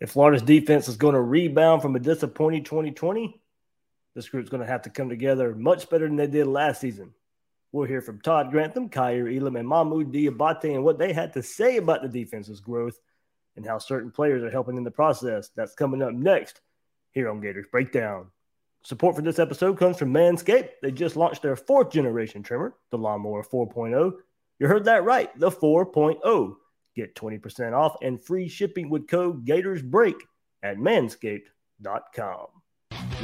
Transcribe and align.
If 0.00 0.12
Florida's 0.12 0.42
defense 0.42 0.88
is 0.88 0.96
going 0.96 1.14
to 1.14 1.20
rebound 1.20 1.82
from 1.82 1.94
a 1.94 2.00
disappointing 2.00 2.64
2020, 2.64 3.38
this 4.14 4.28
group's 4.28 4.48
going 4.48 4.62
to 4.62 4.66
have 4.66 4.82
to 4.82 4.90
come 4.90 5.08
together 5.08 5.54
much 5.54 5.90
better 5.90 6.06
than 6.06 6.16
they 6.16 6.26
did 6.26 6.46
last 6.46 6.80
season. 6.80 7.12
We'll 7.70 7.86
hear 7.86 8.00
from 8.00 8.20
Todd 8.20 8.50
Grantham, 8.50 8.88
Kaiir 8.88 9.28
Elam, 9.28 9.56
and 9.56 9.68
Mohamoud 9.68 10.12
Diabate 10.12 10.74
and 10.74 10.82
what 10.82 10.98
they 10.98 11.12
had 11.12 11.34
to 11.34 11.42
say 11.42 11.76
about 11.76 12.02
the 12.02 12.08
defense's 12.08 12.60
growth 12.60 12.98
and 13.56 13.64
how 13.64 13.78
certain 13.78 14.10
players 14.10 14.42
are 14.42 14.50
helping 14.50 14.76
in 14.76 14.84
the 14.84 14.90
process. 14.90 15.50
That's 15.54 15.74
coming 15.74 16.02
up 16.02 16.12
next 16.12 16.62
here 17.12 17.28
on 17.28 17.40
Gators 17.40 17.66
Breakdown. 17.70 18.26
Support 18.82 19.16
for 19.16 19.22
this 19.22 19.38
episode 19.38 19.78
comes 19.78 19.98
from 19.98 20.12
Manscaped. 20.12 20.70
They 20.80 20.90
just 20.90 21.14
launched 21.14 21.42
their 21.42 21.54
fourth 21.54 21.90
generation 21.90 22.42
trimmer, 22.42 22.74
the 22.90 22.98
Lawnmower 22.98 23.44
4.0. 23.44 24.14
You 24.58 24.66
heard 24.66 24.86
that 24.86 25.04
right, 25.04 25.38
the 25.38 25.50
4.0. 25.50 26.56
Get 27.00 27.14
20% 27.14 27.72
off 27.72 27.96
and 28.02 28.22
free 28.22 28.46
shipping 28.46 28.90
with 28.90 29.08
code 29.08 29.46
GatorsBreak 29.46 30.16
at 30.62 30.76
manscaped.com. 30.76 32.46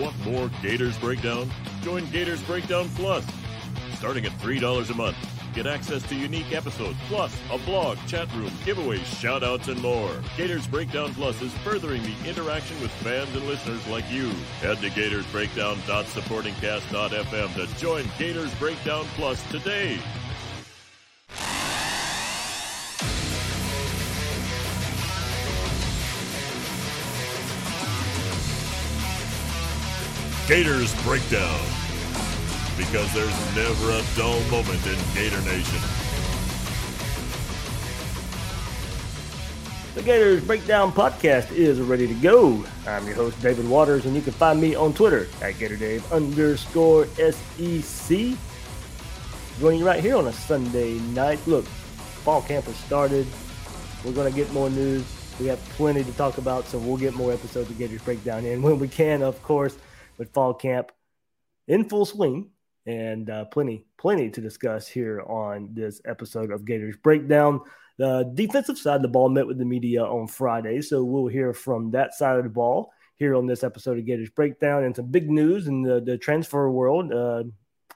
Want 0.00 0.18
more 0.24 0.50
Gators 0.62 0.96
Breakdown? 0.96 1.50
Join 1.82 2.10
Gators 2.10 2.42
Breakdown 2.44 2.88
Plus. 2.94 3.22
Starting 3.92 4.24
at 4.24 4.32
$3 4.38 4.90
a 4.90 4.94
month, 4.94 5.18
get 5.54 5.66
access 5.66 6.02
to 6.04 6.14
unique 6.14 6.54
episodes, 6.54 6.96
plus 7.08 7.38
a 7.52 7.58
blog, 7.58 7.98
chat 8.06 8.34
room, 8.34 8.48
giveaways, 8.64 9.00
shoutouts, 9.00 9.68
and 9.68 9.82
more. 9.82 10.22
Gators 10.38 10.66
Breakdown 10.66 11.12
Plus 11.12 11.42
is 11.42 11.52
furthering 11.58 12.02
the 12.02 12.16
interaction 12.26 12.80
with 12.80 12.90
fans 12.92 13.36
and 13.36 13.46
listeners 13.46 13.86
like 13.88 14.10
you. 14.10 14.30
Head 14.62 14.78
to 14.78 14.88
GatorsBreakdown.supportingcast.fm 14.88 17.54
to 17.54 17.66
join 17.78 18.06
Gators 18.18 18.54
Breakdown 18.54 19.04
Plus 19.16 19.42
today. 19.50 19.98
Gators 30.48 30.94
Breakdown. 31.02 31.58
Because 32.76 33.12
there's 33.12 33.56
never 33.56 33.90
a 33.90 34.02
dull 34.14 34.40
moment 34.42 34.86
in 34.86 34.96
Gator 35.12 35.40
Nation. 35.40 35.80
The 39.96 40.02
Gators 40.02 40.44
Breakdown 40.44 40.92
podcast 40.92 41.50
is 41.50 41.80
ready 41.80 42.06
to 42.06 42.14
go. 42.14 42.64
I'm 42.86 43.04
your 43.08 43.16
host, 43.16 43.42
David 43.42 43.68
Waters, 43.68 44.06
and 44.06 44.14
you 44.14 44.22
can 44.22 44.34
find 44.34 44.60
me 44.60 44.76
on 44.76 44.94
Twitter 44.94 45.26
at 45.42 45.54
GatorDave 45.54 46.12
underscore 46.12 47.06
SEC. 47.16 48.38
Joining 49.58 49.80
you 49.80 49.84
right 49.84 50.00
here 50.00 50.16
on 50.16 50.28
a 50.28 50.32
Sunday 50.32 50.92
night. 51.00 51.44
Look, 51.48 51.64
fall 51.64 52.42
camp 52.42 52.66
has 52.66 52.76
started. 52.76 53.26
We're 54.04 54.12
going 54.12 54.32
to 54.32 54.36
get 54.36 54.52
more 54.52 54.70
news. 54.70 55.04
We 55.40 55.46
have 55.46 55.58
plenty 55.70 56.04
to 56.04 56.12
talk 56.12 56.38
about, 56.38 56.66
so 56.66 56.78
we'll 56.78 56.98
get 56.98 57.14
more 57.14 57.32
episodes 57.32 57.68
of 57.68 57.76
Gators 57.78 58.02
Breakdown 58.02 58.44
in 58.44 58.62
when 58.62 58.78
we 58.78 58.86
can, 58.86 59.22
of 59.22 59.42
course 59.42 59.76
with 60.18 60.32
fall 60.32 60.54
camp 60.54 60.92
in 61.68 61.88
full 61.88 62.04
swing 62.04 62.50
and 62.86 63.28
uh, 63.28 63.44
plenty, 63.46 63.84
plenty 63.98 64.30
to 64.30 64.40
discuss 64.40 64.86
here 64.86 65.20
on 65.22 65.70
this 65.72 66.00
episode 66.04 66.50
of 66.50 66.64
Gators 66.64 66.96
Breakdown. 67.02 67.60
The 67.98 68.30
defensive 68.34 68.78
side 68.78 68.96
of 68.96 69.02
the 69.02 69.08
ball 69.08 69.28
met 69.28 69.46
with 69.46 69.58
the 69.58 69.64
media 69.64 70.04
on 70.04 70.28
Friday, 70.28 70.82
so 70.82 71.02
we'll 71.02 71.26
hear 71.26 71.52
from 71.52 71.90
that 71.92 72.14
side 72.14 72.36
of 72.36 72.44
the 72.44 72.50
ball 72.50 72.92
here 73.16 73.34
on 73.34 73.46
this 73.46 73.64
episode 73.64 73.98
of 73.98 74.04
Gators 74.04 74.30
Breakdown 74.30 74.84
and 74.84 74.94
some 74.94 75.06
big 75.06 75.30
news 75.30 75.66
in 75.66 75.82
the, 75.82 76.00
the 76.00 76.18
transfer 76.18 76.70
world. 76.70 77.12
Uh, 77.12 77.44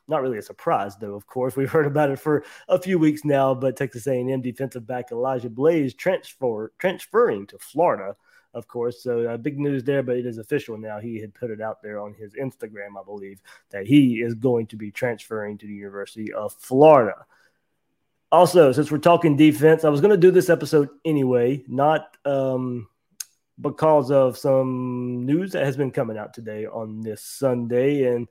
not 0.09 0.23
really 0.23 0.39
a 0.39 0.43
surprise, 0.43 0.97
though. 0.97 1.15
Of 1.15 1.27
course, 1.27 1.55
we've 1.55 1.71
heard 1.71 1.87
about 1.87 2.11
it 2.11 2.19
for 2.19 2.43
a 2.69 2.81
few 2.81 2.99
weeks 2.99 3.25
now. 3.25 3.55
But 3.55 3.77
Texas 3.77 4.07
A&M 4.07 4.41
defensive 4.41 4.87
back 4.87 5.13
Elijah 5.13 5.51
Blades 5.51 5.95
transfer 5.95 6.73
transferring 6.79 7.47
to 7.49 7.59
Florida 7.59 8.17
of 8.55 8.67
course. 8.69 9.03
So 9.03 9.29
uh, 9.29 9.37
big 9.37 9.59
news 9.59 9.85
there, 9.85 10.03
but 10.03 10.17
it 10.17 10.27
is 10.27 10.39
official 10.39 10.77
now. 10.77 10.99
He 10.99 11.21
had 11.21 11.35
put 11.35 11.51
it 11.51 11.61
out 11.61 11.83
there 11.83 12.01
on 12.01 12.15
his 12.15 12.35
Instagram, 12.35 12.99
I 13.01 13.05
believe, 13.05 13.41
that 13.71 13.87
he 13.87 14.21
is 14.21 14.35
going 14.35 14.67
to 14.69 14.77
be 14.77 14.91
transferring 14.91 15.59
to 15.59 15.67
the 15.67 15.75
University 15.75 16.33
of 16.33 16.53
Florida. 16.55 17.27
Also, 18.33 18.71
since 18.73 18.91
we're 18.91 18.99
talking 18.99 19.37
defense, 19.37 19.85
I 19.85 19.89
was 19.89 20.01
going 20.01 20.13
to 20.13 20.17
do 20.17 20.31
this 20.31 20.51
episode 20.51 20.89
anyway, 21.05 21.65
not 21.67 22.17
um, 22.25 22.89
because 23.61 24.11
of 24.11 24.39
some 24.39 25.27
news 25.27 25.53
that 25.53 25.65
has 25.65 25.77
been 25.77 25.91
coming 25.91 26.17
out 26.17 26.33
today 26.33 26.67
on 26.67 27.01
this 27.01 27.23
Sunday. 27.23 28.05
And 28.05 28.29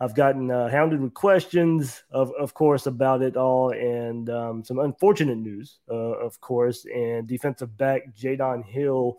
I've 0.00 0.14
gotten 0.14 0.50
uh, 0.50 0.68
hounded 0.68 1.00
with 1.00 1.14
questions, 1.14 2.02
of, 2.10 2.32
of 2.38 2.54
course, 2.54 2.86
about 2.86 3.22
it 3.22 3.36
all, 3.36 3.70
and 3.70 4.30
um, 4.30 4.64
some 4.64 4.78
unfortunate 4.78 5.38
news, 5.38 5.78
uh, 5.90 5.94
of 5.94 6.40
course. 6.40 6.84
And 6.84 7.26
defensive 7.26 7.76
back 7.76 8.14
Jaydon 8.16 8.64
Hill 8.64 9.18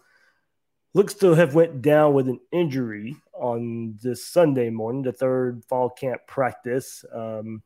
looks 0.94 1.14
to 1.16 1.34
have 1.34 1.56
went 1.56 1.82
down 1.82 2.14
with 2.14 2.28
an 2.28 2.40
injury 2.52 3.16
on 3.34 3.98
this 4.02 4.26
Sunday 4.26 4.70
morning, 4.70 5.04
the 5.04 5.12
third 5.12 5.64
fall 5.66 5.90
camp 5.90 6.22
practice. 6.28 7.06
Um, 7.14 7.62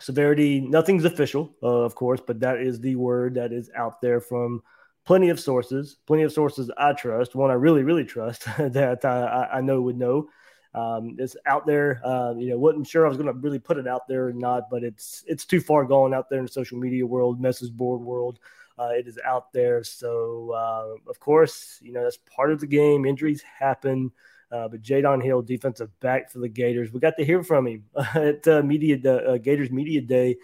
severity, 0.00 0.60
nothing's 0.60 1.04
official, 1.04 1.54
uh, 1.62 1.82
of 1.82 1.94
course, 1.94 2.20
but 2.26 2.40
that 2.40 2.60
is 2.60 2.80
the 2.80 2.96
word 2.96 3.34
that 3.34 3.52
is 3.52 3.70
out 3.76 4.00
there 4.00 4.20
from 4.20 4.62
plenty 5.04 5.28
of 5.28 5.38
sources, 5.38 5.96
plenty 6.06 6.24
of 6.24 6.32
sources 6.32 6.70
I 6.76 6.92
trust. 6.92 7.34
One 7.34 7.50
I 7.50 7.54
really, 7.54 7.82
really 7.82 8.04
trust 8.04 8.44
that 8.58 9.04
I, 9.04 9.48
I 9.54 9.60
know 9.60 9.80
would 9.82 9.98
know. 9.98 10.28
Um, 10.74 11.14
it's 11.18 11.36
out 11.46 11.66
there. 11.66 12.00
Uh, 12.04 12.34
you 12.36 12.50
know, 12.50 12.58
wasn't 12.58 12.88
sure 12.88 13.06
I 13.06 13.08
was 13.08 13.16
going 13.16 13.32
to 13.32 13.38
really 13.40 13.60
put 13.60 13.78
it 13.78 13.86
out 13.86 14.08
there 14.08 14.26
or 14.26 14.32
not, 14.32 14.68
but 14.70 14.82
it's 14.82 15.22
it's 15.28 15.44
too 15.44 15.60
far 15.60 15.84
gone 15.84 16.12
out 16.12 16.28
there 16.28 16.40
in 16.40 16.46
the 16.46 16.50
social 16.50 16.78
media 16.78 17.06
world, 17.06 17.40
message 17.40 17.72
board 17.72 18.00
world. 18.00 18.40
Uh, 18.78 18.90
it 18.96 19.06
is 19.06 19.18
out 19.24 19.52
there. 19.52 19.84
So, 19.84 20.50
uh, 20.50 21.10
of 21.10 21.20
course, 21.20 21.78
you 21.82 21.92
know, 21.92 22.02
that's 22.02 22.18
part 22.34 22.50
of 22.50 22.60
the 22.60 22.66
game. 22.66 23.06
Injuries 23.06 23.42
happen. 23.42 24.10
Uh, 24.50 24.68
but 24.68 24.82
Jaydon 24.82 25.22
Hill, 25.22 25.42
defensive 25.42 25.90
back 26.00 26.30
for 26.30 26.38
the 26.38 26.48
Gators, 26.48 26.92
we 26.92 27.00
got 27.00 27.16
to 27.16 27.24
hear 27.24 27.42
from 27.42 27.66
him 27.66 27.84
at 28.14 28.46
uh, 28.46 28.62
media 28.62 28.96
uh, 29.10 29.38
Gators 29.38 29.70
media 29.70 30.00
day 30.00 30.36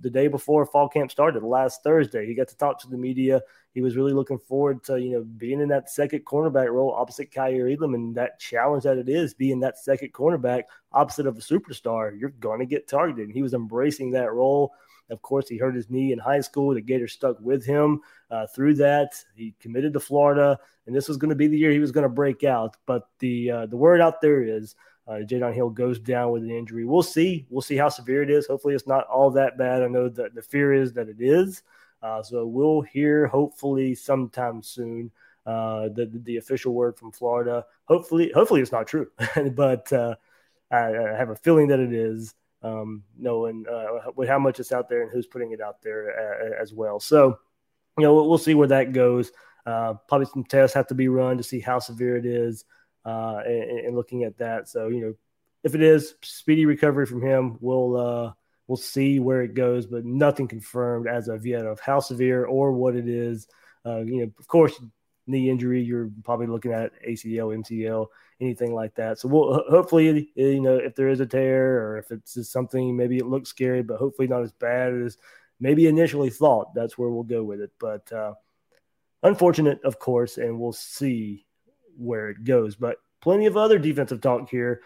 the 0.00 0.10
day 0.10 0.28
before 0.28 0.64
fall 0.64 0.88
camp 0.88 1.10
started 1.10 1.42
last 1.42 1.82
Thursday. 1.82 2.26
He 2.26 2.34
got 2.34 2.48
to 2.48 2.56
talk 2.56 2.80
to 2.80 2.88
the 2.88 2.96
media. 2.96 3.42
He 3.74 3.82
was 3.82 3.96
really 3.96 4.12
looking 4.12 4.38
forward 4.38 4.82
to 4.84 5.00
you 5.00 5.10
know 5.12 5.24
being 5.36 5.60
in 5.60 5.68
that 5.68 5.90
second 5.90 6.24
cornerback 6.24 6.70
role 6.70 6.94
opposite 6.94 7.30
Kaiir 7.30 7.68
Elam 7.68 7.94
and 7.94 8.14
that 8.14 8.40
challenge 8.40 8.84
that 8.84 8.98
it 8.98 9.08
is 9.08 9.34
being 9.34 9.60
that 9.60 9.78
second 9.78 10.12
cornerback 10.12 10.64
opposite 10.92 11.26
of 11.26 11.36
a 11.36 11.40
superstar. 11.40 12.18
You're 12.18 12.30
going 12.30 12.60
to 12.60 12.66
get 12.66 12.88
targeted. 12.88 13.26
And 13.26 13.34
he 13.34 13.42
was 13.42 13.54
embracing 13.54 14.12
that 14.12 14.32
role. 14.32 14.72
Of 15.10 15.22
course, 15.22 15.48
he 15.48 15.56
hurt 15.56 15.74
his 15.74 15.90
knee 15.90 16.12
in 16.12 16.18
high 16.18 16.40
school. 16.40 16.74
The 16.74 16.80
Gators 16.80 17.12
stuck 17.12 17.38
with 17.40 17.64
him 17.64 18.00
uh, 18.30 18.46
through 18.48 18.74
that. 18.74 19.14
He 19.34 19.54
committed 19.60 19.92
to 19.92 20.00
Florida, 20.00 20.58
and 20.86 20.94
this 20.94 21.08
was 21.08 21.16
going 21.16 21.30
to 21.30 21.36
be 21.36 21.46
the 21.46 21.58
year 21.58 21.70
he 21.70 21.78
was 21.78 21.92
going 21.92 22.02
to 22.02 22.08
break 22.08 22.44
out. 22.44 22.76
But 22.86 23.08
the 23.18 23.50
uh, 23.50 23.66
the 23.66 23.76
word 23.76 24.00
out 24.00 24.20
there 24.20 24.42
is 24.42 24.74
uh, 25.06 25.20
Jaydon 25.24 25.54
Hill 25.54 25.70
goes 25.70 25.98
down 25.98 26.32
with 26.32 26.42
an 26.42 26.50
injury. 26.50 26.84
We'll 26.84 27.02
see. 27.02 27.46
We'll 27.50 27.62
see 27.62 27.76
how 27.76 27.88
severe 27.88 28.22
it 28.22 28.30
is. 28.30 28.46
Hopefully, 28.46 28.74
it's 28.74 28.86
not 28.86 29.06
all 29.06 29.30
that 29.32 29.56
bad. 29.56 29.82
I 29.82 29.88
know 29.88 30.08
that 30.08 30.34
the 30.34 30.42
fear 30.42 30.72
is 30.72 30.92
that 30.94 31.08
it 31.08 31.20
is. 31.20 31.62
Uh, 32.02 32.22
so 32.22 32.46
we'll 32.46 32.82
hear 32.82 33.26
hopefully 33.26 33.94
sometime 33.94 34.62
soon 34.62 35.10
uh, 35.46 35.88
the 35.94 36.10
the 36.24 36.36
official 36.36 36.74
word 36.74 36.96
from 36.98 37.12
Florida. 37.12 37.64
Hopefully, 37.84 38.32
hopefully 38.34 38.60
it's 38.60 38.72
not 38.72 38.86
true, 38.86 39.08
but 39.52 39.92
uh, 39.92 40.16
I, 40.70 40.96
I, 40.96 41.16
have 41.16 41.30
a 41.30 41.36
feeling 41.36 41.68
that 41.68 41.78
it 41.78 41.92
is 41.92 42.34
um, 42.66 43.02
knowing 43.18 43.64
uh, 43.70 44.26
how 44.26 44.38
much 44.38 44.60
it's 44.60 44.72
out 44.72 44.88
there 44.88 45.02
and 45.02 45.10
who's 45.10 45.26
putting 45.26 45.52
it 45.52 45.60
out 45.60 45.82
there 45.82 46.10
uh, 46.18 46.62
as 46.62 46.72
well. 46.72 46.98
So, 46.98 47.38
you 47.98 48.04
know, 48.04 48.14
we'll 48.14 48.38
see 48.38 48.54
where 48.54 48.68
that 48.68 48.92
goes. 48.92 49.30
Uh, 49.64 49.94
probably 50.08 50.26
some 50.26 50.44
tests 50.44 50.74
have 50.74 50.86
to 50.88 50.94
be 50.94 51.08
run 51.08 51.36
to 51.38 51.42
see 51.42 51.60
how 51.60 51.78
severe 51.78 52.16
it 52.16 52.26
is, 52.26 52.64
uh, 53.04 53.40
and, 53.44 53.80
and, 53.80 53.96
looking 53.96 54.22
at 54.22 54.38
that. 54.38 54.68
So 54.68 54.88
you 54.88 55.00
know, 55.00 55.14
if 55.64 55.74
it 55.74 55.82
is 55.82 56.14
speedy 56.22 56.66
recovery 56.66 57.04
from 57.04 57.20
him, 57.20 57.58
we'll 57.60 57.96
uh, 57.96 58.32
we'll 58.68 58.76
see 58.76 59.18
where 59.18 59.42
it 59.42 59.54
goes, 59.54 59.86
but 59.86 60.04
nothing 60.04 60.46
confirmed 60.46 61.08
as 61.08 61.26
of 61.26 61.44
yet 61.44 61.66
of 61.66 61.80
how 61.80 61.98
severe 61.98 62.44
or 62.44 62.70
what 62.72 62.94
it 62.94 63.08
is. 63.08 63.48
Uh, 63.84 63.98
you 63.98 64.18
know, 64.18 64.30
of 64.38 64.46
course, 64.46 64.80
knee 65.26 65.50
injury, 65.50 65.82
you're 65.82 66.10
probably 66.24 66.46
looking 66.46 66.72
at 66.72 66.92
ACL, 67.02 67.56
MCL, 67.56 68.06
anything 68.40 68.74
like 68.74 68.94
that. 68.94 69.18
So 69.18 69.28
we'll 69.28 69.64
hopefully, 69.68 70.30
you 70.34 70.60
know, 70.60 70.76
if 70.76 70.94
there 70.94 71.08
is 71.08 71.20
a 71.20 71.26
tear 71.26 71.82
or 71.82 71.98
if 71.98 72.10
it's 72.10 72.34
just 72.34 72.52
something, 72.52 72.96
maybe 72.96 73.18
it 73.18 73.26
looks 73.26 73.50
scary, 73.50 73.82
but 73.82 73.98
hopefully 73.98 74.28
not 74.28 74.42
as 74.42 74.52
bad 74.52 74.94
as 74.94 75.16
maybe 75.60 75.86
initially 75.86 76.30
thought. 76.30 76.74
That's 76.74 76.96
where 76.96 77.08
we'll 77.08 77.24
go 77.24 77.42
with 77.42 77.60
it. 77.60 77.72
But 77.78 78.10
uh, 78.12 78.34
unfortunate, 79.22 79.80
of 79.84 79.98
course, 79.98 80.38
and 80.38 80.58
we'll 80.58 80.72
see 80.72 81.46
where 81.96 82.30
it 82.30 82.44
goes. 82.44 82.76
But 82.76 82.98
plenty 83.20 83.46
of 83.46 83.56
other 83.56 83.78
defensive 83.78 84.20
talk 84.20 84.48
here 84.48 84.82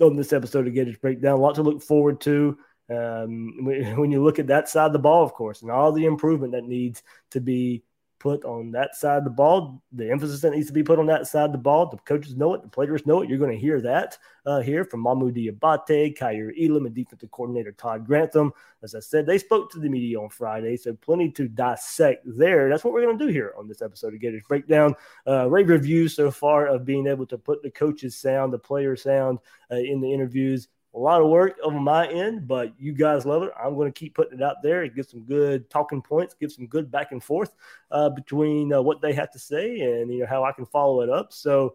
on 0.00 0.16
this 0.16 0.32
episode 0.32 0.66
of 0.66 0.74
Gators 0.74 0.98
Breakdown. 0.98 1.38
A 1.38 1.40
lot 1.40 1.54
to 1.56 1.62
look 1.62 1.82
forward 1.82 2.20
to. 2.22 2.58
Um, 2.90 3.56
when 3.62 4.10
you 4.10 4.22
look 4.22 4.38
at 4.38 4.48
that 4.48 4.68
side 4.68 4.86
of 4.86 4.92
the 4.92 4.98
ball, 4.98 5.24
of 5.24 5.32
course, 5.32 5.62
and 5.62 5.70
all 5.70 5.92
the 5.92 6.06
improvement 6.06 6.52
that 6.52 6.64
needs 6.64 7.02
to 7.30 7.40
be 7.40 7.84
put 8.20 8.44
on 8.44 8.70
that 8.70 8.94
side 8.94 9.18
of 9.18 9.24
the 9.24 9.30
ball, 9.30 9.82
the 9.92 10.10
emphasis 10.10 10.42
that 10.42 10.52
needs 10.52 10.66
to 10.68 10.72
be 10.72 10.82
put 10.82 10.98
on 10.98 11.06
that 11.06 11.26
side 11.26 11.46
of 11.46 11.52
the 11.52 11.58
ball. 11.58 11.86
The 11.86 11.96
coaches 11.96 12.36
know 12.36 12.54
it, 12.54 12.62
the 12.62 12.68
players 12.68 13.06
know 13.06 13.22
it. 13.22 13.28
You're 13.28 13.38
going 13.38 13.50
to 13.50 13.58
hear 13.58 13.80
that 13.80 14.18
uh, 14.46 14.60
here 14.60 14.84
from 14.84 15.02
Mohamoud 15.02 15.32
Diabate, 15.32 16.16
Kaiir 16.16 16.52
Elam, 16.56 16.86
and 16.86 16.94
defensive 16.94 17.30
coordinator 17.30 17.72
Todd 17.72 18.06
Grantham. 18.06 18.52
As 18.82 18.94
I 18.94 19.00
said, 19.00 19.26
they 19.26 19.38
spoke 19.38 19.72
to 19.72 19.80
the 19.80 19.88
media 19.88 20.20
on 20.20 20.28
Friday, 20.28 20.76
so 20.76 20.92
plenty 20.92 21.30
to 21.32 21.48
dissect 21.48 22.24
there. 22.26 22.68
That's 22.68 22.84
what 22.84 22.92
we're 22.92 23.02
going 23.02 23.18
to 23.18 23.26
do 23.26 23.32
here 23.32 23.54
on 23.58 23.66
this 23.66 23.82
episode 23.82 24.14
of 24.14 24.20
Gators 24.20 24.44
Breakdown. 24.46 24.94
Uh, 25.26 25.48
rave 25.48 25.68
reviews 25.68 26.14
so 26.14 26.30
far 26.30 26.66
of 26.66 26.84
being 26.84 27.06
able 27.06 27.26
to 27.26 27.38
put 27.38 27.62
the 27.62 27.70
coaches' 27.70 28.16
sound, 28.16 28.52
the 28.52 28.58
player 28.58 28.96
sound 28.96 29.38
uh, 29.72 29.76
in 29.76 30.00
the 30.00 30.12
interviews 30.12 30.68
a 30.94 30.98
lot 30.98 31.20
of 31.20 31.28
work 31.28 31.56
on 31.64 31.82
my 31.82 32.08
end, 32.08 32.48
but 32.48 32.72
you 32.78 32.92
guys 32.92 33.24
love 33.24 33.42
it. 33.44 33.52
I'm 33.62 33.76
going 33.76 33.92
to 33.92 33.98
keep 33.98 34.14
putting 34.14 34.38
it 34.38 34.42
out 34.42 34.56
there 34.62 34.82
and 34.82 34.94
get 34.94 35.08
some 35.08 35.20
good 35.20 35.70
talking 35.70 36.02
points, 36.02 36.34
give 36.34 36.50
some 36.50 36.66
good 36.66 36.90
back 36.90 37.12
and 37.12 37.22
forth 37.22 37.54
uh, 37.90 38.10
between 38.10 38.72
uh, 38.72 38.82
what 38.82 39.00
they 39.00 39.12
have 39.12 39.30
to 39.32 39.38
say 39.38 39.80
and 39.80 40.12
you 40.12 40.20
know 40.20 40.26
how 40.26 40.44
I 40.44 40.52
can 40.52 40.66
follow 40.66 41.02
it 41.02 41.10
up. 41.10 41.32
So 41.32 41.74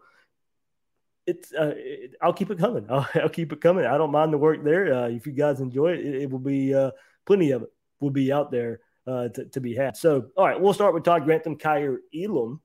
it's 1.26 1.52
uh, 1.52 1.72
it, 1.76 2.14
I'll 2.20 2.34
keep 2.34 2.50
it 2.50 2.58
coming. 2.58 2.86
I'll, 2.90 3.08
I'll, 3.14 3.28
keep 3.28 3.52
it 3.52 3.60
coming. 3.60 3.86
I 3.86 3.96
don't 3.96 4.12
mind 4.12 4.32
the 4.32 4.38
work 4.38 4.62
there. 4.62 4.92
Uh, 4.92 5.08
if 5.08 5.26
you 5.26 5.32
guys 5.32 5.60
enjoy 5.60 5.92
it, 5.92 6.00
it, 6.00 6.22
it 6.22 6.30
will 6.30 6.38
be 6.38 6.74
uh, 6.74 6.90
plenty 7.24 7.52
of 7.52 7.62
it 7.62 7.72
will 8.00 8.10
be 8.10 8.30
out 8.30 8.50
there 8.50 8.80
uh, 9.06 9.28
to, 9.28 9.46
to, 9.46 9.60
be 9.60 9.74
had. 9.74 9.96
So 9.96 10.26
all 10.36 10.46
right, 10.46 10.60
we'll 10.60 10.74
start 10.74 10.92
with 10.92 11.04
Todd 11.04 11.24
Grantham, 11.24 11.56
Kaiir 11.56 11.98
Elam, 12.14 12.60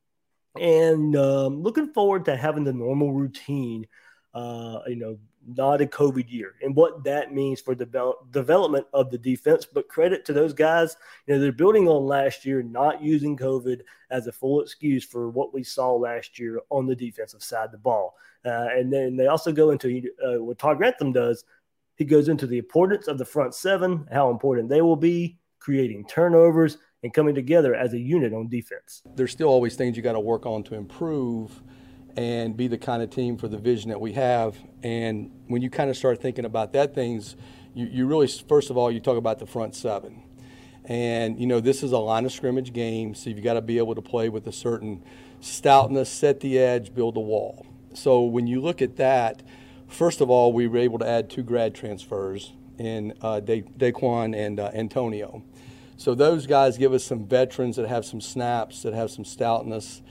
and 0.60 1.16
um, 1.16 1.62
looking 1.62 1.94
forward 1.94 2.26
to 2.26 2.36
having 2.36 2.66
the 2.66 2.74
normal 2.74 3.14
routine. 3.14 3.88
you 4.36 4.96
know 4.98 5.18
not 5.48 5.82
a 5.82 5.86
COVID 5.86 6.32
year 6.32 6.56
and 6.62 6.76
what 6.76 7.04
that 7.04 7.34
means 7.34 7.60
for 7.60 7.74
the 7.74 7.86
develop, 7.86 8.32
development 8.32 8.86
of 8.94 9.10
the 9.10 9.18
defense. 9.18 9.66
But 9.66 9.88
credit 9.88 10.26
to 10.26 10.34
those 10.34 10.54
guys, 10.54 10.96
you 11.26 11.34
know, 11.34 11.40
they're 11.40 11.52
building 11.52 11.88
on 11.88 12.06
last 12.06 12.46
year, 12.46 12.62
not 12.62 13.02
using 13.02 13.38
COVID 13.38 13.82
as 14.10 14.28
a 14.28 14.32
full 14.32 14.62
excuse 14.62 15.04
for 15.04 15.30
what 15.30 15.54
we 15.54 15.64
saw 15.64 15.94
last 15.94 16.40
year 16.40 16.62
on 16.70 16.86
the 16.86 16.96
defensive 16.96 17.44
side 17.44 17.66
of 17.66 17.72
the 17.72 17.78
ball. 17.78 18.16
Uh, 18.46 18.68
and 18.72 18.92
then 18.92 19.16
they 19.16 19.28
also 19.28 19.52
go 19.52 19.72
into 19.72 20.10
uh, 20.26 20.44
what 20.44 20.58
Todd 20.58 20.78
Grantham 20.78 21.12
does. 21.12 21.44
He 21.96 22.06
goes 22.06 22.30
into 22.30 22.48
the 22.48 22.58
importance 22.58 23.08
of 23.08 23.18
the 23.18 23.26
front 23.26 23.54
seven, 23.54 24.08
how 24.12 24.32
important 24.32 24.70
they 24.70 24.82
will 24.82 24.96
be, 24.96 25.38
creating 25.60 26.06
turnovers, 26.06 26.78
and 27.04 27.14
coming 27.14 27.36
together 27.36 27.76
as 27.76 27.94
a 27.94 28.00
unit 28.00 28.34
on 28.34 28.48
defense. 28.48 29.02
There's 29.16 29.32
still 29.32 29.50
always 29.50 29.76
things 29.76 29.98
you 29.98 30.04
got 30.04 30.14
to 30.14 30.20
work 30.20 30.46
on 30.46 30.64
to 30.64 30.76
improve 30.76 31.62
and 32.18 32.56
be 32.56 32.68
the 32.68 32.78
kind 32.78 33.02
of 33.02 33.10
team 33.10 33.38
for 33.38 33.48
the 33.48 33.58
vision 33.58 33.90
that 33.90 34.02
we 34.02 34.14
have. 34.14 34.58
And 34.84 35.32
when 35.48 35.62
you 35.62 35.70
kind 35.70 35.90
of 35.90 35.98
start 35.98 36.22
thinking 36.22 36.46
about 36.46 36.74
that 36.74 36.94
things, 36.94 37.36
you, 37.74 37.88
you 37.88 38.08
really, 38.08 38.28
first 38.28 38.70
of 38.70 38.78
all, 38.78 38.92
you 38.92 39.00
talk 39.00 39.18
about 39.18 39.40
the 39.40 39.46
front 39.46 39.76
seven. 39.76 40.24
And, 40.86 41.40
you 41.40 41.46
know, 41.46 41.60
this 41.60 41.84
is 41.84 41.92
a 41.92 41.98
line 41.98 42.26
of 42.26 42.32
scrimmage 42.32 42.74
game, 42.74 43.14
so 43.14 43.30
you've 43.30 43.44
got 43.44 43.54
to 43.54 43.62
be 43.62 43.78
able 43.78 43.96
to 43.96 44.02
play 44.02 44.30
with 44.30 44.48
a 44.48 44.52
certain 44.52 45.04
stoutness, 45.40 46.08
set 46.08 46.40
the 46.40 46.58
edge, 46.58 46.94
build 46.94 47.18
a 47.18 47.22
wall. 47.22 47.66
So 47.94 48.24
when 48.24 48.48
you 48.48 48.62
look 48.62 48.82
at 48.82 48.96
that, 48.98 49.44
first 49.88 50.22
of 50.22 50.30
all, 50.30 50.52
we 50.54 50.68
were 50.68 50.80
able 50.80 51.00
to 51.00 51.08
add 51.08 51.30
two 51.30 51.44
grad 51.44 51.76
transfers 51.76 52.54
in 52.78 53.14
uh, 53.22 53.42
da- 53.42 53.62
Daquan 53.62 54.36
and 54.36 54.60
uh, 54.60 54.72
Antonio. 54.74 55.44
So 55.98 56.16
those 56.16 56.48
guys 56.48 56.80
give 56.80 56.94
us 56.94 57.04
some 57.04 57.28
veterans 57.28 57.76
that 57.76 57.88
have 57.88 58.06
some 58.06 58.22
snaps, 58.22 58.82
that 58.82 58.94
have 58.94 59.12
some 59.12 59.24
stoutness 59.24 60.02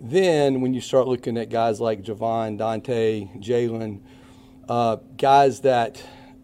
then, 0.00 0.60
when 0.60 0.74
you 0.74 0.80
start 0.80 1.08
looking 1.08 1.38
at 1.38 1.48
guys 1.48 1.80
like 1.80 2.02
Javon, 2.02 2.58
Dante, 2.58 3.28
Jalen, 3.38 4.00
uh, 4.68 4.96
guys 5.16 5.60
that 5.60 6.02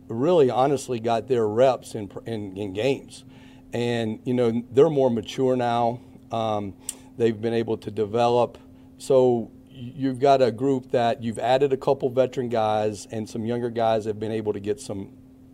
really 0.09 0.51
honestly 0.51 1.01
got 1.01 1.29
their 1.29 1.47
reps 1.47 1.95
in, 1.95 2.11
in, 2.27 2.57
in, 2.57 2.73
games. 2.73 3.25
And, 3.73 4.21
you 4.25 4.35
know, 4.35 4.63
they're 4.71 4.91
more 4.91 5.11
mature 5.11 5.57
now. 5.57 6.01
Um, 6.31 6.75
they've 7.17 7.39
been 7.39 7.55
able 7.55 7.77
to 7.79 7.91
develop. 7.91 8.59
So 8.99 9.51
you've 9.71 10.19
got 10.19 10.43
a 10.43 10.51
group 10.51 10.91
that 10.93 11.23
you've 11.23 11.39
added 11.39 11.73
a 11.73 11.77
couple 11.77 12.09
veteran 12.11 12.49
guys 12.49 13.07
and 13.11 13.29
some 13.29 13.45
younger 13.45 13.71
guys 13.71 14.05
have 14.05 14.21
been 14.21 14.33
able 14.33 14.53
to 14.53 14.61
get 14.61 14.81
some, 14.81 15.11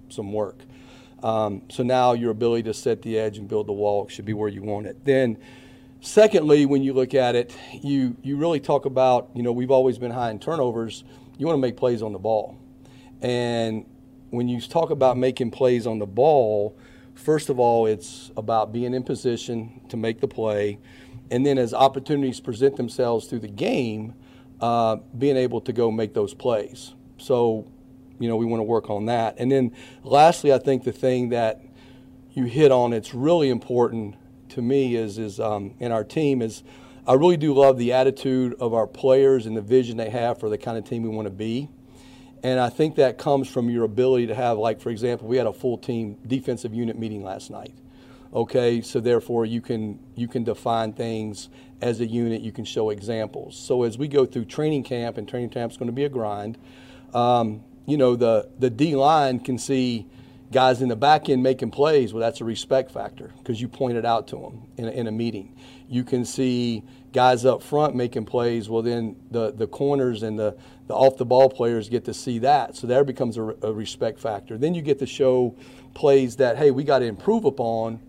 some 0.09 0.33
work. 0.33 0.59
Um, 1.23 1.63
so 1.69 1.83
now 1.83 2.13
your 2.13 2.31
ability 2.31 2.65
to 2.65 2.75
set 2.75 3.03
the 3.03 3.19
edge 3.19 3.39
and 3.39 3.49
build 3.49 3.67
the 3.67 3.73
wall 3.73 4.07
should 4.09 4.25
be 4.25 4.35
where 4.35 4.49
you 4.49 4.63
want 4.63 4.87
it. 4.87 5.05
Then 5.05 5.39
Secondly, 6.01 6.65
when 6.65 6.83
you 6.83 6.93
look 6.93 7.13
at 7.13 7.35
it, 7.35 7.55
you, 7.73 8.17
you 8.23 8.37
really 8.37 8.61
talk 8.61 8.85
about, 8.85 9.31
you 9.35 9.43
know, 9.43 9.51
we've 9.51 9.71
always 9.71 9.99
been 9.99 10.13
high 10.13 10.31
in 10.31 10.39
turnovers. 10.39 11.03
You 11.39 11.47
want 11.47 11.57
to 11.57 11.61
make 11.61 11.77
plays 11.77 12.03
on 12.03 12.13
the 12.13 12.21
ball. 12.21 12.57
And 13.21 13.85
when 14.31 14.49
you 14.49 14.61
talk 14.61 14.91
about 14.91 15.17
making 15.17 15.51
plays 15.51 15.87
on 15.87 15.99
the 15.99 16.07
ball, 16.07 16.77
first 17.15 17.49
of 17.49 17.59
all, 17.59 17.87
it's 17.87 18.31
about 18.37 18.73
being 18.73 18.95
in 18.95 19.03
position 19.03 19.81
to 19.89 19.97
make 19.97 20.21
the 20.21 20.29
play. 20.29 20.79
And 21.33 21.45
then 21.45 21.59
as 21.59 21.75
opportunities 21.75 22.39
present 22.39 22.77
themselves 22.77 23.27
through 23.27 23.41
the 23.41 23.49
game, 23.49 24.15
uh, 24.61 24.97
being 25.17 25.37
able 25.37 25.61
to 25.63 25.73
go 25.73 25.91
make 25.91 26.15
those 26.15 26.33
plays. 26.33 26.95
So, 27.19 27.67
you 28.21 28.29
know, 28.29 28.37
we 28.37 28.47
want 28.47 28.61
to 28.61 28.65
work 28.65 28.89
on 28.89 29.07
that. 29.07 29.35
And 29.39 29.51
then 29.51 29.75
lastly, 30.05 30.53
I 30.53 30.59
think 30.59 30.85
the 30.85 30.93
thing 30.93 31.31
that 31.31 31.61
you 32.35 32.45
hit 32.45 32.71
on, 32.71 32.93
it's 32.93 33.15
really 33.15 33.51
important 33.51 34.15
to 34.51 34.63
me 34.63 34.97
is 34.97 35.19
is 35.19 35.41
um, 35.41 35.75
in 35.79 35.93
our 35.93 36.05
team 36.05 36.43
is 36.43 36.63
I 37.07 37.15
really 37.15 37.39
do 37.39 37.55
love 37.55 37.79
the 37.79 37.95
attitude 37.95 38.55
of 38.61 38.75
our 38.75 38.87
players 38.87 39.47
and 39.47 39.57
the 39.57 39.63
vision 39.63 39.97
they 39.97 40.11
have 40.11 40.39
for 40.39 40.51
the 40.51 40.59
kind 40.59 40.77
of 40.77 40.85
team 40.85 41.03
we 41.03 41.09
want 41.09 41.27
to 41.27 41.33
be. 41.33 41.71
And 42.43 42.61
I 42.61 42.69
think 42.69 42.97
that 42.97 43.19
comes 43.19 43.49
from 43.49 43.71
your 43.71 43.85
ability 43.85 44.27
to 44.27 44.35
have, 44.35 44.59
like, 44.59 44.81
for 44.81 44.91
example, 44.91 45.27
we 45.27 45.39
had 45.39 45.47
a 45.47 45.53
full 45.53 45.79
team 45.79 46.19
defensive 46.27 46.75
unit 46.75 46.99
meeting 46.99 47.25
last 47.25 47.51
night. 47.51 47.75
Okay, 48.35 48.83
so 48.83 49.01
therefore 49.01 49.47
you 49.47 49.63
can 49.63 49.99
you 50.15 50.29
can 50.29 50.45
define 50.45 50.93
things 50.93 51.49
as 51.81 52.01
a 52.01 52.07
unit. 52.07 52.43
You 52.43 52.53
can 52.53 52.67
show 52.67 52.91
examples. 52.91 53.57
So 53.57 53.85
as 53.85 53.97
we 53.97 54.07
go 54.07 54.27
through 54.27 54.45
training 54.45 54.83
camp, 54.83 55.17
and 55.17 55.27
training 55.27 55.49
camp 55.49 55.73
is 55.73 55.79
going 55.79 55.89
to 55.89 55.95
be 55.95 56.05
a 56.05 56.11
grind. 56.11 56.59
Um, 57.15 57.65
you 57.87 57.97
know, 57.97 58.17
the 58.17 58.51
the 58.59 58.69
D 58.69 58.95
line 58.97 59.41
can 59.41 59.57
see 59.57 60.07
guys 60.51 60.81
in 60.81 60.89
the 60.89 60.97
back 60.97 61.29
end 61.29 61.43
making 61.43 61.71
plays, 61.71 62.13
well, 62.13 62.21
that's 62.21 62.41
a 62.41 62.45
respect 62.45 62.91
factor 62.91 63.33
because 63.39 63.61
you 63.61 63.69
pointed 63.69 64.05
out 64.05 64.29
to 64.29 64.37
them 64.37 64.63
in 64.77 64.87
a, 64.87 64.91
in 64.91 65.07
a 65.07 65.13
meeting. 65.13 65.57
You 65.89 66.05
can 66.05 66.25
see 66.25 66.85
guys 67.13 67.45
up 67.45 67.63
front 67.63 67.95
making 67.95 68.25
plays, 68.27 68.69
well, 68.69 68.83
then 68.83 69.17
the, 69.31 69.53
the 69.53 69.67
corners 69.67 70.23
and 70.23 70.39
the, 70.39 70.57
the 70.87 70.95
off 70.95 71.17
the 71.17 71.25
ball 71.25 71.49
players 71.51 71.89
get 71.89 72.05
to 72.07 72.15
see 72.15 72.39
that. 72.41 72.77
So 72.77 72.87
there 72.87 73.05
becomes 73.05 73.37
a, 73.37 73.43
a 73.63 73.73
respect 73.73 74.21
factor. 74.21 74.57
Then 74.57 74.75
you 74.75 74.83
get 74.83 74.99
to 75.01 75.07
show 75.07 75.57
plays 75.95 76.37
that, 76.37 76.57
hey, 76.57 76.71
we 76.71 76.85
got 76.85 77.01
to 77.01 77.07
improve 77.07 77.45
upon 77.45 78.01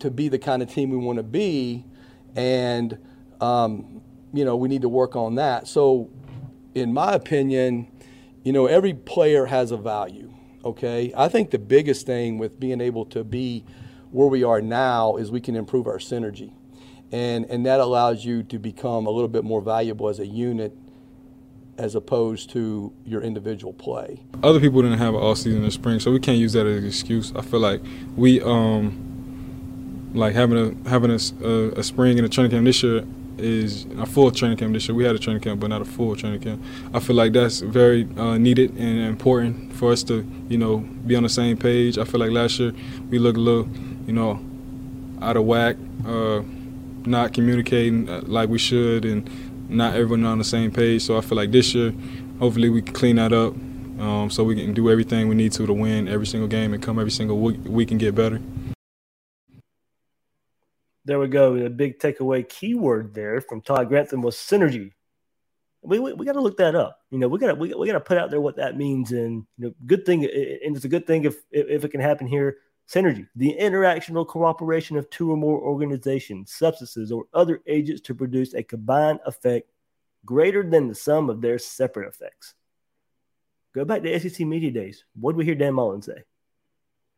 to 0.00 0.10
be 0.10 0.28
the 0.28 0.38
kind 0.38 0.62
of 0.62 0.72
team 0.72 0.90
we 0.90 0.96
want 0.96 1.18
to 1.18 1.22
be. 1.22 1.84
And, 2.34 2.98
um, 3.40 4.02
you 4.32 4.44
know, 4.44 4.56
we 4.56 4.68
need 4.68 4.82
to 4.82 4.88
work 4.88 5.14
on 5.14 5.36
that. 5.36 5.68
So, 5.68 6.10
in 6.74 6.92
my 6.92 7.12
opinion, 7.12 7.86
you 8.42 8.52
know, 8.52 8.66
every 8.66 8.94
player 8.94 9.46
has 9.46 9.70
a 9.70 9.76
value 9.76 10.33
okay? 10.64 11.12
I 11.16 11.28
think 11.28 11.50
the 11.50 11.58
biggest 11.58 12.06
thing 12.06 12.38
with 12.38 12.58
being 12.58 12.80
able 12.80 13.04
to 13.06 13.22
be 13.22 13.64
where 14.10 14.28
we 14.28 14.44
are 14.44 14.60
now 14.60 15.16
is 15.16 15.30
we 15.30 15.40
can 15.40 15.56
improve 15.56 15.86
our 15.86 15.98
synergy. 15.98 16.52
And, 17.12 17.44
and 17.46 17.66
that 17.66 17.80
allows 17.80 18.24
you 18.24 18.42
to 18.44 18.58
become 18.58 19.06
a 19.06 19.10
little 19.10 19.28
bit 19.28 19.44
more 19.44 19.60
valuable 19.60 20.08
as 20.08 20.18
a 20.18 20.26
unit 20.26 20.76
as 21.76 21.94
opposed 21.94 22.50
to 22.50 22.92
your 23.04 23.20
individual 23.20 23.72
play. 23.72 24.24
Other 24.42 24.60
people 24.60 24.82
didn't 24.82 24.98
have 24.98 25.14
an 25.14 25.20
all 25.20 25.34
season 25.34 25.58
in 25.58 25.64
the 25.64 25.70
spring, 25.70 25.98
so 26.00 26.12
we 26.12 26.20
can't 26.20 26.38
use 26.38 26.52
that 26.52 26.66
as 26.66 26.78
an 26.78 26.86
excuse. 26.86 27.32
I 27.34 27.42
feel 27.42 27.60
like 27.60 27.80
we 28.16 28.40
um 28.40 30.12
like 30.14 30.34
having 30.34 30.56
a 30.56 30.88
having 30.88 31.10
a, 31.10 31.18
a, 31.44 31.80
a 31.80 31.82
spring 31.82 32.18
and 32.18 32.26
a 32.26 32.28
training 32.28 32.52
camp 32.52 32.64
this 32.64 32.82
year 32.82 33.04
is 33.38 33.86
a 33.98 34.06
full 34.06 34.30
training 34.30 34.58
camp 34.58 34.72
this 34.72 34.88
year. 34.88 34.94
We 34.94 35.04
had 35.04 35.14
a 35.14 35.18
training 35.18 35.42
camp, 35.42 35.60
but 35.60 35.68
not 35.68 35.82
a 35.82 35.84
full 35.84 36.16
training 36.16 36.40
camp. 36.40 36.62
I 36.92 37.00
feel 37.00 37.16
like 37.16 37.32
that's 37.32 37.60
very 37.60 38.08
uh, 38.16 38.38
needed 38.38 38.70
and 38.76 39.00
important 39.00 39.72
for 39.74 39.92
us 39.92 40.02
to, 40.04 40.26
you 40.48 40.58
know, 40.58 40.78
be 40.78 41.16
on 41.16 41.22
the 41.22 41.28
same 41.28 41.56
page. 41.56 41.98
I 41.98 42.04
feel 42.04 42.20
like 42.20 42.30
last 42.30 42.58
year 42.58 42.72
we 43.10 43.18
looked 43.18 43.38
a 43.38 43.40
little, 43.40 43.68
you 44.06 44.12
know, 44.12 44.40
out 45.20 45.36
of 45.36 45.44
whack. 45.44 45.76
Uh, 46.06 46.42
not 47.06 47.32
communicating 47.32 48.08
uh, 48.08 48.22
like 48.24 48.48
we 48.48 48.58
should 48.58 49.04
and 49.04 49.28
not 49.68 49.94
everyone 49.94 50.24
on 50.24 50.38
the 50.38 50.44
same 50.44 50.70
page. 50.70 51.02
So 51.02 51.16
I 51.16 51.20
feel 51.20 51.36
like 51.36 51.50
this 51.50 51.74
year, 51.74 51.92
hopefully 52.38 52.68
we 52.68 52.82
can 52.82 52.94
clean 52.94 53.16
that 53.16 53.32
up 53.32 53.54
um, 54.00 54.28
so 54.30 54.44
we 54.44 54.56
can 54.56 54.74
do 54.74 54.90
everything 54.90 55.28
we 55.28 55.34
need 55.34 55.52
to 55.52 55.66
to 55.66 55.72
win 55.72 56.08
every 56.08 56.26
single 56.26 56.48
game 56.48 56.74
and 56.74 56.82
come 56.82 56.98
every 56.98 57.10
single 57.10 57.38
week, 57.38 57.58
week 57.64 57.90
and 57.90 58.00
get 58.00 58.14
better. 58.14 58.40
There 61.04 61.18
we 61.18 61.28
go. 61.28 61.58
The 61.58 61.68
big 61.68 61.98
takeaway 61.98 62.48
keyword 62.48 63.14
there 63.14 63.40
from 63.40 63.60
Todd 63.60 63.88
Grantham 63.88 64.22
was 64.22 64.36
synergy. 64.36 64.92
We, 65.82 65.98
we, 65.98 66.14
we 66.14 66.24
got 66.24 66.32
to 66.32 66.40
look 66.40 66.56
that 66.56 66.74
up. 66.74 67.00
You 67.10 67.18
know, 67.18 67.28
we 67.28 67.38
got 67.38 67.48
to 67.48 67.54
we, 67.54 67.74
we 67.74 67.86
got 67.86 67.92
to 67.92 68.00
put 68.00 68.16
out 68.16 68.30
there 68.30 68.40
what 68.40 68.56
that 68.56 68.78
means. 68.78 69.12
And 69.12 69.44
you 69.58 69.66
know, 69.66 69.74
good 69.86 70.06
thing, 70.06 70.24
and 70.24 70.74
it's 70.74 70.86
a 70.86 70.88
good 70.88 71.06
thing 71.06 71.24
if 71.24 71.36
if 71.50 71.84
it 71.84 71.90
can 71.90 72.00
happen 72.00 72.26
here. 72.26 72.58
Synergy, 72.86 73.26
the 73.34 73.50
interaction 73.50 74.14
or 74.14 74.26
cooperation 74.26 74.98
of 74.98 75.08
two 75.08 75.30
or 75.30 75.38
more 75.38 75.58
organizations, 75.58 76.52
substances, 76.52 77.10
or 77.10 77.24
other 77.32 77.62
agents 77.66 78.02
to 78.02 78.14
produce 78.14 78.52
a 78.52 78.62
combined 78.62 79.20
effect 79.24 79.70
greater 80.26 80.68
than 80.68 80.88
the 80.88 80.94
sum 80.94 81.30
of 81.30 81.40
their 81.40 81.58
separate 81.58 82.08
effects. 82.08 82.54
Go 83.74 83.86
back 83.86 84.02
to 84.02 84.20
SEC 84.20 84.46
media 84.46 84.70
days. 84.70 85.04
What 85.18 85.32
did 85.32 85.38
we 85.38 85.44
hear 85.46 85.54
Dan 85.54 85.74
Mullen 85.74 86.02
say? 86.02 86.24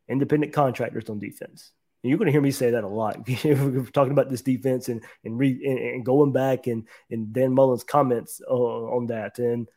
Independent 0.09 0.53
contractors 0.53 1.11
on 1.11 1.19
defense. 1.19 1.73
You're 2.03 2.19
going 2.19 2.27
to 2.27 2.33
hear 2.33 2.41
me 2.41 2.51
say 2.51 2.71
that 2.71 2.85
a 2.85 2.89
lot. 2.89 3.27
We're 3.45 3.87
talking 3.87 4.13
about 4.13 4.31
this 4.31 4.43
defense 4.43 4.89
and 4.89 5.03
and, 5.25 5.39
re, 5.39 5.61
and, 5.65 5.79
and 5.79 6.05
going 6.05 6.33
back 6.33 6.67
and 6.67 6.87
and 7.11 7.33
Dan 7.33 7.53
Mullen's 7.53 7.85
comments 7.85 8.41
uh, 8.49 8.55
on 8.55 9.07
that. 9.07 9.39
And 9.39 9.69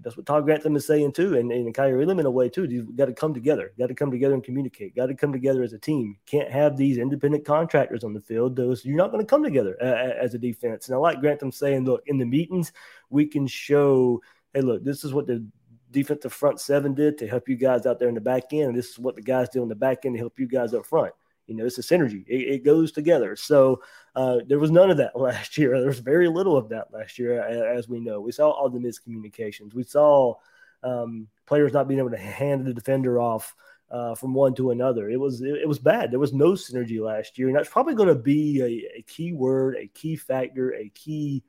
that's 0.00 0.16
what 0.16 0.26
Todd 0.26 0.44
Grantham 0.44 0.76
is 0.76 0.86
saying 0.86 1.12
too, 1.12 1.36
and, 1.36 1.52
and 1.52 1.74
Kaiir 1.74 2.00
Elam 2.00 2.18
in 2.18 2.26
a 2.26 2.30
way 2.30 2.48
too. 2.48 2.64
You've 2.64 2.96
got 2.96 3.06
to 3.06 3.12
come 3.12 3.34
together. 3.34 3.72
Got 3.78 3.88
to 3.88 3.94
come 3.94 4.10
together 4.10 4.34
and 4.34 4.42
communicate. 4.42 4.96
Got 4.96 5.06
to 5.06 5.14
come 5.14 5.32
together 5.32 5.62
as 5.62 5.72
a 5.72 5.78
team. 5.78 6.16
Can't 6.26 6.50
have 6.50 6.76
these 6.76 6.98
independent 6.98 7.44
contractors 7.44 8.04
on 8.04 8.14
the 8.14 8.20
field. 8.20 8.56
Those 8.56 8.84
you're 8.84 8.96
not 8.96 9.10
going 9.10 9.24
to 9.24 9.28
come 9.28 9.42
together 9.42 9.76
uh, 9.80 10.14
as 10.20 10.34
a 10.34 10.38
defense. 10.38 10.88
And 10.88 10.94
I 10.94 10.98
like 10.98 11.20
Grantham 11.20 11.52
saying, 11.52 11.84
look, 11.84 12.02
in 12.06 12.18
the 12.18 12.24
meetings 12.24 12.72
we 13.10 13.26
can 13.26 13.46
show, 13.46 14.22
hey, 14.54 14.62
look, 14.62 14.82
this 14.82 15.04
is 15.04 15.12
what 15.12 15.26
the 15.26 15.44
defensive 15.90 16.32
front 16.32 16.58
seven 16.58 16.94
did 16.94 17.18
to 17.18 17.26
help 17.26 17.48
you 17.48 17.56
guys 17.56 17.84
out 17.84 17.98
there 17.98 18.08
in 18.08 18.14
the 18.14 18.20
back 18.20 18.44
end. 18.52 18.68
And 18.70 18.76
this 18.76 18.90
is 18.90 18.98
what 18.98 19.14
the 19.14 19.22
guys 19.22 19.50
do 19.50 19.62
in 19.62 19.68
the 19.68 19.74
back 19.74 20.04
end 20.04 20.14
to 20.14 20.18
help 20.18 20.38
you 20.38 20.46
guys 20.46 20.72
up 20.72 20.86
front. 20.86 21.12
You 21.56 21.62
know, 21.62 21.66
it's 21.66 21.78
a 21.78 21.82
synergy. 21.82 22.24
It, 22.26 22.54
it 22.54 22.64
goes 22.64 22.92
together. 22.92 23.36
So 23.36 23.82
uh, 24.14 24.38
there 24.46 24.58
was 24.58 24.70
none 24.70 24.90
of 24.90 24.96
that 24.98 25.16
last 25.18 25.58
year. 25.58 25.78
There 25.78 25.88
was 25.88 26.00
very 26.00 26.28
little 26.28 26.56
of 26.56 26.68
that 26.70 26.92
last 26.92 27.18
year, 27.18 27.40
as 27.40 27.88
we 27.88 28.00
know. 28.00 28.20
We 28.20 28.32
saw 28.32 28.50
all 28.50 28.70
the 28.70 28.78
miscommunications. 28.78 29.74
We 29.74 29.84
saw 29.84 30.34
um, 30.82 31.28
players 31.46 31.72
not 31.72 31.88
being 31.88 32.00
able 32.00 32.10
to 32.10 32.16
hand 32.16 32.66
the 32.66 32.74
defender 32.74 33.20
off 33.20 33.54
uh, 33.90 34.14
from 34.14 34.34
one 34.34 34.54
to 34.54 34.70
another. 34.70 35.10
It 35.10 35.20
was 35.20 35.42
it, 35.42 35.62
it, 35.62 35.68
was 35.68 35.78
bad. 35.78 36.10
There 36.10 36.18
was 36.18 36.32
no 36.32 36.52
synergy 36.52 37.00
last 37.00 37.38
year, 37.38 37.48
and 37.48 37.56
that's 37.56 37.68
probably 37.68 37.94
going 37.94 38.08
to 38.08 38.14
be 38.14 38.60
a, 38.60 38.98
a, 38.98 39.02
key 39.02 39.32
word, 39.32 39.76
a 39.78 39.86
key 39.88 40.16
factor, 40.16 40.74
a 40.74 40.88
key 40.88 41.44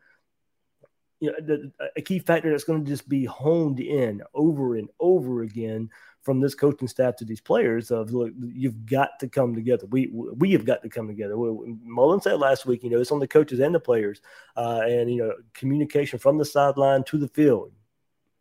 you 1.24 1.32
know 1.32 1.38
the, 1.40 1.72
a 1.96 2.02
key 2.02 2.20
factor 2.20 2.52
that's 2.52 2.66
going 2.66 2.84
to 2.84 2.90
just 2.90 3.08
be 3.08 3.24
honed 3.24 3.80
in 3.80 4.22
over 4.34 4.76
and 4.76 4.90
over 5.00 5.42
again 5.42 5.90
from 6.24 6.40
this 6.40 6.56
coaching 6.56 6.88
staff 6.88 7.16
to 7.18 7.26
these 7.26 7.42
players 7.42 7.92
of 7.92 8.12
look, 8.12 8.32
you've 8.42 8.86
got 8.86 9.20
to 9.20 9.28
come 9.28 9.54
together. 9.54 9.86
We 9.88 10.08
we 10.08 10.52
have 10.54 10.66
got 10.66 10.82
to 10.84 10.90
come 10.90 11.08
together. 11.08 11.36
Mullen 11.38 12.22
said 12.22 12.40
last 12.40 12.66
week, 12.66 12.84
you 12.84 12.90
know, 12.90 13.00
it's 13.00 13.12
on 13.12 13.20
the 13.20 13.28
coaches 13.28 13.60
and 13.60 13.76
the 13.76 13.80
players, 13.80 14.22
uh, 14.56 14.82
and 14.86 15.12
you 15.12 15.18
know, 15.18 15.34
communication 15.54 16.18
from 16.18 16.38
the 16.38 16.46
sideline 16.46 17.04
to 17.06 17.18
the 17.18 17.28
field. 17.28 17.72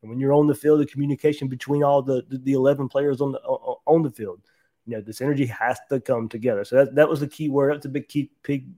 And 0.00 0.10
when 0.10 0.20
you're 0.20 0.32
on 0.32 0.46
the 0.46 0.54
field, 0.54 0.80
the 0.80 0.86
communication 0.86 1.48
between 1.48 1.82
all 1.82 2.02
the 2.02 2.24
the, 2.28 2.38
the 2.38 2.52
eleven 2.52 2.88
players 2.88 3.20
on 3.20 3.32
the 3.32 3.40
on 3.40 4.02
the 4.02 4.10
field, 4.10 4.40
you 4.86 4.96
know, 4.96 5.02
this 5.02 5.20
energy 5.20 5.46
has 5.46 5.78
to 5.90 6.00
come 6.00 6.28
together. 6.28 6.64
So 6.64 6.76
that 6.76 6.94
that 6.94 7.08
was 7.08 7.20
the 7.20 7.28
key 7.28 7.48
word. 7.48 7.74
That's 7.74 7.86
a 7.86 7.90
big 7.90 8.08
key 8.08 8.30
big 8.42 8.68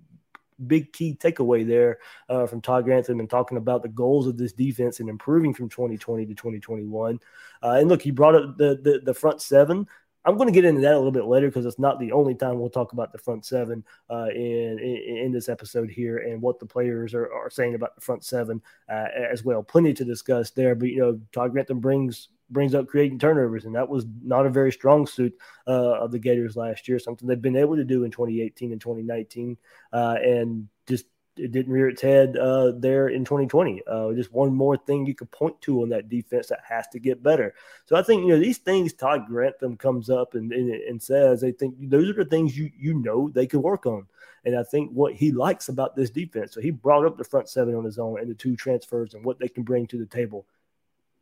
big 0.66 0.92
key 0.92 1.16
takeaway 1.18 1.66
there 1.66 1.99
uh, 2.28 2.46
from 2.46 2.61
Todd 2.61 2.84
Grantham 2.84 3.20
and 3.20 3.28
talking 3.28 3.58
about 3.58 3.82
the 3.82 3.88
goals 3.88 4.26
of 4.26 4.37
this 4.37 4.52
defense 4.52 5.00
and 5.00 5.08
improving 5.08 5.54
from 5.54 5.68
2020 5.68 6.26
to 6.26 6.34
2021. 6.34 7.18
Uh, 7.62 7.68
and 7.70 7.88
look, 7.88 8.02
he 8.02 8.11
brought 8.11 8.34
up 8.34 8.56
the, 8.56 8.78
the, 8.82 9.00
the 9.04 9.14
front 9.14 9.40
seven. 9.40 9.87
I'm 10.26 10.37
going 10.37 10.49
to 10.49 10.54
get 10.54 10.64
into 10.64 10.80
that 10.80 10.94
a 10.94 10.96
little 10.96 11.12
bit 11.12 11.26
later 11.26 11.49
because 11.49 11.66
it's 11.66 11.78
not 11.78 12.00
the 12.00 12.12
only 12.12 12.34
time 12.34 12.58
we'll 12.58 12.70
talk 12.70 12.92
about 12.92 13.12
the 13.12 13.18
front 13.18 13.44
seven 13.44 13.84
uh, 14.08 14.28
in, 14.34 14.78
in, 14.78 15.16
in 15.25 15.32
this 15.32 15.50
episode 15.50 15.90
here 15.90 16.18
and 16.18 16.40
what 16.40 16.58
the 16.58 16.66
players 16.66 17.12
are, 17.12 17.30
are 17.30 17.50
saying 17.50 17.75
about 17.75 17.94
the 17.94 18.00
front 18.00 18.25
seven 18.25 18.62
uh, 18.88 19.06
as 19.30 19.44
well. 19.44 19.62
Plenty 19.62 19.92
to 19.94 20.04
discuss 20.04 20.50
there, 20.50 20.75
but 20.75 20.88
you 20.88 20.99
know 20.99 21.20
Todd 21.32 21.52
Grantham 21.52 21.78
brings 21.78 22.28
brings 22.54 22.75
up 22.75 22.87
creating 22.87 23.18
turnovers, 23.18 23.66
and 23.66 23.75
that 23.75 23.90
was 23.90 24.06
not 24.23 24.46
a 24.46 24.50
very 24.50 24.73
strong 24.73 25.06
suit 25.06 25.37
uh, 25.66 26.00
of 26.00 26.11
the 26.11 26.18
Gators 26.18 26.56
last 26.56 26.88
year. 26.88 26.99
Something 26.99 27.28
they've 27.28 27.42
been 27.42 27.56
able 27.56 27.76
to 27.76 27.84
do 27.84 28.04
in 28.04 28.11
2018 28.11 28.73
and 28.73 28.80
2019, 28.80 29.58
uh, 29.92 30.16
and 30.23 30.68
just 30.87 31.04
it 31.37 31.52
didn't 31.52 31.73
rear 31.73 31.88
its 31.88 32.00
head 32.00 32.37
uh, 32.37 32.73
there 32.76 33.08
in 33.08 33.25
2020. 33.25 33.82
Uh, 33.87 34.12
just 34.12 34.32
one 34.32 34.54
more 34.54 34.76
thing 34.76 35.04
you 35.04 35.14
could 35.14 35.30
point 35.32 35.61
to 35.62 35.82
on 35.82 35.88
that 35.88 36.08
defense 36.08 36.46
that 36.46 36.61
has 36.66 36.87
to 36.88 36.99
get 36.99 37.23
better. 37.23 37.54
So 37.87 37.96
I 37.96 38.02
think 38.02 38.23
you 38.23 38.28
know 38.28 38.38
these 38.38 38.58
things. 38.58 38.92
Todd 38.92 39.26
Grantham 39.26 39.76
comes 39.76 40.08
up 40.08 40.34
and, 40.34 40.52
and, 40.52 40.70
and 40.70 41.02
says 41.02 41.40
they 41.40 41.52
think 41.52 41.75
those 41.90 42.08
are 42.08 42.14
the 42.14 42.25
things 42.25 42.56
you 42.56 42.70
you 42.78 42.94
know 42.94 43.28
they 43.28 43.46
could 43.46 43.61
work 43.61 43.84
on. 43.84 44.06
And 44.46 44.56
I 44.56 44.62
think 44.62 44.90
what 44.90 45.14
he 45.14 45.32
likes 45.32 45.68
about 45.68 45.96
this 45.96 46.11
defense. 46.11 46.52
So 46.52 46.61
he 46.61 46.70
brought 46.70 47.06
up 47.06 47.16
the 47.16 47.25
front 47.25 47.49
seven 47.49 47.75
on 47.75 47.84
his 47.84 47.99
own 47.99 48.20
and 48.20 48.30
the 48.30 48.34
two 48.34 48.56
transfers 48.56 49.14
and 49.14 49.25
what 49.25 49.38
they 49.38 49.49
can 49.49 49.62
bring 49.62 49.87
to 49.88 49.99
the 49.99 50.06
table 50.06 50.46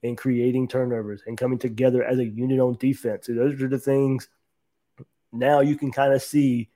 and 0.03 0.19
creating 0.19 0.69
turnovers 0.69 1.23
and 1.27 1.39
coming 1.39 1.59
together 1.59 2.03
as 2.03 2.19
a 2.19 2.25
unit 2.25 2.59
on 2.59 2.77
defense. 2.79 3.27
So 3.27 3.35
those 3.35 3.61
are 3.63 3.69
the 3.69 3.79
things 3.79 4.29
now 5.33 5.61
you 5.61 5.77
can 5.77 5.91
kind 5.91 6.13
of 6.13 6.23
see 6.23 6.71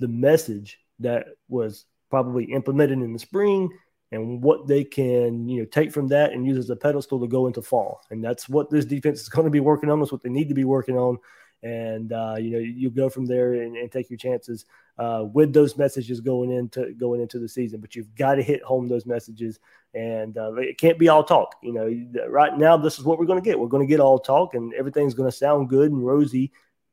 the 0.00 0.08
message 0.08 0.78
that 1.00 1.26
was 1.48 1.84
probably 2.10 2.44
implemented 2.44 2.98
in 2.98 3.12
the 3.12 3.18
spring 3.18 3.70
and 4.10 4.42
what 4.42 4.66
they 4.66 4.82
can 4.82 5.46
you 5.48 5.60
know 5.60 5.66
take 5.66 5.92
from 5.92 6.08
that 6.08 6.32
and 6.32 6.46
use 6.46 6.56
as 6.56 6.70
a 6.70 6.76
pedestal 6.76 7.20
to 7.20 7.26
go 7.26 7.46
into 7.46 7.62
fall. 7.62 8.00
And 8.10 8.24
that's 8.24 8.48
what 8.48 8.70
this 8.70 8.84
defense 8.84 9.20
is 9.20 9.28
going 9.28 9.44
to 9.44 9.50
be 9.50 9.60
working 9.60 9.90
on. 9.90 10.00
That's 10.00 10.12
what 10.12 10.22
they 10.22 10.30
need 10.30 10.48
to 10.48 10.54
be 10.54 10.64
working 10.64 10.96
on 10.96 11.18
and 11.62 12.12
uh, 12.12 12.36
you 12.38 12.50
know 12.50 12.58
you 12.58 12.90
go 12.90 13.08
from 13.08 13.26
there 13.26 13.54
and, 13.54 13.76
and 13.76 13.90
take 13.90 14.10
your 14.10 14.18
chances 14.18 14.64
uh, 14.98 15.24
with 15.32 15.52
those 15.52 15.76
messages 15.76 16.20
going 16.20 16.50
into 16.50 16.92
going 16.94 17.20
into 17.20 17.38
the 17.38 17.48
season. 17.48 17.80
But 17.80 17.94
you've 17.94 18.14
got 18.14 18.36
to 18.36 18.42
hit 18.42 18.62
home 18.62 18.88
those 18.88 19.06
messages, 19.06 19.58
and 19.94 20.36
uh, 20.36 20.54
it 20.54 20.78
can't 20.78 20.98
be 20.98 21.08
all 21.08 21.24
talk. 21.24 21.56
You 21.62 21.72
know, 21.72 22.28
right 22.28 22.56
now 22.56 22.76
this 22.76 22.98
is 22.98 23.04
what 23.04 23.18
we're 23.18 23.26
going 23.26 23.42
to 23.42 23.44
get. 23.44 23.58
We're 23.58 23.68
going 23.68 23.86
to 23.86 23.90
get 23.90 24.00
all 24.00 24.18
talk, 24.18 24.54
and 24.54 24.72
everything's 24.74 25.14
going 25.14 25.30
to 25.30 25.36
sound 25.36 25.68
good 25.68 25.90
and 25.90 26.04
rosy. 26.04 26.52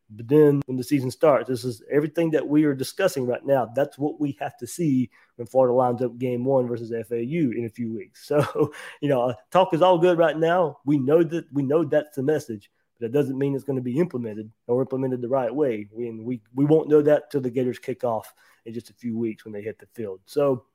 But 0.10 0.28
then 0.28 0.62
when 0.68 0.78
the 0.78 0.84
season 0.84 1.10
starts, 1.10 1.50
this 1.50 1.64
is 1.64 1.82
everything 1.92 2.30
that 2.32 2.48
we 2.48 2.66
are 2.66 2.76
discussing 2.76 3.26
right 3.26 3.44
now. 3.44 3.72
That's 3.76 3.98
what 3.98 4.20
we 4.20 4.38
have 4.40 4.56
to 4.58 4.68
see 4.68 5.10
when 5.36 5.48
Florida 5.48 5.74
lines 5.74 6.04
up 6.04 6.20
game 6.20 6.46
one 6.46 6.68
versus 6.68 6.92
FAU 6.92 7.16
in 7.58 7.66
a 7.66 7.70
few 7.70 7.94
weeks. 7.94 8.26
So, 8.36 8.72
you 9.02 9.10
know, 9.10 9.34
talk 9.52 9.74
is 9.74 9.82
all 9.82 9.98
good 9.98 10.18
right 10.18 10.38
now. 10.38 10.78
We 10.86 11.00
know 11.00 11.24
that 11.24 11.52
we 11.52 11.64
know 11.64 11.84
that's 11.84 12.16
the 12.16 12.24
message 12.24 12.70
but 13.00 13.12
that 13.12 13.18
doesn't 13.18 13.38
mean 13.38 13.56
it's 13.56 13.64
going 13.64 13.78
to 13.78 13.82
be 13.82 14.00
implemented 14.00 14.52
or 14.68 14.82
implemented 14.82 15.22
the 15.22 15.30
right 15.30 15.54
way. 15.54 15.88
We, 15.92 16.12
we, 16.12 16.42
we 16.54 16.66
won't 16.66 16.90
know 16.90 17.02
that 17.02 17.32
till 17.32 17.42
the 17.42 17.50
Gators 17.50 17.80
kick 17.80 18.04
off 18.04 18.34
in 18.66 18.74
just 18.74 18.90
a 18.90 18.94
few 18.94 19.18
weeks 19.18 19.46
when 19.46 19.54
they 19.54 19.62
hit 19.62 19.80
the 19.80 19.88
field. 19.94 20.22
So 20.26 20.66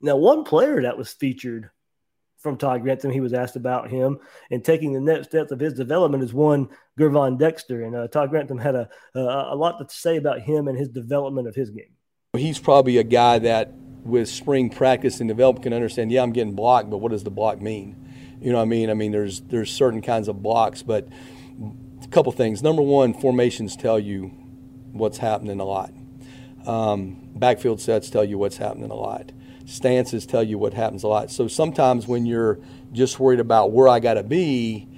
now, 0.00 0.16
one 0.16 0.44
player 0.44 0.82
that 0.82 0.98
was 0.98 1.12
featured 1.12 1.70
from 2.38 2.58
Todd 2.58 2.82
Grantham, 2.82 3.10
he 3.10 3.20
was 3.20 3.32
asked 3.32 3.56
about 3.56 3.88
him 3.88 4.18
and 4.50 4.62
taking 4.62 4.92
the 4.92 5.00
next 5.00 5.28
steps 5.28 5.50
of 5.50 5.58
his 5.58 5.72
development 5.72 6.22
is 6.22 6.34
one 6.34 6.68
Gervon 6.98 7.38
Dexter. 7.38 7.84
And 7.84 7.96
uh, 7.96 8.08
Todd 8.08 8.28
Grantham 8.28 8.58
had 8.58 8.74
a, 8.74 8.88
a, 9.14 9.20
a 9.52 9.56
lot 9.56 9.78
to 9.78 9.94
say 9.94 10.18
about 10.18 10.40
him 10.40 10.68
and 10.68 10.78
his 10.78 10.90
development 10.90 11.48
of 11.48 11.54
his 11.54 11.70
game. 11.70 11.94
He's 12.36 12.58
probably 12.58 12.98
a 12.98 13.04
guy 13.04 13.38
that, 13.38 13.72
with 14.02 14.28
spring 14.28 14.68
practice 14.68 15.20
and 15.20 15.28
development, 15.28 15.62
can 15.62 15.72
understand. 15.72 16.12
Yeah, 16.12 16.22
I'm 16.22 16.32
getting 16.32 16.54
blocked, 16.54 16.90
but 16.90 16.98
what 16.98 17.12
does 17.12 17.24
the 17.24 17.30
block 17.30 17.62
mean? 17.62 17.96
You 18.42 18.52
know 18.52 18.58
what 18.58 18.64
I 18.64 18.66
mean? 18.66 18.90
I 18.90 18.94
mean, 18.94 19.10
there's 19.10 19.40
there's 19.40 19.70
certain 19.70 20.02
kinds 20.02 20.28
of 20.28 20.42
blocks, 20.42 20.82
but 20.82 21.08
couple 22.14 22.30
things. 22.30 22.62
Number 22.62 22.80
one, 22.80 23.12
formations 23.12 23.74
tell 23.74 23.98
you 23.98 24.26
what's 24.92 25.18
happening 25.18 25.58
a 25.58 25.64
lot. 25.64 25.92
Um, 26.64 27.28
backfield 27.34 27.80
sets 27.80 28.08
tell 28.08 28.24
you 28.24 28.38
what's 28.38 28.56
happening 28.56 28.92
a 28.92 28.94
lot. 28.94 29.32
Stances 29.66 30.24
tell 30.24 30.44
you 30.44 30.56
what 30.56 30.74
happens 30.74 31.02
a 31.02 31.08
lot. 31.08 31.32
So 31.32 31.48
sometimes 31.48 32.06
when 32.06 32.24
you're 32.24 32.60
just 32.92 33.18
worried 33.18 33.40
about 33.40 33.72
where 33.72 33.88
I 33.88 33.98
got 33.98 34.14
to 34.14 34.22
be 34.22 34.88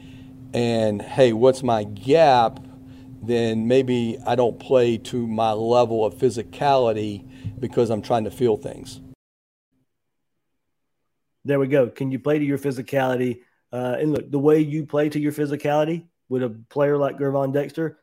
and, 0.52 1.00
hey, 1.00 1.32
what's 1.32 1.62
my 1.62 1.84
gap, 1.84 2.60
then 3.22 3.66
maybe 3.66 4.18
I 4.26 4.34
don't 4.34 4.60
play 4.60 4.98
to 4.98 5.26
my 5.26 5.52
level 5.52 6.04
of 6.04 6.16
physicality 6.16 7.26
because 7.58 7.88
I'm 7.88 8.02
trying 8.02 8.24
to 8.24 8.30
feel 8.30 8.58
things. 8.58 9.00
There 11.46 11.58
we 11.58 11.68
go. 11.68 11.88
Can 11.88 12.10
you 12.10 12.18
play 12.18 12.38
to 12.38 12.44
your 12.44 12.58
physicality? 12.58 13.40
Uh, 13.72 13.96
and 13.98 14.12
look, 14.12 14.30
the 14.30 14.38
way 14.38 14.60
you 14.60 14.84
play 14.84 15.08
to 15.08 15.18
your 15.18 15.32
physicality 15.32 16.04
with 16.28 16.42
a 16.42 16.50
player 16.68 16.96
like 16.96 17.18
Gervon 17.18 17.52
Dexter 17.52 17.98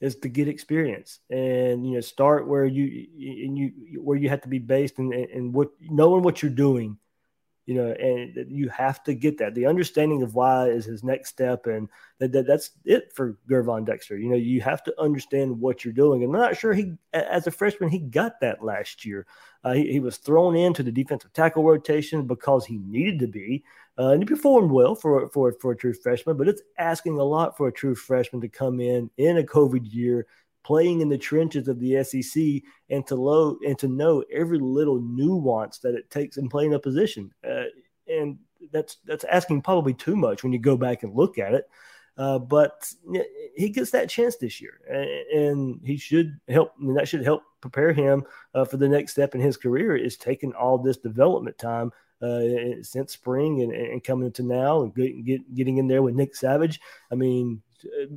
is 0.00 0.16
to 0.16 0.28
get 0.28 0.48
experience 0.48 1.20
and 1.30 1.86
you 1.86 1.94
know 1.94 2.00
start 2.00 2.48
where 2.48 2.64
you 2.64 3.06
and 3.46 3.56
you 3.56 3.72
where 4.00 4.18
you 4.18 4.28
have 4.28 4.40
to 4.42 4.48
be 4.48 4.58
based 4.58 4.98
and 4.98 5.12
and 5.12 5.54
what 5.54 5.70
knowing 5.80 6.22
what 6.22 6.42
you're 6.42 6.50
doing 6.50 6.98
you 7.66 7.74
know, 7.74 7.92
and 7.92 8.50
you 8.50 8.68
have 8.70 9.04
to 9.04 9.14
get 9.14 9.38
that. 9.38 9.54
The 9.54 9.66
understanding 9.66 10.22
of 10.22 10.34
why 10.34 10.68
is 10.68 10.84
his 10.84 11.04
next 11.04 11.28
step, 11.28 11.66
and 11.66 11.88
that, 12.18 12.32
that 12.32 12.46
that's 12.46 12.70
it 12.84 13.12
for 13.14 13.38
Gervon 13.48 13.84
Dexter. 13.84 14.18
You 14.18 14.30
know, 14.30 14.36
you 14.36 14.60
have 14.62 14.82
to 14.84 15.00
understand 15.00 15.60
what 15.60 15.84
you're 15.84 15.94
doing, 15.94 16.24
and 16.24 16.34
I'm 16.34 16.40
not 16.40 16.56
sure 16.56 16.72
he, 16.72 16.94
as 17.12 17.46
a 17.46 17.52
freshman, 17.52 17.88
he 17.88 17.98
got 17.98 18.40
that 18.40 18.64
last 18.64 19.04
year. 19.04 19.26
Uh, 19.62 19.74
he, 19.74 19.92
he, 19.92 20.00
was 20.00 20.16
thrown 20.16 20.56
into 20.56 20.82
the 20.82 20.90
defensive 20.90 21.32
tackle 21.32 21.62
rotation 21.62 22.26
because 22.26 22.66
he 22.66 22.78
needed 22.78 23.20
to 23.20 23.28
be, 23.28 23.62
uh, 23.98 24.08
and 24.08 24.22
he 24.22 24.26
performed 24.26 24.70
well 24.70 24.94
for 24.94 25.28
for 25.30 25.52
for 25.60 25.72
a 25.72 25.76
true 25.76 25.92
freshman. 25.94 26.36
But 26.36 26.48
it's 26.48 26.62
asking 26.78 27.18
a 27.18 27.24
lot 27.24 27.56
for 27.56 27.68
a 27.68 27.72
true 27.72 27.94
freshman 27.94 28.40
to 28.42 28.48
come 28.48 28.80
in 28.80 29.10
in 29.16 29.38
a 29.38 29.42
COVID 29.42 29.92
year 29.92 30.26
playing 30.64 31.00
in 31.00 31.08
the 31.08 31.18
trenches 31.18 31.68
of 31.68 31.80
the 31.80 32.02
SEC 32.04 32.62
and 32.90 33.06
to 33.06 33.16
low 33.16 33.58
and 33.66 33.78
to 33.78 33.88
know 33.88 34.24
every 34.32 34.58
little 34.58 35.00
nuance 35.00 35.78
that 35.78 35.94
it 35.94 36.08
takes 36.10 36.36
in 36.36 36.48
playing 36.48 36.74
a 36.74 36.78
position. 36.78 37.32
Uh, 37.48 37.64
and 38.08 38.38
that's 38.72 38.98
that's 39.04 39.24
asking 39.24 39.62
probably 39.62 39.94
too 39.94 40.16
much 40.16 40.42
when 40.42 40.52
you 40.52 40.58
go 40.58 40.76
back 40.76 41.02
and 41.02 41.14
look 41.14 41.38
at 41.38 41.54
it. 41.54 41.68
Uh, 42.18 42.38
but 42.38 42.92
he 43.56 43.70
gets 43.70 43.90
that 43.90 44.10
chance 44.10 44.36
this 44.36 44.60
year, 44.60 44.80
and, 44.88 45.42
and 45.42 45.80
he 45.82 45.96
should 45.96 46.38
help. 46.48 46.78
Mean, 46.78 46.94
that 46.94 47.08
should 47.08 47.24
help 47.24 47.42
prepare 47.62 47.92
him 47.92 48.24
uh, 48.54 48.66
for 48.66 48.76
the 48.76 48.88
next 48.88 49.12
step 49.12 49.34
in 49.34 49.40
his 49.40 49.56
career. 49.56 49.96
Is 49.96 50.18
taking 50.18 50.52
all 50.52 50.76
this 50.76 50.98
development 50.98 51.56
time 51.56 51.90
uh, 52.22 52.82
since 52.82 53.12
spring 53.12 53.62
and, 53.62 53.72
and, 53.72 54.04
coming 54.04 54.26
into 54.26 54.42
now 54.42 54.82
and 54.82 54.94
get, 54.94 55.24
get, 55.24 55.54
getting 55.54 55.78
in 55.78 55.88
there 55.88 56.02
with 56.02 56.14
Nick 56.14 56.36
Savage. 56.36 56.80
I 57.10 57.16
mean, 57.16 57.62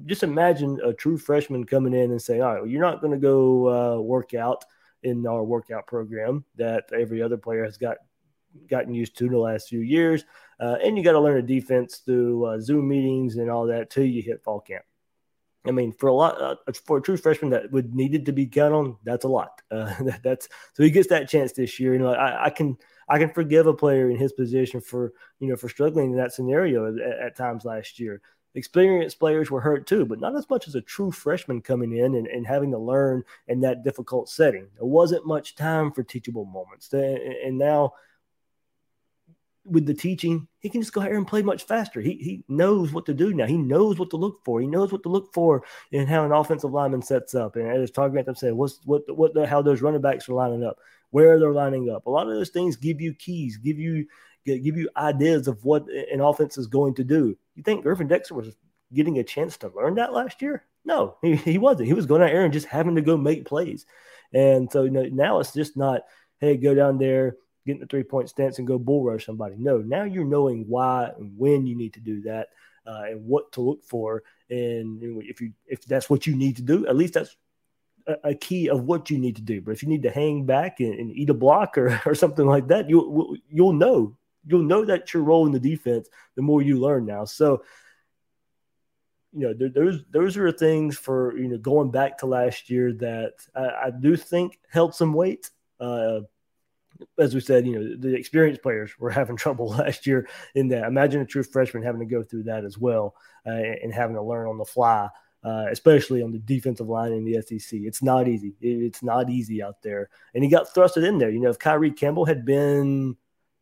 just 0.06 0.24
imagine 0.24 0.80
a 0.84 0.94
true 0.94 1.18
freshman 1.18 1.66
coming 1.66 1.94
in 1.94 2.12
and 2.12 2.22
saying, 2.22 2.42
"All 2.42 2.54
right, 2.54 2.62
well, 2.62 2.70
you're 2.70 2.82
not 2.82 3.02
going 3.02 3.14
to 3.14 3.20
go 3.20 3.98
uh, 3.98 4.00
work 4.00 4.34
out 4.34 4.64
in 5.04 5.26
our 5.26 5.44
workout 5.44 5.88
program 5.88 6.46
that 6.56 6.86
every 6.94 7.22
other 7.22 7.38
player 7.38 7.64
has 7.64 7.78
got 7.78 7.98
gotten 8.70 8.94
used 8.94 9.18
to 9.18 9.26
in 9.26 9.32
the 9.32 9.38
last 9.38 9.70
few 9.70 9.80
years, 9.80 10.24
uh, 10.60 10.78
and 10.84 10.98
you 10.98 11.04
got 11.04 11.14
to 11.14 11.20
learn 11.20 11.38
a 11.38 11.42
defense 11.42 11.98
through 11.98 12.46
uh, 12.46 12.60
Zoom 12.60 12.88
meetings 12.88 13.38
and 13.38 13.50
all 13.50 13.66
that 13.66 13.90
till 13.90 14.06
you 14.06 14.22
hit 14.22 14.44
fall 14.44 14.60
camp." 14.60 14.86
I 15.68 15.72
mean, 15.72 15.92
for 15.94 16.08
a 16.08 16.14
lot, 16.14 16.40
uh, 16.40 16.56
for 16.86 16.98
a 16.98 17.02
true 17.02 17.18
freshman 17.18 17.52
that 17.52 17.72
would 17.72 17.96
needed 17.96 18.28
to 18.28 18.32
be 18.32 18.46
count 18.46 18.74
on, 18.74 18.98
that's 19.04 19.26
a 19.26 19.30
lot. 19.30 19.62
Uh, 19.72 19.94
that, 20.04 20.22
that's 20.24 20.50
so 20.74 20.84
he 20.84 20.92
gets 20.92 21.10
that 21.10 21.30
chance 21.30 21.54
this 21.54 21.80
year. 21.80 21.94
You 21.94 22.00
know, 22.00 22.14
I, 22.14 22.46
I, 22.46 22.50
can 22.50 22.78
I 23.08 23.20
can 23.20 23.30
forgive 23.30 23.68
a 23.68 23.74
player 23.74 24.10
in 24.10 24.18
his 24.18 24.34
position 24.34 24.82
for 24.82 25.14
you 25.40 25.50
know 25.50 25.56
for 25.56 25.70
struggling 25.70 26.12
in 26.12 26.18
that 26.18 26.34
scenario 26.34 26.88
at, 26.88 27.20
at 27.20 27.38
times 27.38 27.66
last 27.66 28.00
year 28.00 28.22
experienced 28.56 29.20
players 29.20 29.52
were 29.52 29.62
hurt 29.62 29.86
too, 29.86 30.06
but 30.06 30.20
not 30.20 30.36
as 30.36 30.50
much 30.50 30.68
as 30.68 30.76
a 30.76 30.82
true 30.82 31.12
freshman 31.12 31.62
coming 31.62 31.96
in 31.98 32.16
and, 32.16 32.28
and 32.28 32.48
having 32.48 32.72
to 32.72 32.78
learn 32.78 33.24
in 33.48 33.60
that 33.62 33.84
difficult 33.84 34.30
setting. 34.30 34.68
There 34.76 34.86
wasn't 34.86 35.28
much 35.28 35.56
time 35.56 35.92
for 35.92 36.04
teachable 36.04 36.46
moments. 36.46 36.92
And 36.94 37.58
now, 37.58 37.94
with 39.66 39.86
the 39.86 39.94
teaching, 39.94 40.48
he 40.60 40.70
can 40.70 40.82
just 40.82 40.94
go 40.94 41.02
out 41.02 41.08
here 41.08 41.18
and 41.18 41.28
play 41.28 41.42
much 41.42 41.64
faster. 41.64 42.00
He, 42.00 42.14
he 42.14 42.44
knows 42.48 42.94
what 42.94 43.06
to 43.08 43.14
do 43.14 43.34
now. 43.34 43.48
He 43.48 43.58
knows 43.58 43.98
what 43.98 44.12
to 44.12 44.18
look 44.18 44.46
for. 44.46 44.62
He 44.62 44.68
knows 44.68 44.92
what 44.92 45.04
to 45.04 45.10
look 45.10 45.34
for 45.34 45.64
in 45.92 46.06
how 46.06 46.24
an 46.24 46.32
offensive 46.32 46.72
lineman 46.72 47.02
sets 47.02 47.34
up. 47.34 47.56
And 47.56 47.68
as 47.68 47.92
Todd 47.92 48.12
Grantham 48.12 48.36
said, 48.36 48.54
what's 48.54 48.80
what 48.86 49.04
what 49.16 49.34
the, 49.34 49.48
how 49.48 49.62
those 49.62 49.82
running 49.82 50.02
backs 50.02 50.30
are 50.30 50.34
lining 50.34 50.64
up, 50.64 50.78
where 51.16 51.40
they're 51.40 51.54
lining 51.54 51.90
up. 51.90 52.08
A 52.08 52.10
lot 52.10 52.28
of 52.28 52.34
those 52.34 52.50
things 52.50 52.76
give 52.76 53.00
you 53.00 53.14
keys, 53.14 53.56
give 53.56 53.80
you 53.80 54.06
give 54.46 54.76
you 54.76 54.90
ideas 54.98 55.48
of 55.48 55.64
what 55.64 55.88
an 56.12 56.20
offense 56.20 56.58
is 56.58 56.68
going 56.68 56.94
to 56.96 57.06
do. 57.06 57.38
You 57.56 57.64
think 57.64 57.86
Gervon 57.86 58.10
Dexter 58.10 58.34
was 58.34 58.54
getting 58.94 59.18
a 59.18 59.24
chance 59.24 59.56
to 59.60 59.72
learn 59.74 59.96
that 59.96 60.12
last 60.12 60.42
year? 60.42 60.66
No, 60.84 61.16
he, 61.22 61.38
he 61.38 61.58
wasn't. 61.58 61.88
He 61.88 61.94
was 61.94 62.06
going 62.06 62.22
out 62.22 62.32
there 62.32 62.44
and 62.44 62.52
just 62.52 62.68
having 62.68 62.96
to 62.96 63.02
go 63.02 63.16
make 63.16 63.46
plays. 63.46 63.86
And 64.34 64.70
so 64.70 64.84
you 64.84 64.90
know, 64.90 65.04
now 65.04 65.40
it's 65.40 65.54
just 65.54 65.78
not, 65.78 66.02
hey, 66.40 66.58
go 66.58 66.76
down 66.76 66.98
there, 66.98 67.38
get 67.66 67.76
in 67.76 67.80
the 67.80 67.86
three 67.86 68.04
point 68.04 68.28
stance 68.28 68.60
and 68.60 68.68
go 68.68 68.78
bull 68.78 69.06
rush 69.06 69.26
somebody. 69.26 69.56
No, 69.58 69.78
now 69.78 70.04
you're 70.04 70.26
knowing 70.26 70.66
why 70.68 71.14
and 71.18 71.32
when 71.38 71.66
you 71.66 71.78
need 71.78 71.94
to 71.94 72.02
do 72.02 72.24
that 72.24 72.50
uh, 72.86 73.04
and 73.12 73.26
what 73.26 73.54
to 73.54 73.62
look 73.62 73.86
for. 73.86 74.22
And 74.50 75.24
if 75.24 75.40
you 75.40 75.54
if 75.66 75.86
that's 75.86 76.10
what 76.10 76.28
you 76.28 76.36
need 76.36 76.58
to 76.58 76.62
do, 76.62 76.86
at 76.88 76.98
least 76.98 77.14
that's 77.14 77.38
a, 78.24 78.36
key 78.36 78.70
of 78.70 78.84
what 78.84 79.10
you 79.10 79.18
need 79.18 79.36
to 79.36 79.42
do. 79.42 79.62
But 79.62 79.72
if 79.72 79.84
you 79.84 79.90
need 79.90 80.04
to 80.04 80.12
hang 80.12 80.46
back 80.46 80.80
and, 80.80 80.94
and 80.94 81.12
eat 81.12 81.30
a 81.30 81.34
block 81.34 81.78
or, 81.78 82.02
or 82.06 82.16
something 82.16 82.46
like 82.46 82.68
that, 82.68 82.90
you 82.90 83.38
you'll 83.50 83.74
know 83.74 84.16
you'll 84.46 84.64
know 84.64 84.86
that 84.86 85.14
your 85.14 85.24
role 85.24 85.46
in 85.46 85.52
the 85.52 85.60
defense 85.60 86.08
the 86.36 86.42
more 86.42 86.62
you 86.62 86.80
learn 86.80 87.06
now. 87.06 87.26
So, 87.26 87.64
you 89.34 89.48
know, 89.48 89.54
there, 89.54 89.70
those 89.70 90.04
those 90.12 90.38
are 90.38 90.52
things 90.52 90.98
for 90.98 91.38
you 91.38 91.48
know 91.48 91.58
going 91.58 91.92
back 91.92 92.20
to 92.20 92.26
last 92.26 92.70
year 92.70 92.94
that 92.94 93.34
I, 93.56 93.88
I 93.88 93.92
do 93.92 94.16
think 94.16 94.60
held 94.70 94.94
some 94.94 95.14
weight. 95.14 95.50
Uh, 95.80 96.22
as 97.20 97.36
we 97.36 97.42
said, 97.42 97.68
you 97.68 97.78
know, 97.78 97.96
the 97.98 98.16
experienced 98.16 98.62
players 98.62 98.98
were 98.98 99.10
having 99.12 99.36
trouble 99.36 99.68
last 99.68 100.08
year 100.08 100.28
in 100.54 100.70
that. 100.70 100.86
Imagine 100.86 101.22
a 101.22 101.26
true 101.26 101.44
freshman 101.44 101.84
having 101.84 102.00
to 102.00 102.06
go 102.06 102.24
through 102.24 102.44
that 102.44 102.64
as 102.64 102.78
well 102.78 103.16
uh, 103.46 103.52
and 103.52 103.94
having 103.94 104.16
to 104.16 104.22
learn 104.22 104.48
on 104.48 104.58
the 104.58 104.66
fly. 104.66 105.10
Uh, 105.46 105.68
especially 105.70 106.24
on 106.24 106.32
the 106.32 106.40
defensive 106.40 106.88
line 106.88 107.12
in 107.12 107.24
the 107.24 107.40
SEC. 107.40 107.80
It's 107.84 108.02
not 108.02 108.28
easy. 108.28 108.56
It's 108.62 109.04
not 109.04 109.30
easy 109.30 109.62
out 109.62 109.80
there. 109.84 110.10
And 110.34 110.44
he 110.44 110.50
got 110.50 110.74
thrusted 110.74 111.08
in 111.08 111.20
there. 111.20 111.30
You 111.30 111.40
know, 111.40 111.52
if 111.52 111.60
Kyree 111.60 111.96
Campbell 111.96 112.26
had 112.26 112.46
been 112.46 113.16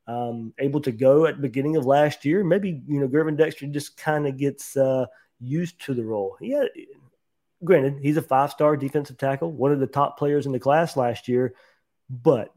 um, 0.08 0.54
able 0.60 0.82
to 0.82 0.92
go 0.92 1.26
at 1.26 1.36
the 1.36 1.42
beginning 1.42 1.76
of 1.76 1.86
last 1.86 2.26
year. 2.26 2.44
Maybe 2.44 2.82
you 2.88 3.00
know 3.00 3.08
Gervon 3.08 3.38
Dexter 3.38 3.68
just 3.68 3.98
kind 3.98 4.28
of 4.28 4.38
gets 4.38 4.76
uh, 4.76 5.06
used 5.40 5.80
to 5.86 5.94
the 5.94 6.04
role. 6.04 6.38
Yeah, 6.42 6.66
granted, 7.64 8.00
he's 8.02 8.18
a 8.18 8.22
five-star 8.22 8.78
defensive 8.78 9.18
tackle, 9.18 9.52
one 9.52 9.72
of 9.72 9.80
the 9.80 9.88
top 9.88 10.18
players 10.18 10.46
in 10.46 10.52
the 10.52 10.60
class 10.60 10.98
last 10.98 11.28
year, 11.28 11.54
but 12.10 12.54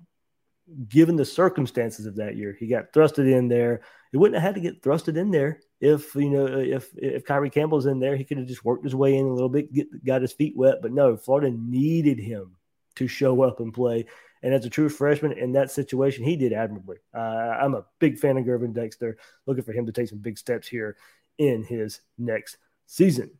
given 0.88 1.14
the 1.14 1.24
circumstances 1.24 2.06
of 2.06 2.16
that 2.16 2.36
year, 2.36 2.56
he 2.58 2.66
got 2.66 2.92
thrusted 2.92 3.30
in 3.30 3.48
there. 3.48 3.82
He 4.16 4.18
wouldn't 4.18 4.40
have 4.40 4.54
had 4.54 4.54
to 4.54 4.62
get 4.62 4.80
thrusted 4.80 5.18
in 5.18 5.30
there 5.30 5.60
if 5.78 6.14
you 6.14 6.30
know 6.30 6.46
if 6.46 6.88
if 6.96 7.26
Kyree 7.26 7.52
Campbell's 7.52 7.84
in 7.84 8.00
there. 8.00 8.16
He 8.16 8.24
could 8.24 8.38
have 8.38 8.46
just 8.46 8.64
worked 8.64 8.82
his 8.82 8.94
way 8.94 9.14
in 9.14 9.26
a 9.26 9.30
little 9.30 9.50
bit, 9.50 9.70
get 9.70 10.02
got 10.06 10.22
his 10.22 10.32
feet 10.32 10.56
wet. 10.56 10.78
But 10.80 10.92
no, 10.92 11.18
Florida 11.18 11.54
needed 11.54 12.18
him 12.18 12.56
to 12.94 13.08
show 13.08 13.42
up 13.42 13.60
and 13.60 13.74
play. 13.74 14.06
And 14.42 14.54
as 14.54 14.64
a 14.64 14.70
true 14.70 14.88
freshman 14.88 15.32
in 15.32 15.52
that 15.52 15.70
situation, 15.70 16.24
he 16.24 16.34
did 16.34 16.54
admirably. 16.54 16.96
Uh, 17.12 17.18
I'm 17.60 17.74
a 17.74 17.84
big 17.98 18.16
fan 18.16 18.38
of 18.38 18.46
Gervon 18.46 18.72
Dexter, 18.72 19.18
looking 19.44 19.64
for 19.64 19.72
him 19.72 19.84
to 19.84 19.92
take 19.92 20.08
some 20.08 20.20
big 20.20 20.38
steps 20.38 20.66
here 20.66 20.96
in 21.36 21.62
his 21.62 22.00
next 22.16 22.56
season. 22.86 23.32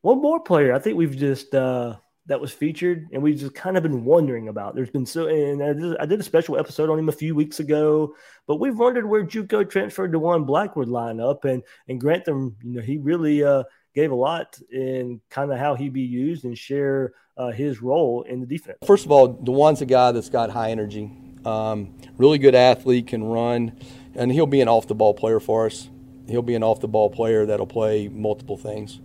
One 0.00 0.22
more 0.22 0.40
player 0.40 0.72
I 0.72 0.78
think 0.78 0.96
we've 0.96 1.18
just 1.18 1.54
uh, 1.54 1.96
that 2.26 2.40
was 2.40 2.52
featured 2.52 3.08
and 3.12 3.22
we've 3.22 3.38
just 3.38 3.54
kind 3.54 3.76
of 3.76 3.82
been 3.82 4.04
wondering 4.04 4.48
about. 4.48 4.74
There's 4.74 4.90
been 4.90 5.06
so, 5.06 5.26
and 5.26 5.62
I 5.62 5.72
did, 5.72 5.96
I 5.98 6.06
did, 6.06 6.20
a 6.20 6.22
special 6.22 6.58
episode 6.58 6.90
on 6.90 6.98
him 6.98 7.08
a 7.08 7.12
few 7.12 7.34
weeks 7.34 7.60
ago, 7.60 8.14
but 8.46 8.56
we've 8.60 8.78
wondered 8.78 9.06
where 9.06 9.24
JUCO 9.24 9.68
transferred 9.68 10.12
Diwun 10.12 10.46
Black 10.46 10.76
would 10.76 10.88
line 10.88 11.20
up, 11.20 11.44
and 11.44 11.62
and 11.88 12.00
Grantham, 12.00 12.56
you 12.62 12.74
know, 12.74 12.82
he 12.82 12.98
really 12.98 13.42
uh, 13.42 13.64
gave 13.94 14.10
a 14.10 14.14
lot 14.14 14.58
in 14.70 15.20
kind 15.30 15.52
of 15.52 15.58
how 15.58 15.74
he 15.74 15.88
be 15.88 16.02
used 16.02 16.44
and 16.44 16.56
share 16.56 17.12
uh, 17.36 17.50
his 17.50 17.82
role 17.82 18.22
in 18.22 18.40
the 18.40 18.46
defense. 18.46 18.78
First 18.84 19.06
of 19.06 19.12
all, 19.12 19.34
Diwun's 19.34 19.80
a 19.80 19.86
guy 19.86 20.12
that's 20.12 20.28
got 20.28 20.50
high 20.50 20.70
energy, 20.70 21.10
um, 21.44 21.96
really 22.18 22.38
good 22.38 22.54
athlete, 22.54 23.06
can 23.08 23.24
run, 23.24 23.78
and 24.14 24.30
he'll 24.30 24.46
be 24.46 24.60
an 24.60 24.68
off 24.68 24.86
the 24.86 24.94
ball 24.94 25.14
player 25.14 25.40
for 25.40 25.66
us. 25.66 25.88
He'll 26.28 26.42
be 26.42 26.54
an 26.54 26.62
off 26.62 26.80
the 26.80 26.88
ball 26.88 27.10
player 27.10 27.46
that'll 27.46 27.66
play 27.66 28.08
multiple 28.08 28.56
things. 28.56 29.00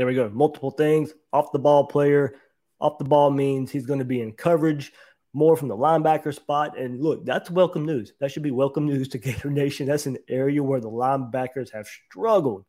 There 0.00 0.06
we 0.06 0.14
go. 0.14 0.30
Multiple 0.30 0.70
things. 0.70 1.12
Off 1.30 1.52
the 1.52 1.58
ball 1.58 1.84
player. 1.84 2.34
Off 2.80 2.96
the 2.96 3.04
ball 3.04 3.30
means 3.30 3.70
he's 3.70 3.84
going 3.84 3.98
to 3.98 4.04
be 4.06 4.22
in 4.22 4.32
coverage 4.32 4.94
more 5.34 5.58
from 5.58 5.68
the 5.68 5.76
linebacker 5.76 6.34
spot. 6.34 6.78
And 6.78 7.02
look, 7.02 7.26
that's 7.26 7.50
welcome 7.50 7.84
news. 7.84 8.14
That 8.18 8.32
should 8.32 8.42
be 8.42 8.50
welcome 8.50 8.86
news 8.86 9.08
to 9.08 9.18
Gator 9.18 9.50
Nation. 9.50 9.86
That's 9.86 10.06
an 10.06 10.16
area 10.26 10.62
where 10.62 10.80
the 10.80 10.88
linebackers 10.88 11.70
have 11.72 11.86
struggled, 11.86 12.64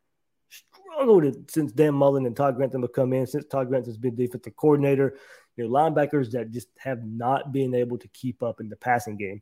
struggled 0.49 1.49
since 1.49 1.71
Dan 1.71 1.93
Mullen 1.93 2.25
and 2.25 2.35
Todd 2.35 2.57
Grantham 2.57 2.81
have 2.81 2.91
come 2.91 3.13
in, 3.13 3.25
since 3.25 3.45
Todd 3.45 3.69
Grantham's 3.69 3.95
been 3.97 4.15
defensive 4.17 4.57
coordinator. 4.57 5.15
You 5.55 5.63
know, 5.63 5.69
linebackers 5.69 6.31
that 6.31 6.51
just 6.51 6.67
have 6.79 7.01
not 7.01 7.53
been 7.53 7.73
able 7.73 7.97
to 7.99 8.09
keep 8.09 8.43
up 8.43 8.59
in 8.59 8.67
the 8.67 8.75
passing 8.75 9.15
game. 9.15 9.39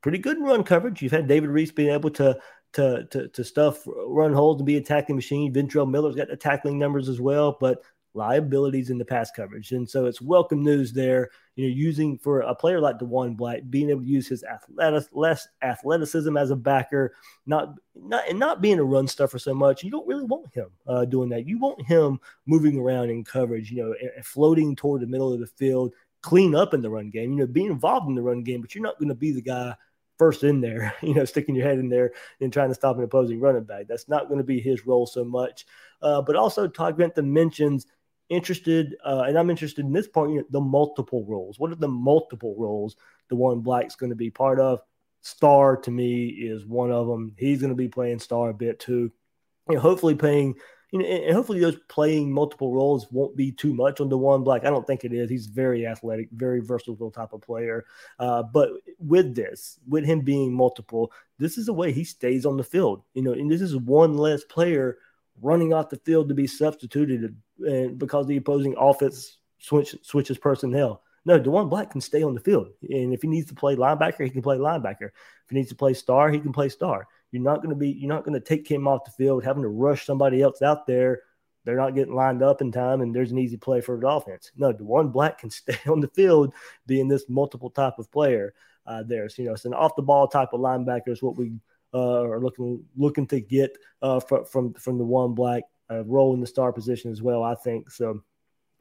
Pretty 0.00 0.18
good 0.18 0.40
run 0.40 0.62
coverage. 0.62 1.02
You've 1.02 1.10
had 1.10 1.26
David 1.26 1.50
Reese 1.50 1.72
being 1.72 1.92
able 1.92 2.10
to 2.10 2.38
to 2.76 3.06
to, 3.10 3.28
to 3.28 3.42
stuff 3.42 3.82
run 3.86 4.32
holes 4.32 4.58
and 4.58 4.66
be 4.66 4.76
a 4.76 4.80
tackling 4.80 5.16
machine. 5.16 5.52
Ventrell 5.52 5.90
Miller's 5.90 6.14
got 6.14 6.28
the 6.28 6.36
tackling 6.36 6.78
numbers 6.78 7.08
as 7.08 7.20
well, 7.20 7.56
but 7.58 7.82
liabilities 8.12 8.90
in 8.90 8.98
the 8.98 9.04
pass 9.04 9.30
coverage. 9.30 9.72
And 9.72 9.88
so 9.88 10.06
it's 10.06 10.20
welcome 10.20 10.62
news 10.62 10.92
there. 10.92 11.30
You 11.54 11.66
know, 11.66 11.74
using 11.74 12.18
for 12.18 12.40
a 12.40 12.54
player 12.54 12.80
like 12.80 12.98
Diwun 12.98 13.34
Black, 13.34 13.62
being 13.70 13.88
able 13.88 14.02
to 14.02 14.06
use 14.06 14.28
his 14.28 14.44
athletic, 14.44 15.08
less 15.12 15.48
athleticism 15.62 16.36
as 16.36 16.50
a 16.50 16.56
backer, 16.56 17.14
not 17.46 17.74
not 17.94 18.28
and 18.28 18.38
not 18.38 18.60
being 18.60 18.78
a 18.78 18.84
run 18.84 19.08
stuffer 19.08 19.38
so 19.38 19.54
much. 19.54 19.82
You 19.82 19.90
don't 19.90 20.06
really 20.06 20.24
want 20.24 20.52
him 20.52 20.68
uh, 20.86 21.06
doing 21.06 21.30
that. 21.30 21.46
You 21.46 21.58
want 21.58 21.80
him 21.86 22.20
moving 22.44 22.78
around 22.78 23.08
in 23.08 23.24
coverage. 23.24 23.70
You 23.70 23.84
know, 23.84 23.94
and 24.16 24.24
floating 24.24 24.76
toward 24.76 25.00
the 25.00 25.06
middle 25.06 25.32
of 25.32 25.40
the 25.40 25.46
field, 25.46 25.94
clean 26.20 26.54
up 26.54 26.74
in 26.74 26.82
the 26.82 26.90
run 26.90 27.08
game. 27.08 27.32
You 27.32 27.38
know, 27.38 27.46
be 27.46 27.64
involved 27.64 28.08
in 28.08 28.14
the 28.14 28.22
run 28.22 28.42
game, 28.42 28.60
but 28.60 28.74
you're 28.74 28.84
not 28.84 28.98
going 28.98 29.08
to 29.08 29.14
be 29.14 29.32
the 29.32 29.40
guy 29.40 29.74
first 30.18 30.44
in 30.44 30.60
there, 30.60 30.94
you 31.02 31.14
know, 31.14 31.24
sticking 31.24 31.54
your 31.54 31.66
head 31.66 31.78
in 31.78 31.88
there 31.88 32.12
and 32.40 32.52
trying 32.52 32.68
to 32.68 32.74
stop 32.74 32.96
an 32.96 33.04
opposing 33.04 33.40
running 33.40 33.64
back. 33.64 33.86
That's 33.88 34.08
not 34.08 34.28
going 34.28 34.38
to 34.38 34.44
be 34.44 34.60
his 34.60 34.86
role 34.86 35.06
so 35.06 35.24
much. 35.24 35.66
Uh, 36.02 36.22
but 36.22 36.36
also, 36.36 36.68
Todd 36.68 36.96
Grantham 36.96 37.32
mentions 37.32 37.86
interested, 38.28 38.96
uh, 39.04 39.24
and 39.26 39.38
I'm 39.38 39.50
interested 39.50 39.84
in 39.84 39.92
this 39.92 40.08
part, 40.08 40.30
you 40.30 40.36
know, 40.36 40.44
the 40.50 40.60
multiple 40.60 41.24
roles. 41.26 41.58
What 41.58 41.70
are 41.70 41.76
the 41.76 41.88
multiple 41.88 42.54
roles 42.58 42.96
Diwun 43.30 43.62
Black's 43.62 43.96
going 43.96 44.10
to 44.10 44.16
be 44.16 44.30
part 44.30 44.60
of. 44.60 44.80
Star 45.22 45.76
to 45.78 45.90
me 45.90 46.26
is 46.26 46.64
one 46.64 46.92
of 46.92 47.06
them. 47.06 47.34
He's 47.36 47.60
going 47.60 47.70
to 47.70 47.76
be 47.76 47.88
playing 47.88 48.20
Star 48.20 48.50
a 48.50 48.54
bit 48.54 48.78
too. 48.78 49.10
You 49.68 49.74
know, 49.74 49.80
hopefully 49.80 50.14
playing 50.14 50.54
and 51.04 51.34
hopefully 51.34 51.60
those 51.60 51.76
playing 51.88 52.32
multiple 52.32 52.72
roles 52.72 53.10
won't 53.10 53.36
be 53.36 53.52
too 53.52 53.74
much 53.74 54.00
on 54.00 54.08
Diwun 54.08 54.44
Black. 54.44 54.64
I 54.64 54.70
don't 54.70 54.86
think 54.86 55.04
it 55.04 55.12
is. 55.12 55.28
He's 55.28 55.46
very 55.46 55.86
athletic, 55.86 56.28
very 56.32 56.60
versatile 56.60 57.10
type 57.10 57.32
of 57.32 57.40
player. 57.40 57.84
Uh, 58.18 58.42
but 58.42 58.70
with 58.98 59.34
this, 59.34 59.78
with 59.88 60.04
him 60.04 60.20
being 60.20 60.52
multiple, 60.52 61.12
this 61.38 61.58
is 61.58 61.66
the 61.66 61.72
way 61.72 61.92
he 61.92 62.04
stays 62.04 62.46
on 62.46 62.56
the 62.56 62.64
field. 62.64 63.02
You 63.14 63.22
know, 63.22 63.32
and 63.32 63.50
this 63.50 63.60
is 63.60 63.76
one 63.76 64.16
less 64.16 64.44
player 64.44 64.98
running 65.42 65.72
off 65.72 65.90
the 65.90 65.98
field 65.98 66.28
to 66.28 66.34
be 66.34 66.46
substituted 66.46 67.36
and 67.60 67.98
because 67.98 68.26
the 68.26 68.36
opposing 68.36 68.74
offense 68.78 69.38
switch, 69.58 69.96
switches 70.02 70.38
personnel. 70.38 71.02
No, 71.24 71.40
Diwun 71.40 71.68
Black 71.68 71.90
can 71.90 72.00
stay 72.00 72.22
on 72.22 72.34
the 72.34 72.40
field. 72.40 72.68
And 72.88 73.12
if 73.12 73.22
he 73.22 73.28
needs 73.28 73.48
to 73.48 73.54
play 73.54 73.74
linebacker, 73.74 74.24
he 74.24 74.30
can 74.30 74.42
play 74.42 74.58
linebacker. 74.58 75.06
If 75.08 75.50
he 75.50 75.56
needs 75.56 75.70
to 75.70 75.74
play 75.74 75.92
star, 75.92 76.30
he 76.30 76.38
can 76.38 76.52
play 76.52 76.68
star. 76.68 77.08
You're 77.36 77.44
not 77.44 77.58
going 77.58 77.70
to 77.70 77.76
be, 77.76 77.90
you're 77.90 78.08
not 78.08 78.24
going 78.24 78.40
to 78.40 78.46
take 78.46 78.66
him 78.66 78.88
off 78.88 79.04
the 79.04 79.10
field, 79.10 79.44
having 79.44 79.62
to 79.62 79.68
rush 79.68 80.06
somebody 80.06 80.40
else 80.40 80.62
out 80.62 80.86
there. 80.86 81.20
They're 81.64 81.76
not 81.76 81.94
getting 81.94 82.14
lined 82.14 82.42
up 82.42 82.62
in 82.62 82.72
time, 82.72 83.02
and 83.02 83.14
there's 83.14 83.32
an 83.32 83.38
easy 83.38 83.56
play 83.56 83.80
for 83.80 83.98
the 83.98 84.08
offense. 84.08 84.52
No, 84.56 84.72
one 84.72 85.08
Black 85.08 85.38
can 85.38 85.50
stay 85.50 85.78
on 85.86 86.00
the 86.00 86.08
field, 86.08 86.54
being 86.86 87.08
this 87.08 87.28
multiple 87.28 87.70
type 87.70 87.98
of 87.98 88.10
player. 88.10 88.54
Uh, 88.86 89.02
there, 89.02 89.28
so, 89.28 89.42
you 89.42 89.48
know, 89.48 89.54
it's 89.54 89.64
an 89.64 89.74
off 89.74 89.96
the 89.96 90.02
ball 90.02 90.28
type 90.28 90.50
of 90.52 90.60
linebacker 90.60 91.08
is 91.08 91.22
what 91.22 91.36
we 91.36 91.52
uh, 91.92 92.22
are 92.22 92.40
looking 92.40 92.84
looking 92.96 93.26
to 93.26 93.40
get 93.40 93.76
uh, 94.00 94.20
from 94.20 94.44
from 94.44 94.74
from 94.74 94.98
one 94.98 95.34
Black 95.34 95.64
uh, 95.90 96.04
role 96.04 96.34
in 96.34 96.40
the 96.40 96.46
star 96.46 96.72
position 96.72 97.10
as 97.10 97.20
well. 97.20 97.42
I 97.42 97.56
think 97.56 97.90
so. 97.90 98.22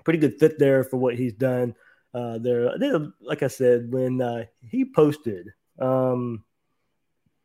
Pretty 0.03 0.19
good 0.19 0.39
fit 0.39 0.59
there 0.59 0.83
for 0.83 0.97
what 0.97 1.15
he's 1.15 1.33
done. 1.33 1.75
Uh, 2.13 2.37
there, 2.37 2.71
like 3.19 3.43
I 3.43 3.47
said, 3.47 3.91
when 3.91 4.21
uh, 4.21 4.45
he 4.61 4.85
posted, 4.85 5.49
um, 5.79 6.45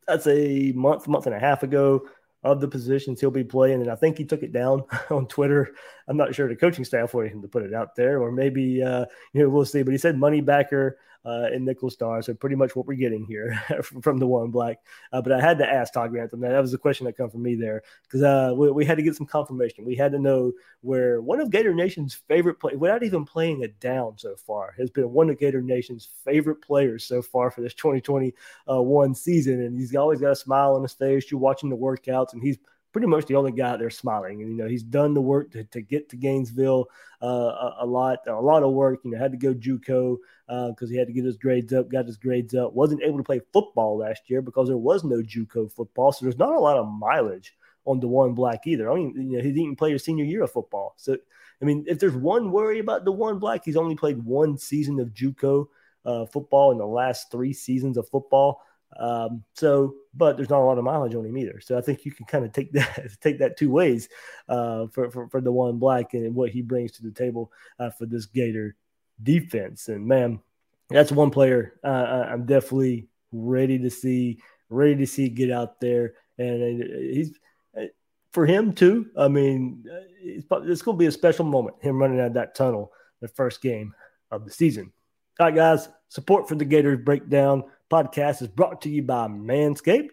I'd 0.08 0.22
say 0.22 0.72
month, 0.72 1.08
month 1.08 1.26
and 1.26 1.34
a 1.34 1.38
half 1.38 1.62
ago, 1.62 2.06
of 2.42 2.60
the 2.60 2.68
positions 2.68 3.20
he'll 3.20 3.30
be 3.30 3.44
playing. 3.44 3.82
And 3.82 3.90
I 3.90 3.94
think 3.94 4.16
he 4.16 4.24
took 4.24 4.42
it 4.42 4.52
down 4.52 4.84
on 5.10 5.26
Twitter. 5.26 5.74
I'm 6.08 6.16
not 6.16 6.34
sure 6.34 6.48
the 6.48 6.56
coaching 6.56 6.84
staff 6.84 7.14
wanted 7.14 7.32
him 7.32 7.42
to 7.42 7.48
put 7.48 7.62
it 7.62 7.74
out 7.74 7.94
there, 7.94 8.20
or 8.20 8.32
maybe, 8.32 8.82
uh, 8.82 9.04
you 9.32 9.42
know, 9.42 9.48
we'll 9.48 9.64
see. 9.64 9.82
But 9.82 9.92
he 9.92 9.98
said 9.98 10.18
money 10.18 10.40
backer 10.40 10.98
uh, 11.24 11.48
and 11.52 11.64
nickel 11.64 11.90
star. 11.90 12.22
So 12.22 12.34
pretty 12.34 12.56
much 12.56 12.74
what 12.74 12.86
we're 12.86 12.94
getting 12.94 13.24
here 13.24 13.60
from 14.02 14.18
the 14.18 14.26
one 14.26 14.50
Black. 14.50 14.78
Uh, 15.12 15.20
but 15.20 15.32
I 15.32 15.40
had 15.40 15.58
to 15.58 15.68
ask 15.68 15.92
Todd 15.92 16.10
Grantham. 16.10 16.40
That 16.40 16.60
was 16.60 16.72
the 16.72 16.78
question 16.78 17.06
that 17.06 17.16
come 17.16 17.30
from 17.30 17.42
me 17.42 17.54
there 17.54 17.82
because 18.02 18.22
uh, 18.22 18.52
we, 18.54 18.70
we, 18.70 18.84
had 18.84 18.96
to 18.96 19.02
get 19.02 19.16
some 19.16 19.26
confirmation. 19.26 19.84
We 19.84 19.96
had 19.96 20.12
to 20.12 20.18
know 20.18 20.52
where 20.80 21.20
one 21.20 21.40
of 21.40 21.50
Gator 21.50 21.74
Nation's 21.74 22.14
favorite 22.14 22.58
play, 22.58 22.74
without 22.74 23.02
even 23.02 23.24
playing 23.24 23.62
it 23.62 23.78
down 23.80 24.14
so 24.16 24.34
far, 24.36 24.74
has 24.78 24.90
been 24.90 25.12
one 25.12 25.30
of 25.30 25.38
Gator 25.38 25.62
Nation's 25.62 26.08
favorite 26.24 26.62
players 26.62 27.04
so 27.04 27.22
far 27.22 27.50
for 27.50 27.60
this 27.60 27.74
2021 27.74 29.14
season. 29.14 29.62
And 29.62 29.78
he's 29.78 29.94
always 29.94 30.20
got 30.20 30.32
a 30.32 30.36
smile 30.36 30.74
on 30.74 30.82
his 30.82 30.94
face. 30.94 31.30
You're 31.30 31.40
watching 31.40 31.70
the 31.70 31.76
workouts, 31.76 32.32
and 32.32 32.42
he's 32.42 32.58
pretty 32.92 33.06
much 33.06 33.26
the 33.26 33.36
only 33.36 33.52
guy 33.52 33.76
there 33.76 33.90
smiling. 33.90 34.42
And 34.42 34.50
you 34.50 34.56
know, 34.56 34.68
he's 34.68 34.82
done 34.82 35.14
the 35.14 35.20
work 35.20 35.52
to, 35.52 35.64
to 35.64 35.80
get 35.80 36.08
to 36.10 36.16
Gainesville 36.16 36.86
uh, 37.22 37.26
a, 37.26 37.76
a, 37.80 37.86
lot, 37.86 38.18
a 38.26 38.40
lot 38.40 38.62
of 38.62 38.72
work. 38.72 39.00
You 39.04 39.12
know, 39.12 39.18
had 39.18 39.32
to 39.32 39.38
go 39.38 39.54
JUCO 39.54 40.16
because 40.46 40.88
uh, 40.88 40.90
he 40.90 40.96
had 40.96 41.06
to 41.06 41.12
get 41.12 41.24
his 41.24 41.36
grades 41.36 41.72
up. 41.72 41.90
Got 41.90 42.06
his 42.06 42.16
grades 42.16 42.54
up. 42.54 42.72
wasn't 42.72 43.02
able 43.02 43.18
to 43.18 43.24
play 43.24 43.40
football 43.52 43.98
last 43.98 44.28
year 44.28 44.42
because 44.42 44.68
there 44.68 44.76
was 44.76 45.04
no 45.04 45.22
JUCO 45.22 45.72
football, 45.72 46.12
so 46.12 46.24
there's 46.24 46.38
not 46.38 46.54
a 46.54 46.60
lot 46.60 46.76
of 46.76 46.88
mileage 46.88 47.54
on 47.86 48.00
Diwun 48.00 48.34
Black 48.34 48.66
either. 48.66 48.90
I 48.90 48.94
mean, 48.94 49.14
you 49.16 49.36
know, 49.36 49.42
he 49.42 49.48
didn't 49.48 49.62
even 49.62 49.76
play 49.76 49.92
his 49.92 50.04
senior 50.04 50.24
year 50.24 50.42
of 50.42 50.52
football. 50.52 50.94
So, 50.96 51.16
I 51.60 51.64
mean, 51.64 51.84
if 51.88 51.98
there's 51.98 52.14
one 52.14 52.52
worry 52.52 52.78
about 52.78 53.04
Diwun 53.04 53.40
Black, 53.40 53.64
he's 53.64 53.76
only 53.76 53.96
played 53.96 54.22
one 54.22 54.58
season 54.58 55.00
of 55.00 55.08
JUCO 55.08 55.66
uh, 56.04 56.26
football 56.26 56.72
in 56.72 56.78
the 56.78 56.86
last 56.86 57.30
three 57.30 57.52
seasons 57.52 57.96
of 57.96 58.08
football. 58.08 58.62
Um, 58.98 59.44
so, 59.54 59.94
but 60.14 60.36
there's 60.36 60.50
not 60.50 60.60
a 60.60 60.64
lot 60.64 60.78
of 60.78 60.84
mileage 60.84 61.14
on 61.14 61.24
him 61.24 61.38
either. 61.38 61.60
So 61.60 61.78
I 61.78 61.80
think 61.80 62.04
you 62.04 62.12
can 62.12 62.26
kind 62.26 62.44
of 62.44 62.52
take 62.52 62.72
that 62.72 63.08
take 63.20 63.38
that 63.38 63.56
two 63.56 63.70
ways 63.70 64.08
uh, 64.48 64.86
for, 64.88 65.10
for 65.10 65.28
for 65.28 65.40
one 65.40 65.78
Black 65.78 66.14
and 66.14 66.34
what 66.34 66.50
he 66.50 66.62
brings 66.62 66.92
to 66.92 67.02
the 67.02 67.10
table 67.10 67.52
uh, 67.78 67.90
for 67.90 68.06
this 68.06 68.26
Gator 68.26 68.76
defense. 69.22 69.88
And 69.88 70.06
man, 70.06 70.40
that's 70.88 71.12
one 71.12 71.30
player 71.30 71.78
uh, 71.84 72.26
I'm 72.28 72.46
definitely 72.46 73.08
ready 73.32 73.78
to 73.78 73.90
see, 73.90 74.40
ready 74.68 74.96
to 74.96 75.06
see 75.06 75.28
get 75.28 75.50
out 75.50 75.80
there. 75.80 76.14
And 76.38 76.82
he's 76.82 77.38
uh, 77.78 77.84
for 78.32 78.46
him 78.46 78.72
too. 78.72 79.08
I 79.16 79.28
mean, 79.28 79.84
uh, 79.90 80.00
it's, 80.20 80.46
it's 80.50 80.82
going 80.82 80.96
to 80.96 81.00
be 81.00 81.06
a 81.06 81.12
special 81.12 81.44
moment. 81.44 81.76
Him 81.80 81.98
running 81.98 82.20
out 82.20 82.28
of 82.28 82.34
that 82.34 82.54
tunnel 82.54 82.92
the 83.20 83.28
first 83.28 83.62
game 83.62 83.94
of 84.30 84.44
the 84.44 84.50
season. 84.50 84.92
All 85.38 85.46
right, 85.46 85.54
guys. 85.54 85.88
Support 86.08 86.48
for 86.48 86.56
the 86.56 86.64
Gators 86.64 86.98
breakdown 87.04 87.62
podcast 87.90 88.40
is 88.40 88.48
brought 88.48 88.82
to 88.82 88.88
you 88.88 89.02
by 89.02 89.26
Manscaped, 89.26 90.10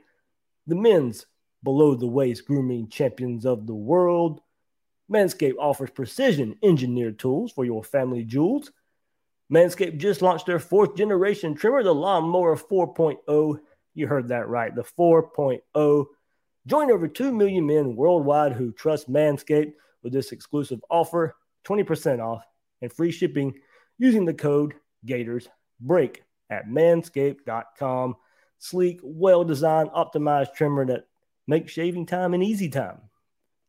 the 0.66 0.76
men's 0.76 1.26
below 1.64 1.96
the 1.96 2.08
waist 2.08 2.46
grooming 2.46 2.90
champions 2.90 3.46
of 3.46 3.68
the 3.68 3.76
world. 3.76 4.42
Manscaped 5.12 5.58
offers 5.60 5.92
precision 5.92 6.58
engineered 6.64 7.20
tools 7.20 7.52
for 7.52 7.66
your 7.66 7.84
family 7.84 8.24
jewels. 8.24 8.72
Manscaped 9.54 9.98
just 9.98 10.22
launched 10.22 10.48
their 10.48 10.60
fourth 10.60 10.96
generation 10.96 11.54
trimmer, 11.56 11.84
the 11.84 11.94
Lawnmower 11.94 12.58
4.0. 12.58 13.60
You 13.94 14.08
heard 14.08 14.28
that 14.30 14.50
right, 14.50 14.76
the 14.76 14.84
4.0. 14.84 16.06
Join 16.66 16.92
over 16.92 17.08
2 17.08 17.32
million 17.32 17.66
men 17.66 17.96
worldwide 17.96 18.54
who 18.54 18.74
trust 18.74 19.10
Manscaped 19.10 19.74
with 20.04 20.12
this 20.12 20.32
exclusive 20.32 20.84
offer 20.90 21.36
20% 21.66 22.20
off 22.20 22.44
and 22.82 22.92
free 22.92 23.12
shipping 23.12 23.54
using 23.98 24.26
the 24.26 24.34
code 24.34 24.74
Gators 25.06 25.48
Break 25.80 26.24
at 26.50 26.68
manscaped.com. 26.68 28.16
Sleek, 28.60 29.00
well 29.04 29.44
designed, 29.44 29.90
optimized 29.92 30.54
trimmer 30.56 30.86
that 30.88 31.08
makes 31.48 31.72
shaving 31.72 32.06
time 32.06 32.34
an 32.34 32.42
easy 32.42 32.70
time. 32.70 33.02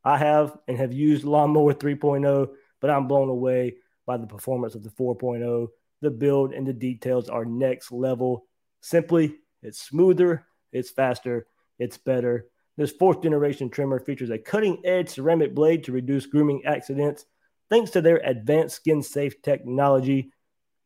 I 0.05 0.19
have 0.19 0.57
and 0.67 0.79
have 0.79 0.93
used 0.93 1.25
Lawnmower 1.25 1.75
3.0, 1.75 2.49
but 2.81 2.91
I'm 2.91 3.07
blown 3.07 3.29
away 3.29 3.77
by 4.07 4.17
the 4.17 4.27
performance 4.27 4.75
of 4.75 4.83
the 4.83 4.91
4.0. 4.91 5.69
The 6.01 6.11
build 6.11 6.53
and 6.53 6.67
the 6.67 6.73
details 6.73 7.29
are 7.29 7.45
next 7.45 7.93
level. 7.93 8.47
Simply, 8.81 9.37
it's 9.63 9.83
smoother, 9.83 10.47
it's 10.73 10.91
faster, 10.91 11.47
it's 11.79 11.99
better. 11.99 12.47
This 12.77 12.93
fourth 12.93 13.23
generation 13.23 13.69
trimmer 13.69 13.99
features 13.99 14.31
a 14.31 14.39
cutting 14.39 14.81
edge 14.85 15.09
ceramic 15.09 15.55
blade 15.55 15.85
to 15.85 15.93
reduce 15.93 16.27
grooming 16.27 16.63
accidents. 16.65 17.25
Thanks 17.69 17.91
to 17.91 18.01
their 18.01 18.19
advanced 18.25 18.77
skin 18.77 19.03
safe 19.03 19.43
technology, 19.43 20.33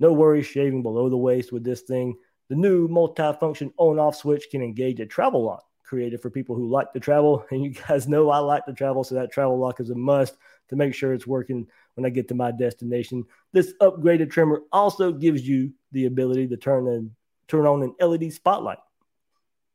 no 0.02 0.12
worries 0.12 0.46
shaving 0.46 0.82
below 0.82 1.08
the 1.08 1.16
waist 1.16 1.52
with 1.52 1.62
this 1.62 1.82
thing. 1.82 2.16
The 2.48 2.56
new 2.56 2.88
multi-function 2.88 3.72
on-off 3.78 4.16
switch 4.16 4.48
can 4.50 4.60
engage 4.60 4.98
a 4.98 5.06
travel 5.06 5.44
lock 5.44 5.64
created 5.84 6.20
for 6.20 6.28
people 6.28 6.56
who 6.56 6.68
like 6.68 6.92
to 6.92 7.00
travel. 7.00 7.46
And 7.52 7.62
you 7.62 7.70
guys 7.70 8.08
know 8.08 8.28
I 8.28 8.38
like 8.38 8.66
to 8.66 8.72
travel, 8.72 9.04
so 9.04 9.14
that 9.14 9.30
travel 9.30 9.58
lock 9.58 9.78
is 9.78 9.90
a 9.90 9.94
must 9.94 10.36
to 10.70 10.76
make 10.76 10.92
sure 10.92 11.12
it's 11.12 11.26
working 11.26 11.68
when 11.94 12.04
I 12.04 12.08
get 12.10 12.26
to 12.28 12.34
my 12.34 12.50
destination. 12.50 13.24
This 13.52 13.74
upgraded 13.80 14.30
trimmer 14.30 14.62
also 14.72 15.12
gives 15.12 15.46
you 15.46 15.72
the 15.92 16.06
ability 16.06 16.48
to 16.48 16.56
turn 16.56 16.88
and 16.88 17.12
turn 17.46 17.66
on 17.66 17.82
an 17.84 17.94
LED 18.00 18.32
spotlight 18.32 18.78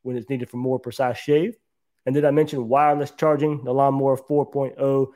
when 0.02 0.16
it's 0.16 0.28
needed 0.28 0.50
for 0.50 0.58
more 0.58 0.78
precise 0.78 1.16
shave. 1.16 1.56
And 2.04 2.14
did 2.14 2.26
I 2.26 2.32
mention 2.32 2.68
wireless 2.68 3.12
charging? 3.12 3.64
The 3.64 3.72
Lawnmower 3.72 4.18
4.0 4.18 5.06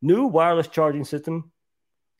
new 0.00 0.26
wireless 0.26 0.68
charging 0.68 1.04
system 1.04 1.50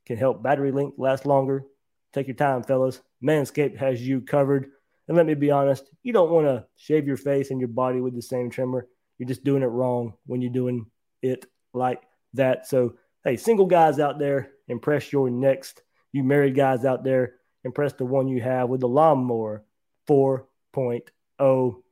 can 0.04 0.16
help 0.16 0.42
battery 0.42 0.72
length 0.72 0.98
last 0.98 1.26
longer 1.26 1.64
Take 2.12 2.26
your 2.26 2.36
time, 2.36 2.62
fellas. 2.62 3.00
Manscaped 3.22 3.76
has 3.76 4.06
you 4.06 4.20
covered. 4.20 4.70
And 5.08 5.16
let 5.16 5.26
me 5.26 5.34
be 5.34 5.50
honest, 5.50 5.90
you 6.02 6.12
don't 6.12 6.30
want 6.30 6.46
to 6.46 6.66
shave 6.76 7.06
your 7.06 7.16
face 7.16 7.50
and 7.50 7.60
your 7.60 7.68
body 7.68 8.00
with 8.00 8.14
the 8.14 8.22
same 8.22 8.50
trimmer. 8.50 8.86
You're 9.18 9.28
just 9.28 9.44
doing 9.44 9.62
it 9.62 9.66
wrong 9.66 10.14
when 10.26 10.40
you're 10.40 10.52
doing 10.52 10.86
it 11.22 11.46
like 11.72 12.02
that. 12.34 12.66
So, 12.66 12.94
hey, 13.24 13.36
single 13.36 13.66
guys 13.66 13.98
out 13.98 14.18
there, 14.18 14.52
impress 14.68 15.12
your 15.12 15.28
next. 15.28 15.82
You 16.12 16.24
married 16.24 16.54
guys 16.54 16.84
out 16.84 17.04
there, 17.04 17.34
impress 17.64 17.92
the 17.92 18.04
one 18.04 18.28
you 18.28 18.40
have 18.40 18.68
with 18.68 18.80
the 18.80 18.88
lawnmower 18.88 19.64
4.0. 20.08 21.82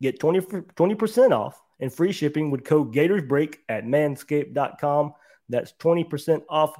Get 0.00 0.18
20, 0.18 0.40
20% 0.40 1.30
off 1.32 1.60
and 1.78 1.92
free 1.92 2.12
shipping 2.12 2.50
with 2.50 2.64
code 2.64 2.94
GatorsBreak 2.94 3.56
at 3.68 3.84
manscaped.com. 3.84 5.14
That's 5.48 5.72
20% 5.74 6.42
off 6.48 6.74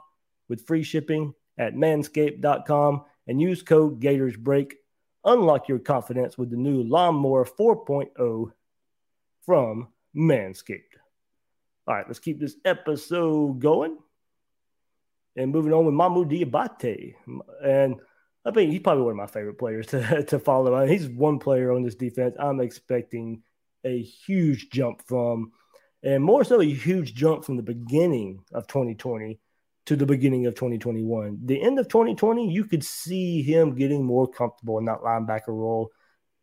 with 0.49 0.67
free 0.67 0.83
shipping 0.83 1.35
at 1.63 1.75
manscaped.com 1.75 3.05
and 3.27 3.41
use 3.41 3.63
code 3.63 4.01
GatorsBreak. 4.01 4.73
Unlock 5.25 5.69
your 5.69 5.79
confidence 5.79 6.37
with 6.37 6.51
the 6.51 6.57
new 6.57 6.83
Lawnmower 6.83 7.45
4.0 7.45 8.51
from 9.47 9.89
Manscaped. 10.17 10.99
All 11.87 11.95
right, 11.95 12.07
let's 12.07 12.19
keep 12.19 12.41
this 12.41 12.57
episode 12.65 13.61
going. 13.61 13.97
And 15.37 15.53
moving 15.53 15.73
on 15.73 15.87
with 15.87 15.95
Mohamoud 15.95 16.31
Diabate. 16.31 17.15
And 17.65 18.01
I 18.45 18.51
think 18.51 18.73
he's 18.73 18.81
probably 18.81 19.05
one 19.05 19.13
of 19.13 19.17
my 19.17 19.27
favorite 19.27 19.59
players 19.59 19.87
to, 19.89 20.25
to 20.25 20.39
follow. 20.39 20.75
I 20.75 20.81
mean, 20.81 20.89
he's 20.89 21.09
one 21.09 21.39
player 21.39 21.73
on 21.73 21.83
this 21.83 21.95
defense 21.95 22.37
I'm 22.39 22.61
expecting 22.61 23.43
a 23.85 24.03
huge 24.03 24.71
jump 24.71 25.03
from, 25.07 25.53
and 26.03 26.23
more 26.23 26.45
so 26.45 26.61
a 26.61 26.65
huge 26.65 27.15
jump 27.15 27.45
from 27.45 27.57
the 27.57 27.63
beginning 27.63 28.45
of 28.53 28.67
2020 28.67 29.39
to 29.87 29.97
the 29.97 30.07
beginning 30.07 30.47
of 30.47 30.55
2021. 30.55 31.41
The 31.45 31.61
end 31.61 31.79
of 31.79 31.89
2020, 31.89 32.51
you 32.51 32.65
could 32.65 32.85
see 32.85 33.43
him 33.43 33.75
getting 33.75 34.05
more 34.05 34.29
comfortable 34.29 34.79
in 34.79 34.85
that 34.85 35.01
linebacker 35.01 35.49
role. 35.49 35.91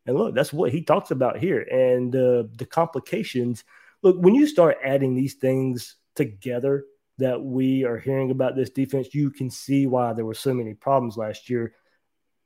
And 0.05 0.17
look, 0.17 0.35
that's 0.35 0.51
what 0.51 0.71
he 0.71 0.81
talks 0.81 1.11
about 1.11 1.37
here. 1.37 1.61
And 1.61 2.15
uh, 2.15 2.43
the 2.55 2.67
complications. 2.69 3.63
Look, 4.01 4.17
when 4.19 4.35
you 4.35 4.47
start 4.47 4.77
adding 4.83 5.15
these 5.15 5.35
things 5.35 5.95
together 6.15 6.85
that 7.17 7.41
we 7.41 7.83
are 7.85 7.97
hearing 7.97 8.31
about 8.31 8.55
this 8.55 8.69
defense, 8.69 9.13
you 9.13 9.29
can 9.29 9.49
see 9.49 9.87
why 9.87 10.13
there 10.13 10.25
were 10.25 10.33
so 10.33 10.53
many 10.53 10.73
problems 10.73 11.17
last 11.17 11.49
year. 11.49 11.73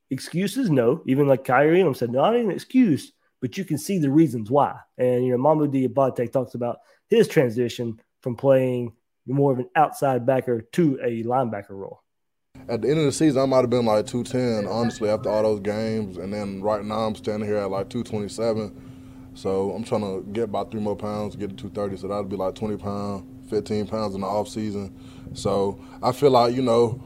Excuses, 0.09 0.69
no. 0.69 1.01
Even 1.07 1.27
like 1.27 1.43
Kaiir 1.43 1.75
Elam 1.75 1.95
said, 1.95 2.11
not 2.11 2.35
an 2.35 2.51
excuse, 2.51 3.13
but 3.39 3.57
you 3.57 3.65
can 3.65 3.77
see 3.77 3.97
the 3.97 4.11
reasons 4.11 4.51
why. 4.51 4.77
And, 4.97 5.25
you 5.25 5.31
know, 5.31 5.37
Mohamoud 5.37 5.73
Diabate 5.73 6.31
talks 6.31 6.53
about 6.53 6.79
his 7.07 7.27
transition 7.27 7.99
from 8.21 8.35
playing 8.35 8.93
more 9.25 9.51
of 9.51 9.59
an 9.59 9.69
outside 9.75 10.25
backer 10.25 10.61
to 10.73 10.99
a 11.03 11.23
linebacker 11.23 11.71
role. 11.71 12.01
At 12.69 12.81
the 12.81 12.89
end 12.89 12.99
of 12.99 13.05
the 13.05 13.11
season, 13.11 13.41
I 13.41 13.45
might 13.45 13.61
have 13.61 13.69
been 13.69 13.85
like 13.85 14.05
210, 14.05 14.71
honestly, 14.71 15.09
after 15.09 15.29
all 15.29 15.43
those 15.43 15.59
games. 15.59 16.17
And 16.17 16.33
then 16.33 16.61
right 16.61 16.83
now, 16.83 16.99
I'm 16.99 17.15
standing 17.15 17.47
here 17.47 17.57
at 17.57 17.69
like 17.69 17.89
227. 17.89 19.31
So 19.35 19.71
I'm 19.71 19.83
trying 19.83 20.01
to 20.01 20.23
get 20.31 20.43
about 20.43 20.71
three 20.71 20.79
more 20.79 20.95
pounds, 20.95 21.35
get 21.35 21.49
to 21.49 21.55
230. 21.55 21.97
So 21.97 22.07
that'd 22.07 22.29
be 22.29 22.35
like 22.35 22.55
20 22.55 22.77
pounds, 22.77 23.49
15 23.49 23.87
pounds 23.87 24.15
in 24.15 24.21
the 24.21 24.27
off 24.27 24.47
season. 24.47 24.97
So 25.33 25.79
I 26.01 26.11
feel 26.11 26.31
like, 26.31 26.55
you 26.55 26.61
know, 26.61 27.01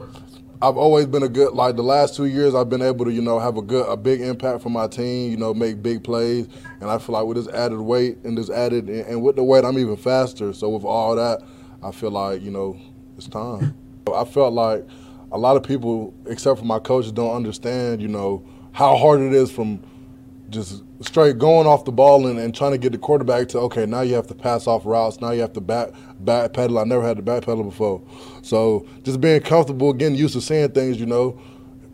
I've 0.61 0.77
always 0.77 1.05
been 1.05 1.21
a 1.21 1.29
good 1.29 1.53
like 1.53 1.75
the 1.75 1.83
last 1.83 2.15
two 2.15 2.25
years 2.25 2.55
I've 2.55 2.67
been 2.67 2.81
able 2.81 3.05
to 3.05 3.11
you 3.11 3.21
know 3.21 3.37
have 3.37 3.57
a 3.57 3.61
good 3.61 3.87
a 3.87 3.95
big 3.95 4.21
impact 4.21 4.63
for 4.63 4.71
my 4.71 4.87
team 4.87 5.29
you 5.29 5.37
know 5.37 5.53
make 5.53 5.83
big 5.83 6.03
plays 6.03 6.47
and 6.81 6.89
I 6.89 6.97
feel 6.97 7.13
like 7.13 7.25
with 7.25 7.37
this 7.37 7.47
added 7.53 7.79
weight 7.79 8.17
and 8.23 8.35
this 8.35 8.49
added 8.49 8.89
and 8.89 9.21
with 9.21 9.35
the 9.35 9.43
weight 9.43 9.63
I'm 9.63 9.77
even 9.77 9.97
faster 9.97 10.53
so 10.53 10.69
with 10.69 10.83
all 10.83 11.15
that 11.15 11.43
I 11.83 11.91
feel 11.91 12.11
like 12.11 12.41
you 12.41 12.51
know 12.51 12.79
it's 13.17 13.27
time. 13.27 13.75
I 14.13 14.23
felt 14.25 14.53
like 14.53 14.85
a 15.31 15.37
lot 15.37 15.57
of 15.57 15.63
people, 15.63 16.13
except 16.25 16.59
for 16.59 16.65
my 16.65 16.79
coaches, 16.79 17.11
don't 17.11 17.35
understand 17.35 18.01
you 18.01 18.07
know 18.07 18.45
how 18.71 18.95
hard 18.95 19.21
it 19.21 19.33
is 19.33 19.51
from 19.51 19.81
just 20.49 20.83
straight 21.01 21.37
going 21.37 21.67
off 21.67 21.83
the 21.85 21.91
ball 21.91 22.25
and, 22.27 22.39
and 22.39 22.55
trying 22.55 22.71
to 22.71 22.77
get 22.77 22.91
the 22.91 22.97
quarterback 22.97 23.47
to 23.49 23.59
okay 23.59 23.85
now 23.85 24.01
you 24.01 24.15
have 24.15 24.27
to 24.27 24.35
pass 24.35 24.65
off 24.67 24.85
routes. 24.85 25.19
Now 25.19 25.31
you 25.31 25.41
have 25.41 25.53
to 25.53 25.61
back 25.61 25.89
back 26.19 26.53
pedal. 26.53 26.79
I 26.79 26.83
never 26.83 27.05
had 27.05 27.17
to 27.17 27.23
back 27.23 27.43
pedal 27.43 27.63
before. 27.63 28.01
So 28.41 28.87
just 29.03 29.19
being 29.19 29.41
comfortable 29.41 29.93
getting 29.93 30.17
used 30.17 30.33
to 30.33 30.41
seeing 30.41 30.69
things 30.71 30.99
you 30.99 31.05
know. 31.05 31.39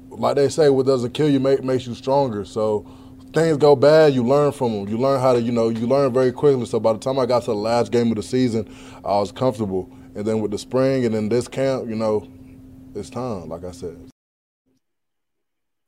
Like 0.09 0.35
they 0.35 0.47
say 0.49 0.69
what 0.69 0.85
doesn't 0.85 1.13
kill 1.15 1.27
you 1.27 1.39
make, 1.39 1.63
makes 1.63 1.87
you 1.87 1.95
stronger. 1.95 2.45
So 2.45 2.85
things 3.33 3.57
go 3.57 3.75
bad, 3.75 4.13
you 4.13 4.23
learn 4.23 4.51
from 4.51 4.73
them. 4.73 4.87
You 4.87 4.97
learn 4.97 5.19
how 5.19 5.33
to, 5.33 5.41
you 5.41 5.51
know, 5.51 5.69
you 5.69 5.87
learn 5.87 6.13
very 6.13 6.31
quickly. 6.31 6.65
So 6.65 6.79
by 6.79 6.93
the 6.93 6.99
time 6.99 7.19
I 7.19 7.25
got 7.25 7.41
to 7.43 7.51
the 7.51 7.55
last 7.55 7.91
game 7.91 8.09
of 8.09 8.15
the 8.15 8.23
season, 8.23 8.73
I 9.03 9.17
was 9.19 9.31
comfortable. 9.31 9.91
And 10.15 10.25
then 10.25 10.39
with 10.39 10.51
the 10.51 10.57
spring 10.57 11.05
and 11.05 11.13
then 11.13 11.29
this 11.29 11.47
camp, 11.47 11.89
you 11.89 11.95
know, 11.95 12.27
it's 12.95 13.09
time. 13.09 13.49
Like 13.49 13.63
I 13.63 13.71
said, 13.71 13.97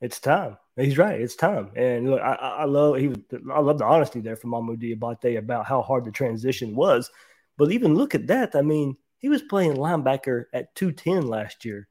it's 0.00 0.18
time. 0.18 0.58
He's 0.76 0.98
right. 0.98 1.20
It's 1.20 1.36
time. 1.36 1.70
And 1.74 2.10
look, 2.10 2.20
I, 2.20 2.34
I 2.34 2.64
love 2.64 2.96
he 2.96 3.08
was. 3.08 3.18
I 3.52 3.60
love 3.60 3.78
the 3.78 3.84
honesty 3.84 4.20
there 4.20 4.36
from 4.36 4.50
Mohamoud 4.50 4.78
Diabate 4.78 5.38
about 5.38 5.64
how 5.64 5.80
hard 5.80 6.04
the 6.04 6.10
transition 6.10 6.74
was. 6.74 7.10
But 7.56 7.72
even 7.72 7.94
look 7.94 8.14
at 8.14 8.26
that. 8.26 8.54
I 8.54 8.62
mean, 8.62 8.96
he 9.18 9.28
was 9.28 9.42
playing 9.42 9.76
linebacker 9.76 10.44
at 10.52 10.74
two 10.74 10.92
ten 10.92 11.28
last 11.28 11.64
year 11.64 11.88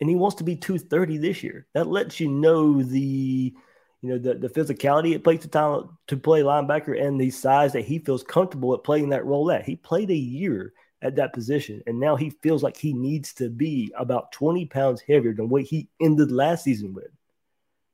and 0.00 0.10
he 0.10 0.16
wants 0.16 0.36
to 0.36 0.44
be 0.44 0.56
230 0.56 1.18
this 1.18 1.42
year. 1.42 1.66
That 1.74 1.86
lets 1.86 2.20
you 2.20 2.28
know 2.28 2.82
the 2.82 3.54
you 4.02 4.10
know 4.10 4.18
the, 4.18 4.34
the 4.34 4.48
physicality 4.48 5.14
it 5.14 5.24
takes 5.24 5.42
to 5.42 5.48
talent 5.48 5.90
to 6.08 6.16
play 6.16 6.42
linebacker 6.42 7.00
and 7.00 7.18
the 7.18 7.30
size 7.30 7.72
that 7.72 7.86
he 7.86 7.98
feels 7.98 8.22
comfortable 8.22 8.74
at 8.74 8.84
playing 8.84 9.10
that 9.10 9.24
role 9.24 9.50
at. 9.50 9.64
He 9.64 9.76
played 9.76 10.10
a 10.10 10.16
year 10.16 10.74
at 11.00 11.16
that 11.16 11.32
position, 11.32 11.82
and 11.86 11.98
now 11.98 12.16
he 12.16 12.30
feels 12.42 12.62
like 12.62 12.76
he 12.76 12.92
needs 12.92 13.32
to 13.34 13.48
be 13.48 13.92
about 13.96 14.32
20 14.32 14.66
pounds 14.66 15.00
heavier 15.00 15.34
than 15.34 15.48
what 15.48 15.62
he 15.62 15.88
ended 16.00 16.30
last 16.30 16.64
season 16.64 16.92
with. 16.94 17.08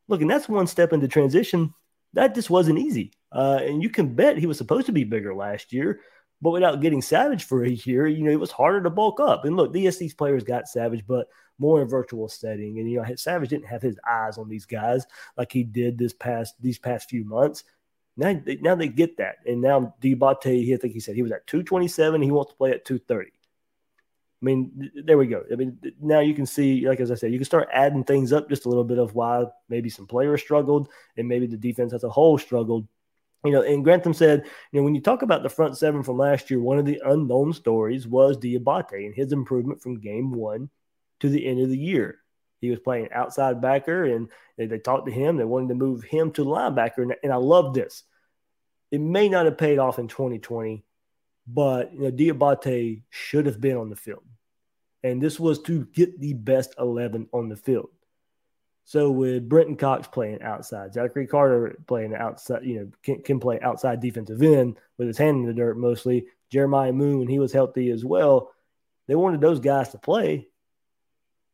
Look, 0.09 0.21
and 0.21 0.31
that's 0.31 0.49
one 0.49 0.67
step 0.67 0.93
into 0.93 1.07
transition. 1.07 1.73
That 2.15 2.35
just 2.35 2.51
wasn't 2.51 2.81
easy. 2.81 3.13
Uh, 3.31 3.61
and 3.63 3.83
you 3.83 3.89
can 3.91 4.15
bet 4.15 4.39
he 4.39 4.47
was 4.47 4.59
supposed 4.59 4.87
to 4.87 4.93
be 4.93 5.05
bigger 5.05 5.33
last 5.35 5.73
year, 5.73 6.01
but 6.43 6.51
without 6.51 6.81
getting 6.81 7.03
Savage 7.03 7.45
for 7.45 7.65
a 7.65 7.71
year, 7.71 8.07
you 8.07 8.23
know, 8.23 8.31
it 8.31 8.41
was 8.41 8.51
harder 8.51 8.83
to 8.83 8.91
bulk 8.91 9.21
up. 9.21 9.45
And 9.45 9.57
look, 9.57 9.73
the 9.73 9.91
SC's 9.91 10.15
players 10.15 10.45
got 10.45 10.69
Savage, 10.69 11.07
but 11.07 11.29
more 11.59 11.83
in 11.83 11.89
virtual 11.89 12.29
setting. 12.29 12.79
And 12.79 12.91
you 12.91 12.97
know, 13.01 13.15
Savage 13.17 13.51
didn't 13.51 13.67
have 13.67 13.83
his 13.83 13.99
eyes 14.09 14.39
on 14.39 14.49
these 14.49 14.67
guys 14.67 15.07
like 15.37 15.53
he 15.53 15.63
did 15.63 15.99
this 15.99 16.13
past 16.13 16.55
these 16.61 16.79
past 16.79 17.11
few 17.11 17.25
months. 17.25 17.65
Now, 18.17 18.39
now 18.61 18.75
they 18.75 18.89
get 18.89 19.17
that, 19.19 19.37
and 19.47 19.63
now 19.63 19.95
Diabate, 20.03 20.75
I 20.75 20.77
think 20.77 20.93
he 20.93 21.01
said 21.01 21.15
he 21.15 21.23
was 21.23 21.33
at 21.33 21.47
227. 21.47 22.21
He 22.21 22.31
wants 22.31 22.53
to 22.53 22.57
play 22.57 22.71
at 22.73 22.85
230. 22.85 23.31
I 23.31 24.45
mean, 24.45 24.91
there 25.05 25.19
we 25.19 25.27
go. 25.27 25.45
I 25.53 25.55
mean, 25.55 25.79
now 26.01 26.21
you 26.21 26.35
can 26.35 26.47
see, 26.47 26.87
like 26.89 27.01
as 27.01 27.11
I 27.11 27.15
said, 27.15 27.31
you 27.31 27.39
can 27.39 27.45
start 27.45 27.69
adding 27.73 28.05
things 28.05 28.33
up 28.33 28.49
just 28.49 28.65
a 28.65 28.69
little 28.69 28.85
bit 28.85 28.99
of 28.99 29.15
why 29.15 29.45
maybe 29.69 29.91
some 29.91 30.07
players 30.07 30.41
struggled 30.41 30.89
and 31.17 31.29
maybe 31.29 31.47
the 31.47 31.59
defense 31.59 31.93
as 31.93 32.05
a 32.05 32.09
whole 32.09 32.39
struggled. 32.39 32.89
You 33.45 33.53
know, 33.53 33.63
and 33.63 33.83
Grantham 33.83 34.13
said, 34.13 34.45
you 34.71 34.81
know, 34.81 34.85
when 34.85 34.95
you 34.95 35.01
talk 35.01 35.23
about 35.23 35.43
the 35.43 35.49
front 35.49 35.79
seven 35.79 36.03
from 36.03 36.19
last 36.19 36.51
year, 36.51 36.61
one 36.61 36.79
of 36.79 36.85
the 36.85 37.01
unknown 37.05 37.55
stories 37.55 38.07
was 38.07 38.37
Diabate 38.37 39.07
and 39.07 39.15
his 39.15 39.33
improvement 39.33 39.81
from 39.81 40.01
game 40.01 40.33
one 40.33 40.69
to 41.21 41.29
the 41.29 41.47
end 41.47 41.61
of 41.61 41.71
the 41.71 41.79
year. 41.79 42.19
He 42.61 42.69
was 42.69 42.81
playing 42.81 43.09
outside 43.13 43.63
backer, 43.63 44.05
and 44.05 44.29
they, 44.59 44.67
they 44.67 44.79
talked 44.79 45.07
to 45.07 45.13
him. 45.13 45.37
They 45.37 45.45
wanted 45.45 45.69
to 45.69 45.75
move 45.75 46.05
him 46.05 46.31
to 46.33 46.45
linebacker, 46.45 46.99
and, 46.99 47.17
and 47.23 47.33
I 47.33 47.37
love 47.37 47.73
this. 47.73 48.03
It 48.91 49.01
may 49.01 49.29
not 49.29 49.47
have 49.47 49.57
paid 49.57 49.79
off 49.79 49.99
in 49.99 50.09
2020, 50.09 50.85
but 51.47 51.93
you 51.95 52.01
know 52.01 52.11
Diabate 52.11 53.03
should 53.09 53.47
have 53.47 53.61
been 53.61 53.79
on 53.79 53.89
the 53.89 53.97
field, 53.97 54.25
and 55.03 55.23
this 55.23 55.41
was 55.41 55.63
to 55.63 55.87
get 55.87 56.21
the 56.21 56.35
best 56.35 56.75
11 56.79 57.29
on 57.33 57.49
the 57.49 57.57
field. 57.57 57.89
So 58.85 59.11
with 59.11 59.49
Brenton 59.49 59.77
Cox 59.77 60.09
playing 60.09 60.43
outside, 60.43 60.95
Zachary 60.95 61.27
Carter 61.27 61.79
playing 61.87 62.15
outside, 62.15 62.65
you 62.65 62.81
know, 62.81 62.91
can, 63.03 63.23
can 63.23 63.41
play 63.41 63.61
outside 63.61 64.01
defensive 64.01 64.43
end 64.43 64.79
with 64.99 65.07
his 65.07 65.19
hand 65.19 65.39
in 65.39 65.47
the 65.47 65.53
dirt 65.53 65.79
mostly. 65.79 66.27
Jeremiah 66.51 66.93
Moon, 66.93 67.21
when 67.21 67.29
he 67.29 67.39
was 67.39 67.53
healthy 67.53 67.91
as 67.91 68.05
well, 68.05 68.51
they 69.07 69.15
wanted 69.15 69.41
those 69.41 69.61
guys 69.61 69.91
to 69.91 69.99
play, 69.99 70.49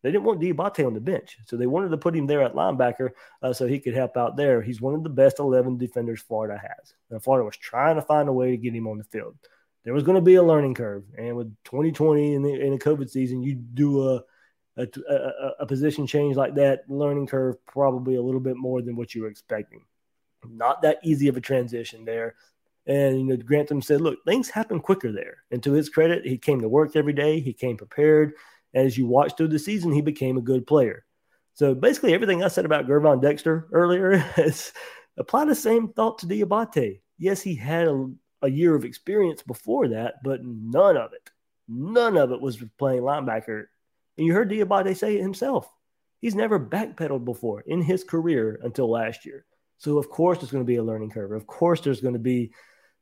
they 0.07 0.13
didn't 0.13 0.25
want 0.25 0.41
Diabate 0.41 0.87
on 0.87 0.95
the 0.95 1.01
bench, 1.01 1.37
so 1.47 1.57
they 1.57 1.67
wanted 1.67 1.89
to 1.89 1.97
put 1.97 2.15
him 2.15 2.29
there 2.29 2.43
at 2.43 2.55
linebacker 2.55 3.11
uh, 3.43 3.53
so 3.53 3.67
he 3.67 3.81
could 3.81 3.95
help 3.95 4.17
out 4.17 4.37
there. 4.37 4.63
He's 4.63 4.81
one 4.81 4.95
of 4.95 5.03
the 5.03 5.11
best 5.11 5.41
11 5.41 5.79
defenders 5.79 6.23
Florida 6.23 6.57
has. 6.57 6.95
And 7.11 7.21
Florida 7.21 7.45
was 7.45 7.57
trying 7.57 7.97
to 7.97 8.03
find 8.03 8.29
a 8.29 8.33
way 8.33 8.53
to 8.53 8.57
get 8.57 8.73
him 8.73 8.87
on 8.87 8.99
the 8.99 9.05
field. 9.05 9.37
There 9.83 9.95
was 9.95 10.05
going 10.05 10.15
to 10.15 10.23
be 10.23 10.37
a 10.37 10.45
learning 10.45 10.75
curve, 10.75 11.03
and 11.19 11.37
with 11.37 11.53
2020 11.65 12.37
and, 12.37 12.45
the, 12.45 12.55
in 12.55 12.75
a 12.75 12.79
COVID 12.79 13.11
season, 13.11 13.43
you 13.43 13.57
do 13.57 14.11
a 14.11 14.23
a, 14.77 14.87
a 15.09 15.53
a, 15.61 15.67
position 15.67 16.07
change 16.07 16.37
like 16.37 16.55
that, 16.57 16.89
learning 16.89 17.27
curve 17.27 17.57
probably 17.67 18.17
a 18.17 18.23
little 18.23 18.41
bit 18.41 18.57
more 18.57 18.83
than 18.83 18.97
what 18.97 19.15
you 19.15 19.23
were 19.23 19.29
expecting. 19.29 19.85
Not 20.47 20.83
that 20.83 20.99
easy 21.03 21.29
of 21.29 21.37
a 21.37 21.41
transition 21.41 22.05
there. 22.05 22.35
And 22.87 23.19
you 23.19 23.25
know, 23.25 23.37
Grantham 23.37 23.83
said, 23.83 24.01
"Look, 24.01 24.25
things 24.25 24.49
happen 24.49 24.81
quicker 24.81 25.11
there." 25.11 25.39
And 25.51 25.63
to 25.63 25.73
his 25.73 25.89
credit, 25.89 26.25
he 26.27 26.39
came 26.39 26.61
to 26.61 26.69
work 26.69 26.95
every 26.95 27.15
day. 27.15 27.41
He 27.41 27.53
came 27.53 27.77
prepared 27.77 28.35
as 28.77 28.99
you 28.99 29.07
watch 29.07 29.37
through 29.37 29.49
the 29.49 29.59
season, 29.59 29.91
he 29.91 30.03
became 30.03 30.37
a 30.37 30.43
good 30.43 30.67
player. 30.67 31.05
So 31.55 31.75
basically, 31.75 32.13
everything 32.13 32.45
I 32.45 32.49
said 32.49 32.67
about 32.67 32.87
Gervon 32.87 33.23
Dexter 33.23 33.69
earlier 33.73 34.23
is 34.37 34.73
apply 35.17 35.47
the 35.47 35.55
same 35.55 35.89
thought 35.89 36.19
to 36.19 36.27
Diabate. 36.27 37.01
Yes, 37.19 37.41
he 37.41 37.55
had 37.55 37.89
a, 37.89 38.11
a 38.43 38.51
year 38.51 38.75
of 38.75 38.85
experience 38.85 39.43
before 39.43 39.89
that, 39.89 40.23
but 40.23 40.45
none 40.45 40.99
of 40.99 41.15
it, 41.15 41.31
none 41.67 42.19
of 42.19 42.33
it 42.33 42.41
was 42.41 42.63
playing 42.79 43.01
linebacker. 43.01 43.67
And 44.17 44.27
you 44.27 44.33
heard 44.33 44.51
Diabate 44.51 44.97
say 44.97 45.17
it 45.17 45.23
himself. 45.23 45.71
He's 46.21 46.35
never 46.35 46.59
backpedaled 46.59 47.25
before 47.25 47.61
in 47.63 47.83
his 47.83 48.03
career 48.03 48.59
until 48.63 48.91
last 48.91 49.27
year. 49.27 49.45
So 49.79 49.99
of 49.99 50.09
course 50.09 50.39
there's 50.39 50.51
going 50.51 50.65
to 50.65 50.67
be 50.67 50.77
a 50.77 50.83
learning 50.83 51.11
curve. 51.11 51.33
Of 51.33 51.47
course 51.47 51.81
there's 51.81 52.01
going 52.01 52.15
to 52.15 52.21
be 52.21 52.53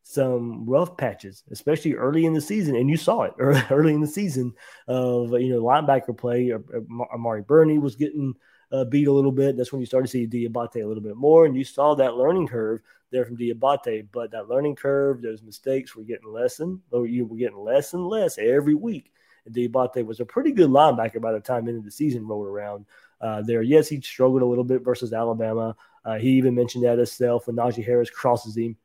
some 0.02 0.66
rough 0.66 0.96
patches, 0.96 1.42
especially 1.50 1.94
early 1.94 2.26
in 2.26 2.34
the 2.34 2.40
season, 2.40 2.76
and 2.76 2.90
you 2.90 2.96
saw 2.96 3.22
it 3.22 3.32
early 3.38 3.94
in 3.94 4.00
the 4.00 4.06
season 4.06 4.52
of 4.86 5.30
you 5.32 5.48
know 5.48 5.62
linebacker 5.62 6.16
play. 6.16 6.52
Uh, 6.52 6.58
uh, 6.74 7.04
Amari 7.14 7.42
Burney 7.42 7.78
was 7.78 7.96
getting 7.96 8.34
uh, 8.70 8.84
beat 8.84 9.08
a 9.08 9.12
little 9.12 9.32
bit. 9.32 9.56
That's 9.56 9.72
when 9.72 9.80
you 9.80 9.86
started 9.86 10.08
to 10.08 10.12
see 10.12 10.26
Diabate 10.26 10.82
a 10.82 10.86
little 10.86 11.02
bit 11.02 11.16
more, 11.16 11.46
and 11.46 11.56
you 11.56 11.64
saw 11.64 11.94
that 11.94 12.16
learning 12.16 12.48
curve 12.48 12.80
there 13.10 13.24
from 13.24 13.36
Diabate. 13.36 14.08
But 14.12 14.30
that 14.32 14.48
learning 14.48 14.76
curve, 14.76 15.22
those 15.22 15.42
mistakes 15.42 15.96
were 15.96 16.04
getting 16.04 16.30
lessened, 16.30 16.80
or 16.90 17.06
you 17.06 17.24
were 17.24 17.36
getting 17.36 17.58
less 17.58 17.94
and 17.94 18.06
less 18.06 18.36
every 18.36 18.74
week. 18.74 19.10
And 19.46 19.54
Diabate 19.54 20.04
was 20.04 20.20
a 20.20 20.24
pretty 20.24 20.52
good 20.52 20.70
linebacker 20.70 21.20
by 21.20 21.32
the 21.32 21.40
time 21.40 21.68
end 21.68 21.78
of 21.78 21.84
the 21.84 21.90
season 21.90 22.26
rolled 22.26 22.46
around. 22.46 22.86
Uh, 23.20 23.42
there, 23.42 23.62
yes, 23.62 23.88
he 23.88 24.00
struggled 24.00 24.42
a 24.42 24.46
little 24.46 24.64
bit 24.64 24.82
versus 24.82 25.12
Alabama. 25.12 25.76
Uh, 26.04 26.18
he 26.18 26.30
even 26.30 26.54
mentioned 26.54 26.84
that 26.84 26.98
himself 26.98 27.46
when 27.46 27.56
Najee 27.56 27.84
Harris 27.84 28.10
crosses 28.10 28.56
him 28.56 28.76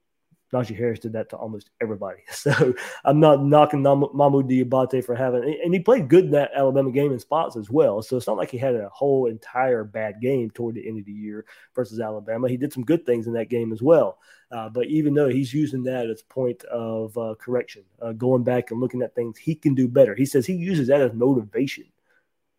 Najee 0.54 0.76
Harris 0.76 1.00
did 1.00 1.14
that 1.14 1.30
to 1.30 1.38
almost 1.38 1.70
everybody. 1.82 2.20
So 2.40 2.74
I'm 3.04 3.20
not 3.20 3.44
knocking 3.44 3.82
Mohamoud 3.84 4.50
Diabate 4.50 5.04
for 5.04 5.14
having, 5.14 5.60
and 5.64 5.74
he 5.74 5.80
played 5.80 6.08
good 6.08 6.26
in 6.26 6.32
that 6.32 6.52
Alabama 6.56 6.90
game 6.90 7.12
in 7.12 7.20
spots 7.20 7.58
as 7.58 7.70
well. 7.70 8.02
So 8.02 8.16
it's 8.16 8.28
not 8.28 8.38
like 8.38 8.50
he 8.50 8.58
had 8.58 8.76
a 8.76 8.88
whole 8.90 9.26
entire 9.28 9.84
bad 9.84 10.22
game 10.22 10.50
toward 10.50 10.76
the 10.76 10.88
end 10.88 11.00
of 11.00 11.06
the 11.06 11.12
year 11.12 11.46
versus 11.76 12.00
Alabama. 12.00 12.48
He 12.48 12.56
did 12.56 12.72
some 12.72 12.86
good 12.86 13.06
things 13.06 13.28
in 13.28 13.34
that 13.34 13.50
game 13.50 13.74
as 13.74 13.82
well. 13.82 14.20
Uh, 14.52 14.70
but 14.70 14.88
even 14.88 15.14
though 15.14 15.28
he's 15.28 15.54
using 15.54 15.84
that 15.84 16.10
as 16.10 16.22
a 16.22 16.34
point 16.34 16.64
of 16.66 17.16
uh, 17.18 17.36
correction, 17.40 17.84
uh, 18.02 18.14
going 18.14 18.44
back 18.44 18.72
and 18.72 18.80
looking 18.80 19.02
at 19.02 19.14
things 19.14 19.38
he 19.38 19.54
can 19.54 19.76
do 19.76 19.88
better, 19.88 20.16
he 20.16 20.26
says 20.26 20.46
he 20.46 20.54
uses 20.54 20.88
that 20.88 21.02
as 21.02 21.14
motivation. 21.14 21.86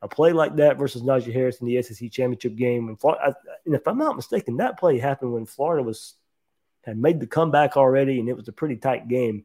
A 0.03 0.09
play 0.09 0.33
like 0.33 0.57
that 0.57 0.79
versus 0.79 1.03
Najee 1.03 1.33
Harris 1.33 1.61
in 1.61 1.67
the 1.67 1.83
SEC 1.83 2.11
championship 2.11 2.57
game, 2.57 2.97
Florida, 2.97 3.35
and 3.67 3.75
if 3.75 3.87
I'm 3.87 3.99
not 3.99 4.17
mistaken, 4.17 4.57
that 4.57 4.79
play 4.79 4.99
happened 4.99 5.33
when 5.33 5.45
Florida 5.45 5.83
was 5.83 6.15
had 6.83 6.99
made 6.99 7.21
the 7.21 7.27
comeback 7.27 7.77
already, 7.77 8.21
and 8.21 8.29
it 8.29 8.37
was 8.37 8.49
a 8.49 8.53
pretty 8.53 8.77
tight 8.77 9.09
game. 9.09 9.45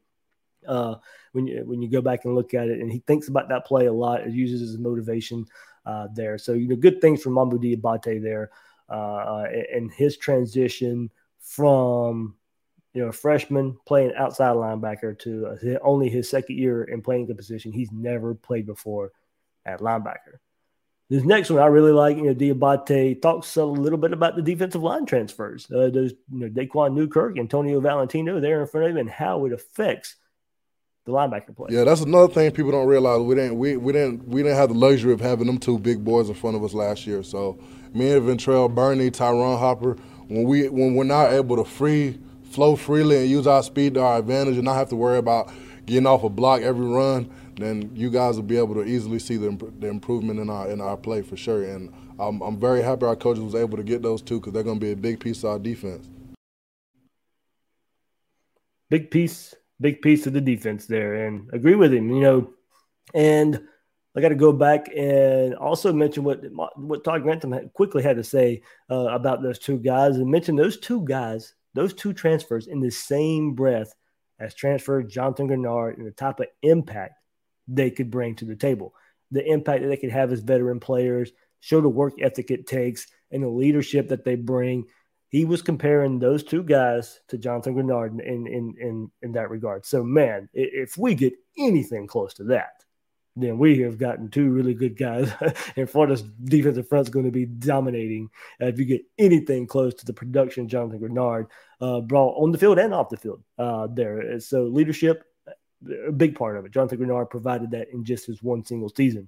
Uh, 0.67 0.95
when 1.33 1.45
you 1.45 1.63
when 1.65 1.81
you 1.81 1.89
go 1.89 2.01
back 2.01 2.25
and 2.25 2.35
look 2.35 2.53
at 2.53 2.67
it, 2.67 2.79
and 2.79 2.91
he 2.91 2.99
thinks 2.99 3.27
about 3.27 3.49
that 3.49 3.65
play 3.65 3.85
a 3.85 3.93
lot, 3.93 4.21
it 4.21 4.31
uses 4.31 4.61
as 4.61 4.77
motivation 4.77 5.45
uh, 5.85 6.07
there. 6.13 6.37
So 6.37 6.53
you 6.53 6.67
know, 6.67 6.75
good 6.75 7.01
things 7.01 7.21
from 7.21 7.33
Mohamoud 7.33 7.61
Diabate 7.61 8.21
there, 8.21 8.51
uh, 8.89 9.45
and 9.73 9.91
his 9.91 10.17
transition 10.17 11.11
from 11.39 12.35
you 12.93 13.01
know 13.01 13.09
a 13.09 13.13
freshman 13.13 13.77
playing 13.85 14.13
outside 14.15 14.55
linebacker 14.55 15.17
to 15.19 15.77
only 15.83 16.09
his 16.09 16.29
second 16.29 16.57
year 16.57 16.85
in 16.85 17.01
playing 17.01 17.27
the 17.27 17.35
position 17.35 17.71
he's 17.71 17.91
never 17.91 18.33
played 18.33 18.65
before 18.65 19.11
at 19.65 19.81
linebacker. 19.81 20.39
This 21.09 21.23
next 21.23 21.51
one 21.51 21.61
I 21.61 21.67
really 21.67 21.91
like. 21.91 22.17
You 22.17 22.23
know, 22.23 22.33
Diabate 22.33 23.21
talks 23.21 23.55
a 23.57 23.65
little 23.65 23.99
bit 23.99 24.11
about 24.11 24.35
the 24.35 24.41
defensive 24.41 24.81
line 24.81 25.05
transfers. 25.05 25.67
Uh, 25.71 25.89
those, 25.89 26.13
you 26.31 26.39
know, 26.39 26.49
Daquan 26.49 26.93
Newkirk, 26.93 27.37
Antonio 27.37 27.79
Valentino 27.79 28.39
there 28.39 28.61
in 28.61 28.67
front 28.67 28.85
of 28.85 28.91
him, 28.91 28.97
and 28.97 29.09
how 29.09 29.45
it 29.45 29.53
affects 29.53 30.15
the 31.05 31.11
linebacker 31.11 31.55
play. 31.55 31.67
Yeah, 31.69 31.83
that's 31.83 32.01
another 32.01 32.33
thing 32.33 32.51
people 32.51 32.71
don't 32.71 32.87
realize. 32.87 33.21
We 33.21 33.35
didn't 33.35 33.57
we, 33.59 33.77
we 33.77 33.93
didn't 33.93 34.27
we 34.27 34.41
didn't 34.41 34.57
have 34.57 34.69
the 34.69 34.75
luxury 34.75 35.13
of 35.13 35.21
having 35.21 35.45
them 35.45 35.59
two 35.59 35.77
big 35.77 36.03
boys 36.03 36.29
in 36.29 36.35
front 36.35 36.55
of 36.55 36.63
us 36.63 36.73
last 36.73 37.05
year. 37.05 37.21
So 37.21 37.59
me 37.93 38.11
and 38.11 38.23
Ventrell 38.23 38.73
Bernie, 38.73 39.11
Ty'Ron 39.11 39.59
Hopper, 39.59 39.93
when 40.27 40.43
we 40.43 40.67
when 40.69 40.95
we're 40.95 41.03
not 41.03 41.31
able 41.31 41.55
to 41.57 41.65
free 41.65 42.19
flow 42.49 42.75
freely 42.75 43.17
and 43.17 43.29
use 43.29 43.45
our 43.45 43.61
speed 43.61 43.93
to 43.93 44.01
our 44.01 44.17
advantage 44.17 44.55
and 44.55 44.63
not 44.63 44.75
have 44.75 44.89
to 44.89 44.95
worry 44.95 45.17
about 45.17 45.51
getting 45.85 46.07
off 46.07 46.23
a 46.23 46.29
block 46.29 46.61
every 46.61 46.87
run 46.87 47.29
then 47.57 47.91
you 47.95 48.09
guys 48.09 48.35
will 48.35 48.43
be 48.43 48.57
able 48.57 48.75
to 48.75 48.83
easily 48.83 49.19
see 49.19 49.37
the, 49.37 49.49
the 49.79 49.87
improvement 49.87 50.39
in 50.39 50.49
our 50.49 50.69
in 50.69 50.81
our 50.81 50.97
play 50.97 51.21
for 51.21 51.37
sure. 51.37 51.63
And 51.63 51.93
I'm, 52.19 52.41
I'm 52.41 52.59
very 52.59 52.81
happy 52.81 53.05
our 53.05 53.15
coach 53.15 53.37
was 53.37 53.55
able 53.55 53.77
to 53.77 53.83
get 53.83 54.01
those 54.01 54.21
two 54.21 54.39
because 54.39 54.53
they're 54.53 54.63
going 54.63 54.79
to 54.79 54.85
be 54.85 54.91
a 54.91 54.95
big 54.95 55.19
piece 55.19 55.43
of 55.43 55.49
our 55.51 55.59
defense. 55.59 56.09
Big 58.89 59.09
piece, 59.09 59.55
big 59.79 60.01
piece 60.01 60.27
of 60.27 60.33
the 60.33 60.41
defense 60.41 60.85
there, 60.85 61.25
and 61.25 61.49
agree 61.53 61.75
with 61.75 61.93
him. 61.93 62.09
You 62.09 62.21
know, 62.21 62.53
and 63.13 63.61
I 64.15 64.21
got 64.21 64.29
to 64.29 64.35
go 64.35 64.53
back 64.53 64.89
and 64.95 65.55
also 65.55 65.91
mention 65.91 66.23
what 66.23 66.41
what 66.77 67.03
Todd 67.03 67.23
Grantham 67.23 67.69
quickly 67.73 68.03
had 68.03 68.17
to 68.17 68.23
say 68.23 68.61
uh, 68.89 69.07
about 69.07 69.41
those 69.41 69.59
two 69.59 69.77
guys, 69.77 70.17
and 70.17 70.29
mention 70.29 70.55
those 70.55 70.77
two 70.79 71.03
guys, 71.05 71.53
those 71.73 71.93
two 71.93 72.13
transfers 72.13 72.67
in 72.67 72.79
the 72.79 72.91
same 72.91 73.53
breath 73.53 73.93
as 74.39 74.53
transfer 74.53 75.01
Jonathan 75.01 75.47
Greenard 75.47 75.97
and 75.97 76.05
the 76.05 76.11
type 76.11 76.39
of 76.39 76.47
impact 76.61 77.13
they 77.67 77.91
could 77.91 78.11
bring 78.11 78.35
to 78.35 78.45
the 78.45 78.55
table. 78.55 78.93
The 79.31 79.45
impact 79.45 79.81
that 79.81 79.87
they 79.87 79.97
could 79.97 80.11
have 80.11 80.31
as 80.31 80.39
veteran 80.41 80.79
players, 80.79 81.31
show 81.59 81.81
the 81.81 81.89
work 81.89 82.13
ethic 82.21 82.51
it 82.51 82.67
takes, 82.67 83.07
and 83.31 83.43
the 83.43 83.49
leadership 83.49 84.09
that 84.09 84.23
they 84.23 84.35
bring. 84.35 84.85
He 85.29 85.43
was 85.43 85.61
comparing 85.61 86.19
those 86.19 86.43
two 86.43 86.63
guys 86.63 87.19
to 87.29 87.37
Jonathan 87.37 87.75
Greenard 87.75 88.21
in, 88.21 88.47
in, 88.47 88.75
in, 88.79 89.11
in 89.21 89.31
that 89.33 89.49
regard. 89.49 89.85
So, 89.85 90.03
man, 90.03 90.47
if 90.53 90.97
we 90.97 91.15
get 91.15 91.33
anything 91.57 92.07
close 92.07 92.35
to 92.35 92.43
that, 92.45 92.85
then 93.35 93.57
we 93.57 93.79
have 93.79 93.97
gotten 93.97 94.29
two 94.29 94.49
really 94.49 94.73
good 94.73 94.97
guys. 94.97 95.31
and 95.75 95.89
Florida's 95.89 96.21
defensive 96.21 96.87
front 96.87 97.07
is 97.07 97.11
going 97.11 97.25
to 97.25 97.31
be 97.31 97.45
dominating. 97.45 98.29
Uh, 98.61 98.67
if 98.67 98.79
you 98.79 98.85
get 98.85 99.01
anything 99.17 99.67
close 99.67 99.93
to 99.95 100.05
the 100.05 100.13
production 100.13 100.69
Jonathan 100.69 100.99
Greenard 100.99 101.47
uh, 101.81 101.99
brought 101.99 102.35
on 102.41 102.51
the 102.51 102.57
field 102.57 102.79
and 102.79 102.93
off 102.93 103.09
the 103.09 103.17
field 103.17 103.43
uh, 103.57 103.87
there. 103.91 104.39
So 104.39 104.63
leadership, 104.63 105.23
a 106.07 106.11
big 106.11 106.35
part 106.35 106.57
of 106.57 106.65
it. 106.65 106.71
Jonathan 106.71 106.99
Greenard 106.99 107.29
provided 107.29 107.71
that 107.71 107.89
in 107.89 108.03
just 108.03 108.25
his 108.25 108.41
one 108.41 108.65
single 108.65 108.89
season 108.89 109.27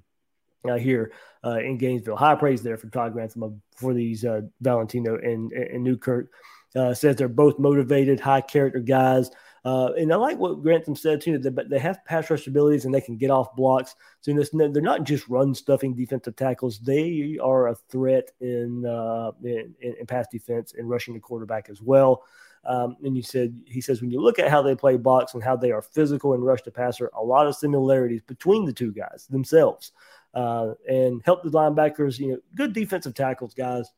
uh, 0.70 0.76
here 0.76 1.12
uh, 1.44 1.60
in 1.60 1.78
Gainesville. 1.78 2.16
High 2.16 2.36
praise 2.36 2.62
there 2.62 2.78
for 2.78 2.90
Todd 2.90 3.14
Grantham 3.14 3.62
for 3.76 3.94
these 3.94 4.26
uh, 4.26 4.42
Valentino 4.62 5.16
and, 5.16 5.52
and 5.52 5.84
Newkirk. 5.84 6.30
Uh, 6.76 6.94
says 6.94 7.16
they're 7.16 7.28
both 7.28 7.58
motivated, 7.58 8.20
high 8.20 8.42
character 8.42 8.80
guys. 8.80 9.32
Uh, 9.66 9.92
and 9.98 10.14
I 10.14 10.16
like 10.16 10.38
what 10.38 10.62
Grantham 10.62 10.96
said 10.96 11.22
too. 11.22 11.38
That 11.38 11.70
they 11.70 11.80
have 11.80 12.04
pass 12.06 12.30
rush 12.30 12.48
abilities 12.48 12.86
and 12.86 12.94
they 12.94 13.02
can 13.02 13.18
get 13.18 13.32
off 13.32 13.56
blocks. 13.56 13.96
So 14.22 14.32
you 14.32 14.46
know, 14.54 14.72
they're 14.72 14.82
not 14.82 15.04
just 15.04 15.28
run 15.28 15.56
stuffing 15.56 15.96
defensive 15.96 16.36
tackles. 16.36 16.80
They 16.80 17.38
are 17.42 17.70
a 17.70 17.76
threat 17.90 18.32
in, 18.40 18.86
uh, 18.86 19.32
in, 19.44 19.74
in 19.82 20.06
pass 20.06 20.28
defense 20.32 20.74
and 20.78 20.90
rushing 20.90 21.16
the 21.16 21.20
quarterback 21.20 21.70
as 21.70 21.82
well. 21.82 22.24
Um, 22.66 22.98
and 23.04 23.16
you 23.16 23.24
said 23.24 23.60
he 23.66 23.82
says 23.82 24.02
when 24.02 24.12
you 24.12 24.22
look 24.22 24.40
at 24.40 24.50
how 24.50 24.62
they 24.62 24.76
play 24.76 24.98
box 24.98 25.34
and 25.34 25.44
how 25.44 25.56
they 25.56 25.72
are 25.72 25.82
physical 25.82 26.34
and 26.34 26.46
rush 26.46 26.62
to 26.64 26.72
passer, 26.72 27.10
a 27.16 27.24
lot 27.24 27.48
of 27.48 27.56
similarities 27.56 28.22
between 28.22 28.66
the 28.66 28.74
two 28.74 28.92
guys 28.92 29.28
themselves, 29.30 29.92
uh, 30.34 30.74
and 30.88 31.22
help 31.26 31.44
the 31.44 31.50
linebackers. 31.50 32.20
You 32.20 32.34
know, 32.34 32.40
good 32.56 32.74
defensive 32.74 33.14
tackles, 33.14 33.54
guys. 33.54 33.90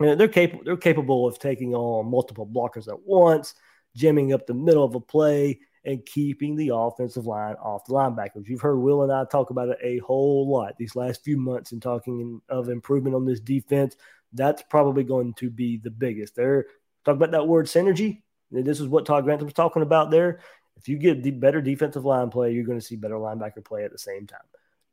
You 0.00 0.06
know, 0.06 0.14
they're 0.16 0.28
capable. 0.28 0.64
They're 0.64 0.76
capable 0.76 1.26
of 1.26 1.38
taking 1.38 1.74
on 1.74 2.10
multiple 2.10 2.46
blockers 2.46 2.88
at 2.88 3.00
once, 3.04 3.54
jamming 3.94 4.32
up 4.32 4.46
the 4.46 4.54
middle 4.54 4.84
of 4.84 4.94
a 4.94 5.00
play, 5.00 5.60
and 5.84 6.04
keeping 6.06 6.56
the 6.56 6.70
offensive 6.74 7.26
line 7.26 7.54
off 7.54 7.84
the 7.84 7.92
linebackers. 7.92 8.46
You've 8.46 8.60
heard 8.60 8.78
Will 8.78 9.02
and 9.02 9.12
I 9.12 9.24
talk 9.24 9.50
about 9.50 9.68
it 9.68 9.78
a 9.82 9.98
whole 9.98 10.48
lot 10.48 10.76
these 10.78 10.96
last 10.96 11.24
few 11.24 11.36
months 11.36 11.72
in 11.72 11.80
talking 11.80 12.40
of 12.48 12.68
improvement 12.68 13.16
on 13.16 13.24
this 13.24 13.40
defense. 13.40 13.96
That's 14.32 14.62
probably 14.62 15.04
going 15.04 15.34
to 15.34 15.50
be 15.50 15.76
the 15.76 15.90
biggest. 15.90 16.36
They're 16.36 16.66
Talk 17.04 17.16
about 17.16 17.32
that 17.32 17.48
word 17.48 17.66
synergy. 17.66 18.22
This 18.50 18.80
is 18.80 18.88
what 18.88 19.06
Todd 19.06 19.24
Grantham 19.24 19.46
was 19.46 19.54
talking 19.54 19.82
about 19.82 20.10
there. 20.10 20.40
If 20.76 20.88
you 20.88 20.98
get 20.98 21.40
better 21.40 21.60
defensive 21.60 22.04
line 22.04 22.30
play, 22.30 22.52
you're 22.52 22.64
going 22.64 22.78
to 22.78 22.84
see 22.84 22.96
better 22.96 23.14
linebacker 23.14 23.64
play 23.64 23.84
at 23.84 23.92
the 23.92 23.98
same 23.98 24.26
time. 24.26 24.40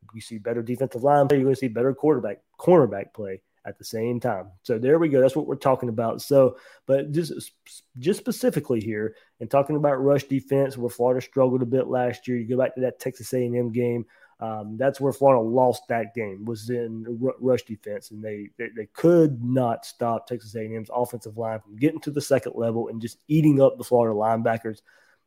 If 0.02 0.14
you 0.14 0.20
see 0.20 0.38
better 0.38 0.62
defensive 0.62 1.02
line 1.02 1.28
play, 1.28 1.38
you're 1.38 1.44
going 1.44 1.54
to 1.54 1.60
see 1.60 1.68
better 1.68 1.94
quarterback, 1.94 2.38
cornerback 2.58 3.12
play 3.12 3.42
at 3.66 3.78
the 3.78 3.84
same 3.84 4.20
time. 4.20 4.50
So 4.62 4.78
there 4.78 4.98
we 4.98 5.08
go. 5.08 5.20
That's 5.20 5.36
what 5.36 5.46
we're 5.46 5.56
talking 5.56 5.88
about. 5.88 6.22
So, 6.22 6.56
but 6.86 7.12
just 7.12 7.52
just 7.98 8.18
specifically 8.18 8.80
here 8.80 9.14
and 9.40 9.50
talking 9.50 9.76
about 9.76 10.02
rush 10.02 10.24
defense, 10.24 10.78
where 10.78 10.90
Florida 10.90 11.20
struggled 11.20 11.62
a 11.62 11.66
bit 11.66 11.86
last 11.88 12.26
year. 12.26 12.38
You 12.38 12.48
go 12.48 12.58
back 12.62 12.74
to 12.76 12.80
that 12.82 12.98
Texas 12.98 13.32
A&M 13.32 13.72
game. 13.72 14.06
Um, 14.40 14.78
that's 14.78 15.00
where 15.00 15.12
Florida 15.12 15.42
lost 15.42 15.86
that 15.88 16.14
game 16.14 16.46
was 16.46 16.70
in 16.70 17.04
rush 17.40 17.62
defense, 17.62 18.10
and 18.10 18.24
they, 18.24 18.48
they, 18.56 18.68
they 18.74 18.86
could 18.86 19.44
not 19.44 19.84
stop 19.84 20.26
Texas 20.26 20.54
A&M's 20.54 20.88
offensive 20.92 21.36
line 21.36 21.60
from 21.60 21.76
getting 21.76 22.00
to 22.00 22.10
the 22.10 22.22
second 22.22 22.54
level 22.56 22.88
and 22.88 23.02
just 23.02 23.18
eating 23.28 23.60
up 23.60 23.76
the 23.76 23.84
Florida 23.84 24.14
linebackers. 24.14 24.80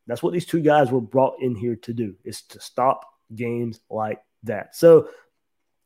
That's 0.08 0.22
what 0.22 0.32
these 0.32 0.46
two 0.46 0.60
guys 0.60 0.90
were 0.90 1.00
brought 1.00 1.40
in 1.40 1.54
here 1.54 1.76
to 1.76 1.92
do: 1.92 2.16
is 2.24 2.42
to 2.42 2.60
stop 2.60 3.04
games 3.34 3.80
like 3.88 4.20
that. 4.42 4.74
So 4.74 5.08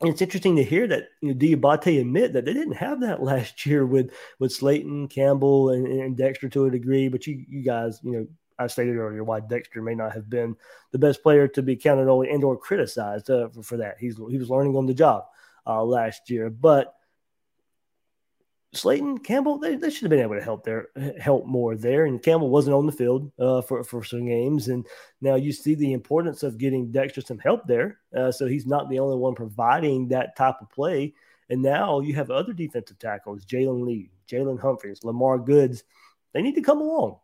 it's 0.01 0.23
interesting 0.23 0.57
to 0.57 0.65
hear 0.65 0.87
that 0.87 1.09
you 1.21 1.29
know, 1.29 1.35
Diabate 1.35 2.01
admit 2.01 2.33
that 2.33 2.45
they 2.45 2.55
didn't 2.55 2.75
have 2.75 3.01
that 3.01 3.23
last 3.23 3.67
year 3.67 3.85
with 3.85 4.11
with 4.39 4.57
Slaton, 4.57 5.11
Campbell, 5.11 5.71
and, 5.71 5.87
and 5.87 6.17
Dexter 6.17 6.49
to 6.49 6.65
a 6.65 6.71
degree. 6.71 7.09
But 7.09 7.27
you 7.27 7.45
you 7.47 7.63
guys, 7.63 8.01
you 8.03 8.13
know, 8.13 8.27
I 8.59 8.67
stated 8.67 8.97
earlier 8.97 9.23
why 9.23 9.41
Dexter 9.41 9.83
may 9.83 9.95
not 9.95 10.13
have 10.13 10.29
been 10.29 10.57
the 10.91 10.99
best 10.99 11.23
player 11.23 11.47
to 11.49 11.63
be 11.63 11.77
counted 11.77 12.09
on 12.09 12.27
and 12.29 12.43
or 12.43 12.57
criticized 12.57 13.31
uh, 13.31 13.49
for, 13.49 13.63
for, 13.63 13.77
that. 13.77 13.97
He's 13.99 14.17
he 14.17 14.39
was 14.39 14.51
learning 14.51 14.77
on 14.77 14.87
the 14.87 14.95
job 14.95 15.25
uh, 15.67 15.83
last 15.85 16.29
year, 16.29 16.51
but 16.51 16.95
Slaton 18.75 19.23
Campbell 19.23 19.59
they, 19.59 19.77
they 19.77 19.91
should 19.91 20.03
have 20.03 20.11
been 20.11 20.21
able 20.21 20.35
to 20.35 20.43
help 20.43 20.65
there 20.65 20.89
help 21.21 21.47
more 21.47 21.77
there. 21.77 22.07
And 22.07 22.23
Campbell 22.23 22.51
wasn't 22.51 22.75
on 22.75 22.87
the 22.87 22.93
field 22.93 23.31
uh, 23.39 23.63
for 23.63 23.85
for 23.85 24.03
some 24.03 24.27
games, 24.27 24.69
and 24.69 24.87
now 25.21 25.37
you 25.37 25.53
see 25.53 25.75
the 25.75 25.93
importance 25.93 26.43
of 26.43 26.59
getting 26.59 26.91
Dexter 26.91 27.21
some 27.21 27.39
help 27.39 27.67
there. 27.67 28.01
Uh, 28.17 28.33
so 28.33 28.47
he's 28.47 28.67
not 28.67 28.91
the 28.91 28.99
only 28.99 29.17
one 29.17 29.35
providing 29.35 30.09
that 30.09 30.37
type 30.37 30.57
of 30.61 30.71
play. 30.71 31.15
And 31.51 31.63
now 31.63 32.01
you 32.01 32.15
have 32.15 32.31
other 32.31 32.53
defensive 32.53 32.99
tackles, 32.99 33.47
Jalen 33.47 33.87
Lee, 33.87 34.11
Jaelin 34.29 34.61
Humphries, 34.61 35.03
Lamar 35.03 35.39
Goods. 35.39 35.83
They 36.35 36.43
need 36.43 36.57
to 36.57 36.61
come 36.61 36.83
along 36.83 37.21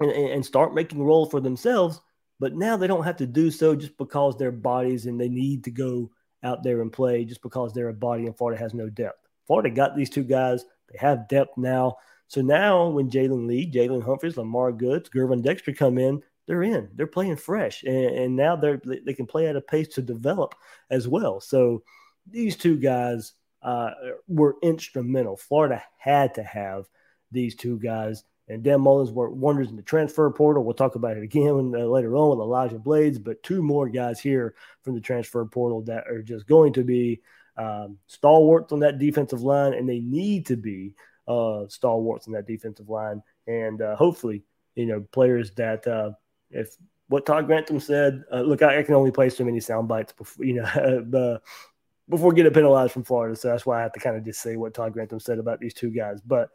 and, 0.00 0.10
and 0.10 0.44
start 0.44 0.74
making 0.74 1.02
role 1.02 1.26
for 1.26 1.40
themselves. 1.40 2.00
But 2.38 2.54
now 2.54 2.76
they 2.76 2.86
don't 2.86 3.04
have 3.04 3.18
to 3.18 3.26
do 3.26 3.50
so 3.50 3.76
just 3.76 3.96
because 3.98 4.36
their 4.36 4.52
bodies 4.52 5.06
and 5.06 5.20
they 5.20 5.28
need 5.28 5.64
to 5.64 5.70
go 5.70 6.10
out 6.42 6.62
there 6.62 6.80
and 6.80 6.92
play 6.92 7.24
just 7.24 7.42
because 7.42 7.74
they're 7.74 7.90
a 7.90 7.94
body 7.94 8.26
and 8.26 8.36
Florida 8.36 8.58
has 8.58 8.72
no 8.72 8.88
depth. 8.88 9.28
Florida 9.46 9.70
got 9.70 9.94
these 9.94 10.10
two 10.10 10.24
guys. 10.24 10.64
They 10.90 10.98
have 10.98 11.28
depth 11.28 11.58
now. 11.58 11.96
So 12.28 12.40
now 12.40 12.88
when 12.88 13.10
Jalen 13.10 13.46
Lee, 13.46 13.70
Jaelin 13.70 14.02
Humphries, 14.04 14.36
Lamar 14.36 14.72
Goods, 14.72 15.10
Gervon 15.10 15.42
Dexter 15.42 15.72
come 15.72 15.98
in, 15.98 16.22
they're 16.46 16.62
in. 16.62 16.88
They're 16.94 17.06
playing 17.06 17.36
fresh. 17.36 17.82
And, 17.82 18.06
and 18.06 18.36
now 18.36 18.56
they're 18.56 18.80
they 19.04 19.14
can 19.14 19.26
play 19.26 19.48
at 19.48 19.56
a 19.56 19.60
pace 19.60 19.88
to 19.88 20.02
develop 20.02 20.54
as 20.90 21.06
well. 21.06 21.40
So 21.40 21.82
these 22.26 22.56
two 22.56 22.76
guys 22.76 23.34
uh, 23.62 23.90
were 24.28 24.56
instrumental. 24.62 25.36
Florida 25.36 25.82
had 25.98 26.34
to 26.36 26.42
have 26.42 26.88
these 27.30 27.54
two 27.54 27.78
guys 27.78 28.24
And 28.50 28.64
Dan 28.64 28.80
Mullins 28.80 29.12
worked 29.12 29.36
wonders 29.36 29.70
in 29.70 29.76
the 29.76 29.82
transfer 29.82 30.28
portal. 30.30 30.64
We'll 30.64 30.74
talk 30.74 30.96
about 30.96 31.16
it 31.16 31.22
again 31.22 31.72
uh, 31.74 31.84
later 31.84 32.16
on 32.16 32.30
with 32.30 32.44
Elijah 32.44 32.78
Blades, 32.78 33.18
but 33.18 33.42
two 33.42 33.62
more 33.62 33.88
guys 33.88 34.18
here 34.20 34.54
from 34.82 34.94
the 34.94 35.00
transfer 35.00 35.44
portal 35.44 35.82
that 35.82 36.08
are 36.08 36.22
just 36.22 36.46
going 36.46 36.72
to 36.72 36.82
be 36.82 37.20
um, 37.56 37.98
stalwarts 38.06 38.72
on 38.72 38.80
that 38.80 38.98
defensive 38.98 39.42
line, 39.42 39.74
and 39.74 39.88
they 39.88 40.00
need 40.00 40.46
to 40.46 40.56
be 40.56 40.94
uh, 41.28 41.68
stalwarts 41.68 42.26
on 42.26 42.32
that 42.32 42.46
defensive 42.46 42.88
line. 42.88 43.22
And 43.46 43.80
uh, 43.80 43.94
hopefully, 43.94 44.42
you 44.74 44.86
know, 44.86 45.00
players 45.12 45.52
that 45.52 45.86
uh, 45.86 46.12
if 46.50 46.76
what 47.08 47.26
Todd 47.26 47.46
Grantham 47.46 47.80
said, 47.80 48.24
uh, 48.32 48.40
look, 48.40 48.62
I, 48.62 48.78
I, 48.78 48.82
can 48.82 48.94
only 48.94 49.10
play 49.10 49.28
so 49.30 49.44
many 49.44 49.58
sound 49.60 49.88
bites 49.88 50.12
before, 50.12 50.44
you 50.44 50.54
know, 50.54 51.38
before 52.08 52.32
getting 52.32 52.52
penalized 52.52 52.92
from 52.92 53.04
Florida. 53.04 53.36
So 53.36 53.48
that's 53.48 53.66
why 53.66 53.78
I 53.78 53.82
have 53.82 53.92
to 53.92 54.00
kind 54.00 54.16
of 54.16 54.24
just 54.24 54.40
say 54.40 54.56
what 54.56 54.74
Todd 54.74 54.92
Grantham 54.92 55.20
said 55.20 55.38
about 55.38 55.60
these 55.60 55.74
two 55.74 55.90
guys. 55.90 56.20
But 56.20 56.50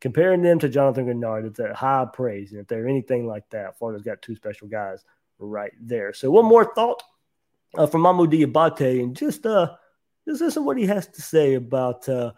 comparing 0.00 0.42
them 0.42 0.58
to 0.58 0.68
Jonathan 0.68 1.06
Greenard, 1.06 1.46
it's 1.46 1.58
a 1.58 1.74
high 1.74 2.06
praise. 2.12 2.52
And 2.52 2.60
if 2.60 2.66
they're 2.66 2.88
anything 2.88 3.26
like 3.26 3.48
that, 3.50 3.78
Florida's 3.78 4.02
got 4.02 4.22
two 4.22 4.34
special 4.34 4.68
guys 4.68 5.04
right 5.38 5.72
there. 5.80 6.12
So 6.12 6.30
one 6.30 6.44
more 6.44 6.74
thought 6.74 7.02
uh, 7.76 7.86
from 7.86 8.02
Mohamoud 8.02 8.32
Diabate, 8.32 9.02
and 9.02 9.16
just 9.16 9.46
uh, 9.46 9.74
just 10.26 10.40
listen 10.40 10.64
what 10.64 10.78
he 10.78 10.86
has 10.86 11.06
to 11.08 11.22
say 11.22 11.54
about 11.54 12.08
uh, 12.08 12.32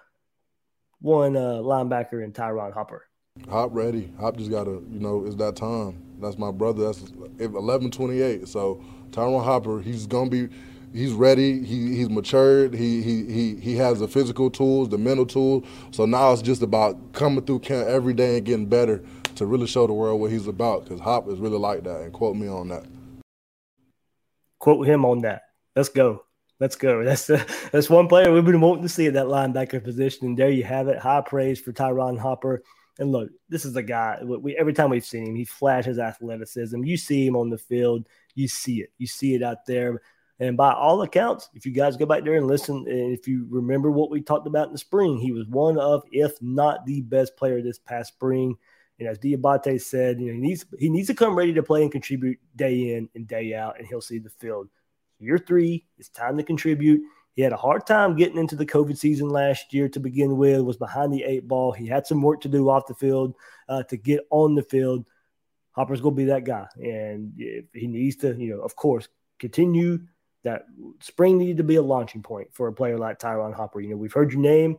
one 1.00 1.36
uh, 1.36 1.60
linebacker 1.62 2.22
and 2.22 2.34
Ty'Ron 2.34 2.72
Hopper. 2.72 3.06
Hop 3.48 3.70
ready. 3.72 4.12
Hop 4.20 4.36
just 4.36 4.50
got 4.50 4.64
to, 4.64 4.86
you 4.90 5.00
know, 5.00 5.24
it's 5.24 5.36
that 5.36 5.56
time. 5.56 6.02
That's 6.20 6.36
my 6.36 6.50
brother. 6.50 6.84
That's 6.84 7.00
1128. 7.00 8.46
So 8.46 8.84
Tyron 9.10 9.42
Hopper, 9.42 9.80
he's 9.80 10.06
going 10.06 10.30
to 10.30 10.48
be 10.48 10.54
he's 10.92 11.12
ready. 11.12 11.64
He 11.64 11.96
he's 11.96 12.10
matured. 12.10 12.74
He 12.74 13.02
he 13.02 13.24
he 13.24 13.56
he 13.56 13.76
has 13.76 14.00
the 14.00 14.08
physical 14.08 14.50
tools, 14.50 14.88
the 14.88 14.98
mental 14.98 15.26
tools. 15.26 15.66
So 15.90 16.06
now 16.06 16.32
it's 16.32 16.42
just 16.42 16.62
about 16.62 17.12
coming 17.12 17.44
through 17.44 17.60
camp 17.60 17.88
every 17.88 18.14
day 18.14 18.36
and 18.36 18.46
getting 18.46 18.66
better 18.66 19.02
to 19.36 19.46
really 19.46 19.66
show 19.66 19.86
the 19.86 19.92
world 19.92 20.20
what 20.20 20.30
he's 20.30 20.46
about. 20.46 20.84
Because 20.84 21.00
Hop 21.00 21.28
is 21.28 21.38
really 21.38 21.58
like 21.58 21.84
that. 21.84 22.02
And 22.02 22.12
quote 22.12 22.36
me 22.36 22.48
on 22.48 22.68
that. 22.68 22.84
Quote 24.58 24.86
him 24.86 25.04
on 25.04 25.20
that. 25.22 25.42
Let's 25.74 25.88
go. 25.88 26.24
Let's 26.60 26.76
go. 26.76 27.02
That's 27.04 27.28
uh, 27.28 27.44
that's 27.72 27.90
one 27.90 28.06
player 28.06 28.32
we've 28.32 28.44
been 28.44 28.60
wanting 28.60 28.84
to 28.84 28.88
see 28.88 29.06
at 29.06 29.14
that 29.14 29.26
linebacker 29.26 29.82
position. 29.82 30.28
And 30.28 30.38
there 30.38 30.50
you 30.50 30.64
have 30.64 30.88
it. 30.88 30.98
High 30.98 31.22
praise 31.22 31.60
for 31.60 31.72
Ty'Ron 31.72 32.16
Hopper. 32.16 32.62
And 32.98 33.10
look, 33.10 33.30
this 33.48 33.64
is 33.64 33.74
a 33.74 33.82
guy. 33.82 34.18
We, 34.22 34.56
every 34.56 34.72
time 34.74 34.90
we've 34.90 35.04
seen 35.04 35.26
him, 35.26 35.34
he 35.34 35.44
flashes 35.44 35.98
athleticism. 35.98 36.84
You 36.84 36.96
see 36.96 37.26
him 37.26 37.36
on 37.36 37.48
the 37.48 37.58
field, 37.58 38.06
you 38.34 38.48
see 38.48 38.82
it. 38.82 38.90
You 38.98 39.06
see 39.06 39.34
it 39.34 39.42
out 39.42 39.66
there. 39.66 40.02
And 40.42 40.56
by 40.56 40.72
all 40.72 41.02
accounts, 41.02 41.48
if 41.54 41.64
you 41.64 41.70
guys 41.70 41.96
go 41.96 42.04
back 42.04 42.24
there 42.24 42.34
and 42.34 42.48
listen, 42.48 42.78
and 42.88 43.16
if 43.16 43.28
you 43.28 43.46
remember 43.48 43.92
what 43.92 44.10
we 44.10 44.20
talked 44.20 44.48
about 44.48 44.66
in 44.66 44.72
the 44.72 44.78
spring, 44.78 45.16
he 45.16 45.30
was 45.30 45.46
one 45.46 45.78
of, 45.78 46.02
if 46.10 46.32
not 46.42 46.84
the 46.84 47.00
best 47.02 47.36
player 47.36 47.62
this 47.62 47.78
past 47.78 48.14
spring. 48.14 48.56
And 48.98 49.06
as 49.06 49.20
Diabate 49.20 49.80
said, 49.80 50.18
you 50.20 50.26
know, 50.26 50.32
he 50.32 50.40
needs 50.40 50.64
he 50.80 50.90
needs 50.90 51.06
to 51.06 51.14
come 51.14 51.36
ready 51.36 51.52
to 51.52 51.62
play 51.62 51.82
and 51.82 51.92
contribute 51.92 52.40
day 52.56 52.96
in 52.96 53.08
and 53.14 53.28
day 53.28 53.54
out, 53.54 53.78
and 53.78 53.86
he'll 53.86 54.00
see 54.00 54.18
the 54.18 54.30
field. 54.30 54.68
Year 55.20 55.38
three, 55.38 55.86
it's 55.96 56.08
time 56.08 56.36
to 56.38 56.42
contribute. 56.42 57.02
He 57.34 57.42
had 57.42 57.52
a 57.52 57.56
hard 57.56 57.86
time 57.86 58.16
getting 58.16 58.36
into 58.36 58.56
the 58.56 58.66
COVID 58.66 58.98
season 58.98 59.28
last 59.28 59.72
year 59.72 59.88
to 59.90 60.00
begin 60.00 60.36
with, 60.36 60.62
was 60.62 60.76
behind 60.76 61.12
the 61.12 61.22
eight 61.22 61.46
ball. 61.46 61.70
He 61.70 61.86
had 61.86 62.04
some 62.04 62.20
work 62.20 62.40
to 62.40 62.48
do 62.48 62.68
off 62.68 62.88
the 62.88 62.94
field 62.94 63.36
uh, 63.68 63.84
to 63.84 63.96
get 63.96 64.26
on 64.30 64.56
the 64.56 64.64
field. 64.64 65.06
Hopper's 65.70 66.00
going 66.00 66.16
to 66.16 66.20
be 66.20 66.24
that 66.26 66.44
guy. 66.44 66.66
And 66.82 67.32
he 67.72 67.86
needs 67.86 68.16
to, 68.16 68.34
you 68.34 68.56
know, 68.56 68.62
of 68.62 68.74
course, 68.74 69.06
continue 69.38 70.00
that 70.44 70.66
spring 71.00 71.38
needed 71.38 71.58
to 71.58 71.64
be 71.64 71.76
a 71.76 71.82
launching 71.82 72.22
point 72.22 72.48
for 72.52 72.68
a 72.68 72.72
player 72.72 72.98
like 72.98 73.18
Ty'Ron 73.18 73.52
Hopper. 73.52 73.80
You 73.80 73.90
know, 73.90 73.96
we've 73.96 74.12
heard 74.12 74.32
your 74.32 74.40
name, 74.40 74.78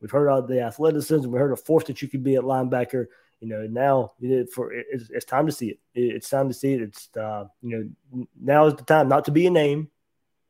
we've 0.00 0.10
heard 0.10 0.28
all 0.28 0.42
the 0.42 0.60
athleticism, 0.60 1.30
we 1.30 1.38
heard 1.38 1.52
a 1.52 1.56
force 1.56 1.84
that 1.84 2.02
you 2.02 2.08
could 2.08 2.24
be 2.24 2.36
at 2.36 2.42
linebacker. 2.42 3.06
You 3.40 3.48
know, 3.48 3.66
now 3.66 4.12
for 4.52 4.72
it's, 4.72 5.10
it's 5.10 5.26
time 5.26 5.46
to 5.46 5.52
see 5.52 5.68
it. 5.68 5.78
It's 5.94 6.30
time 6.30 6.48
to 6.48 6.54
see 6.54 6.72
it. 6.72 6.82
It's 6.82 7.14
uh, 7.16 7.44
you 7.60 7.94
know 8.12 8.26
now 8.40 8.66
is 8.66 8.74
the 8.74 8.82
time 8.82 9.08
not 9.08 9.26
to 9.26 9.30
be 9.30 9.46
a 9.46 9.50
name, 9.50 9.90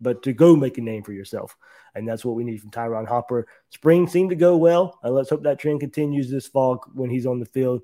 but 0.01 0.23
to 0.23 0.33
go 0.33 0.55
make 0.55 0.79
a 0.79 0.83
name 0.83 1.03
for 1.03 1.13
yourself, 1.13 1.57
and 1.97 2.09
that's 2.09 2.25
what 2.25 2.37
we 2.37 2.45
need 2.45 2.61
from 2.61 2.71
Ty'Ron 2.71 3.07
Hopper. 3.07 3.49
Spring 3.71 4.07
seemed 4.07 4.31
to 4.31 4.37
go 4.37 4.57
well, 4.57 5.01
and 5.03 5.15
let's 5.15 5.31
hope 5.31 5.43
that 5.43 5.59
trend 5.59 5.81
continues 5.81 6.31
this 6.31 6.47
fall 6.47 6.85
when 6.95 7.11
he's 7.11 7.27
on 7.27 7.41
the 7.41 7.47
field. 7.47 7.83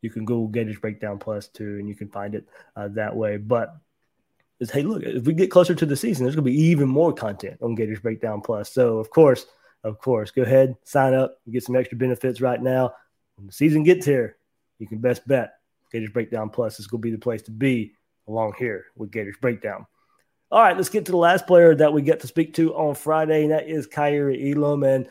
You 0.00 0.10
can 0.10 0.24
Google 0.24 0.46
Gators 0.48 0.78
Breakdown 0.78 1.18
Plus 1.18 1.48
too, 1.48 1.76
and 1.78 1.88
you 1.88 1.94
can 1.94 2.08
find 2.08 2.34
it 2.34 2.48
uh, 2.76 2.88
that 2.88 3.14
way. 3.14 3.36
But 3.36 3.76
is 4.60 4.70
hey, 4.70 4.82
look, 4.82 5.02
if 5.04 5.24
we 5.24 5.34
get 5.34 5.50
closer 5.50 5.74
to 5.74 5.86
the 5.86 5.96
season, 5.96 6.24
there's 6.24 6.34
going 6.34 6.44
to 6.44 6.50
be 6.50 6.60
even 6.60 6.88
more 6.88 7.12
content 7.12 7.58
on 7.62 7.74
Gators 7.74 8.00
Breakdown 8.00 8.40
Plus. 8.40 8.72
So, 8.72 8.98
of 8.98 9.10
course, 9.10 9.46
of 9.84 10.00
course, 10.00 10.32
go 10.32 10.42
ahead, 10.42 10.76
sign 10.84 11.14
up, 11.14 11.38
get 11.50 11.62
some 11.62 11.76
extra 11.76 11.96
benefits 11.96 12.40
right 12.40 12.60
now. 12.60 12.92
When 13.36 13.46
the 13.46 13.52
season 13.52 13.84
gets 13.84 14.04
here, 14.04 14.36
you 14.78 14.88
can 14.88 14.98
best 14.98 15.26
bet 15.26 15.54
Gators 15.92 16.10
Breakdown 16.10 16.50
Plus 16.50 16.80
is 16.80 16.88
going 16.88 17.00
to 17.00 17.06
be 17.06 17.12
the 17.12 17.18
place 17.18 17.42
to 17.42 17.52
be 17.52 17.92
along 18.26 18.54
here 18.58 18.86
with 18.96 19.12
Gators 19.12 19.36
Breakdown. 19.40 19.86
All 20.50 20.62
right, 20.62 20.74
let's 20.74 20.88
get 20.88 21.04
to 21.04 21.12
the 21.12 21.18
last 21.18 21.46
player 21.46 21.74
that 21.74 21.92
we 21.92 22.00
get 22.00 22.20
to 22.20 22.26
speak 22.26 22.54
to 22.54 22.74
on 22.74 22.94
Friday, 22.94 23.42
and 23.42 23.52
that 23.52 23.68
is 23.68 23.86
Kaiir 23.86 24.30
Elam 24.30 24.82
and 24.82 25.06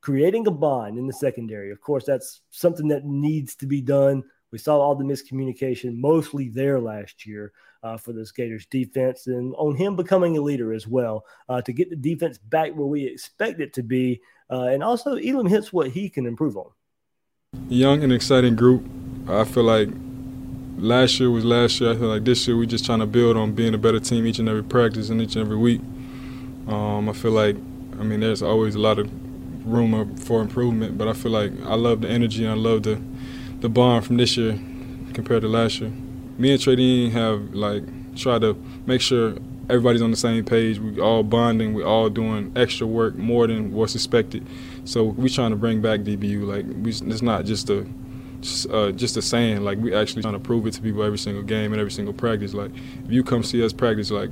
creating 0.00 0.46
a 0.46 0.50
bond 0.50 0.98
in 0.98 1.06
the 1.06 1.12
secondary. 1.12 1.70
Of 1.70 1.82
course, 1.82 2.06
that's 2.06 2.40
something 2.48 2.88
that 2.88 3.04
needs 3.04 3.56
to 3.56 3.66
be 3.66 3.82
done. 3.82 4.22
We 4.50 4.56
saw 4.56 4.78
all 4.78 4.94
the 4.94 5.04
miscommunication 5.04 5.98
mostly 5.98 6.48
there 6.48 6.80
last 6.80 7.26
year 7.26 7.52
uh, 7.82 7.98
for 7.98 8.14
the 8.14 8.26
Gators 8.34 8.64
defense, 8.64 9.26
and 9.26 9.54
on 9.56 9.76
him 9.76 9.96
becoming 9.96 10.38
a 10.38 10.40
leader 10.40 10.72
as 10.72 10.86
well 10.86 11.26
uh, 11.50 11.60
to 11.60 11.72
get 11.74 11.90
the 11.90 11.96
defense 11.96 12.38
back 12.38 12.72
where 12.72 12.86
we 12.86 13.04
expect 13.04 13.60
it 13.60 13.74
to 13.74 13.82
be. 13.82 14.18
Uh, 14.50 14.68
and 14.68 14.82
also, 14.82 15.16
Elam 15.16 15.46
hits 15.46 15.74
what 15.74 15.90
he 15.90 16.08
can 16.08 16.24
improve 16.24 16.56
on. 16.56 16.70
Young 17.68 18.02
and 18.02 18.14
exciting 18.14 18.56
group. 18.56 18.82
I 19.28 19.44
feel 19.44 19.64
like 19.64 19.90
last 20.78 21.18
year 21.20 21.30
was 21.30 21.44
last 21.44 21.80
year. 21.80 21.90
I 21.92 21.96
feel 21.96 22.08
like 22.08 22.24
this 22.24 22.46
year 22.46 22.56
we're 22.56 22.66
just 22.66 22.84
trying 22.84 23.00
to 23.00 23.06
build 23.06 23.36
on 23.36 23.52
being 23.52 23.74
a 23.74 23.78
better 23.78 24.00
team 24.00 24.26
each 24.26 24.38
and 24.38 24.48
every 24.48 24.62
practice 24.64 25.10
and 25.10 25.20
each 25.20 25.36
and 25.36 25.44
every 25.44 25.56
week. 25.56 25.80
Um, 26.66 27.08
I 27.08 27.12
feel 27.12 27.32
like, 27.32 27.56
I 27.98 28.02
mean, 28.02 28.20
there's 28.20 28.42
always 28.42 28.74
a 28.74 28.78
lot 28.78 28.98
of 28.98 29.10
room 29.66 30.16
for 30.16 30.40
improvement, 30.40 30.96
but 30.98 31.08
I 31.08 31.12
feel 31.12 31.32
like 31.32 31.52
I 31.64 31.74
love 31.74 32.00
the 32.00 32.08
energy 32.08 32.44
and 32.44 32.52
I 32.52 32.56
love 32.56 32.84
the 32.84 33.00
the 33.60 33.68
bond 33.68 34.06
from 34.06 34.16
this 34.18 34.36
year 34.36 34.52
compared 35.14 35.42
to 35.42 35.48
last 35.48 35.80
year. 35.80 35.90
Me 36.38 36.52
and 36.52 36.60
Trey 36.60 37.10
have 37.10 37.54
like 37.54 37.82
tried 38.14 38.42
to 38.42 38.54
make 38.86 39.00
sure 39.00 39.36
everybody's 39.68 40.02
on 40.02 40.10
the 40.10 40.16
same 40.16 40.44
page. 40.44 40.78
We 40.78 41.00
all 41.00 41.22
bonding. 41.22 41.74
We 41.74 41.82
all 41.82 42.08
doing 42.08 42.52
extra 42.54 42.86
work 42.86 43.16
more 43.16 43.46
than 43.46 43.72
what's 43.72 43.94
expected. 43.94 44.46
So 44.84 45.04
we're 45.04 45.28
trying 45.28 45.50
to 45.50 45.56
bring 45.56 45.80
back 45.82 46.00
DBU. 46.00 46.46
Like 46.46 46.66
we, 46.82 46.90
it's 46.90 47.22
not 47.22 47.44
just 47.44 47.68
a 47.70 47.86
just, 48.40 48.70
uh, 48.70 48.92
just 48.92 49.16
a 49.16 49.22
saying. 49.22 49.64
Like 49.64 49.78
we 49.78 49.94
actually 49.94 50.22
trying 50.22 50.34
to 50.34 50.40
prove 50.40 50.66
it 50.66 50.74
to 50.74 50.82
people 50.82 51.02
every 51.02 51.18
single 51.18 51.42
game 51.42 51.72
and 51.72 51.80
every 51.80 51.92
single 51.92 52.14
practice. 52.14 52.54
Like 52.54 52.70
if 53.04 53.10
you 53.10 53.22
come 53.24 53.42
see 53.42 53.64
us 53.64 53.72
practice, 53.72 54.10
like 54.10 54.30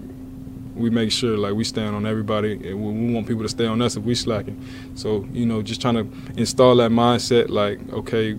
we 0.75 0.91
make 0.91 1.11
sure 1.11 1.37
like 1.39 1.55
we 1.55 1.65
stand 1.65 1.97
on 1.97 2.07
everybody 2.07 2.53
and 2.53 2.83
we 2.83 3.13
want 3.15 3.27
people 3.27 3.43
to 3.43 3.49
stay 3.49 3.67
on 3.67 3.81
us 3.83 3.97
if 3.97 4.05
we 4.05 4.15
slacking. 4.15 4.63
So 4.95 5.27
you 5.33 5.47
know, 5.47 5.63
just 5.63 5.81
trying 5.81 5.95
to 5.95 6.39
install 6.39 6.77
that 6.77 6.91
mindset. 6.91 7.49
Like 7.49 7.81
okay, 7.93 8.35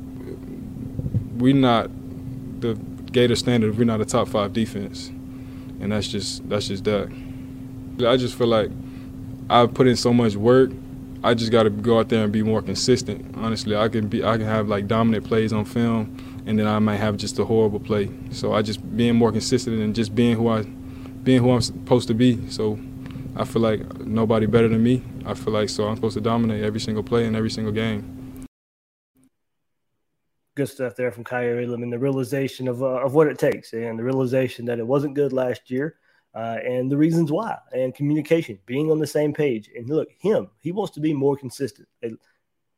we're 1.38 1.56
not 1.56 1.90
the 2.62 2.76
Gator 3.12 3.36
standard. 3.36 3.78
We're 3.78 3.86
not 3.86 4.02
a 4.02 4.06
top 4.06 4.28
five 4.28 4.54
defense, 4.54 5.08
and 5.08 5.92
that's 5.92 6.08
just 6.08 6.48
that's 6.50 6.68
just 6.68 6.84
that. 6.84 7.12
I 8.06 8.16
just 8.18 8.36
feel 8.36 8.48
like 8.48 8.70
I've 9.50 9.74
put 9.74 9.88
in 9.88 9.96
so 9.96 10.14
much 10.14 10.36
work. 10.36 10.72
I 11.24 11.34
just 11.34 11.52
got 11.52 11.64
to 11.64 11.70
go 11.70 12.00
out 12.00 12.10
there 12.10 12.24
and 12.24 12.32
be 12.32 12.44
more 12.44 12.62
consistent. 12.62 13.36
Honestly, 13.38 13.76
I 13.76 13.90
can 13.90 14.08
be 14.08 14.24
I 14.24 14.38
can 14.38 14.46
have 14.46 14.68
like 14.68 14.88
dominant 14.88 15.26
plays 15.26 15.52
on 15.52 15.66
film, 15.66 16.44
and 16.46 16.60
then 16.60 16.68
I 16.68 16.80
might 16.80 16.98
have 16.98 17.18
just 17.18 17.40
a 17.40 17.46
horrible 17.46 17.80
play. 17.80 18.10
So 18.32 18.54
I 18.54 18.62
just 18.62 18.96
being 18.96 19.16
more 19.16 19.32
consistent 19.32 19.80
and 19.82 19.96
just 19.96 20.14
being 20.14 20.36
who 20.36 20.48
I 20.48 20.64
being 21.24 21.42
who 21.42 21.52
I'm 21.52 21.62
supposed 21.62 22.08
to 22.10 22.14
be. 22.14 22.50
So 22.50 22.80
I 23.36 23.44
feel 23.46 23.62
like 23.62 23.82
nobody 24.00 24.46
better 24.46 24.68
than 24.68 24.84
me. 24.84 25.04
I 25.26 25.34
feel 25.34 25.54
like 25.54 25.70
so 25.70 25.88
I'm 25.88 25.96
supposed 25.96 26.16
to 26.16 26.22
dominate 26.22 26.64
every 26.64 26.80
single 26.80 27.04
play 27.04 27.26
in 27.26 27.36
every 27.36 27.50
single 27.50 27.74
game. 27.74 28.46
Good 30.56 30.70
stuff 30.70 30.96
there 30.96 31.12
from 31.12 31.24
Kaiir 31.24 31.62
Elam 31.62 31.84
and 31.84 31.94
the 31.94 32.00
realization 32.00 32.68
of, 32.68 32.82
uh, 32.82 33.06
of 33.06 33.14
what 33.14 33.28
it 33.28 33.38
takes 33.38 33.74
and 33.74 34.00
the 34.00 34.04
realization 34.04 34.66
that 34.66 34.80
it 34.80 34.88
wasn't 34.88 35.14
good 35.14 35.32
last 35.32 35.70
year 35.70 35.98
uh, 36.38 36.60
and 36.64 36.92
the 36.92 36.98
reasons 36.98 37.32
why 37.32 37.58
and 37.74 37.96
communication, 37.96 38.60
being 38.68 38.92
on 38.92 39.00
the 39.00 39.08
same 39.08 39.34
page. 39.34 39.72
And 39.76 39.90
look, 39.90 40.10
him, 40.20 40.52
he 40.60 40.72
wants 40.72 40.94
to 40.94 41.00
be 41.00 41.12
more 41.12 41.36
consistent. 41.36 41.88
A, 42.04 42.12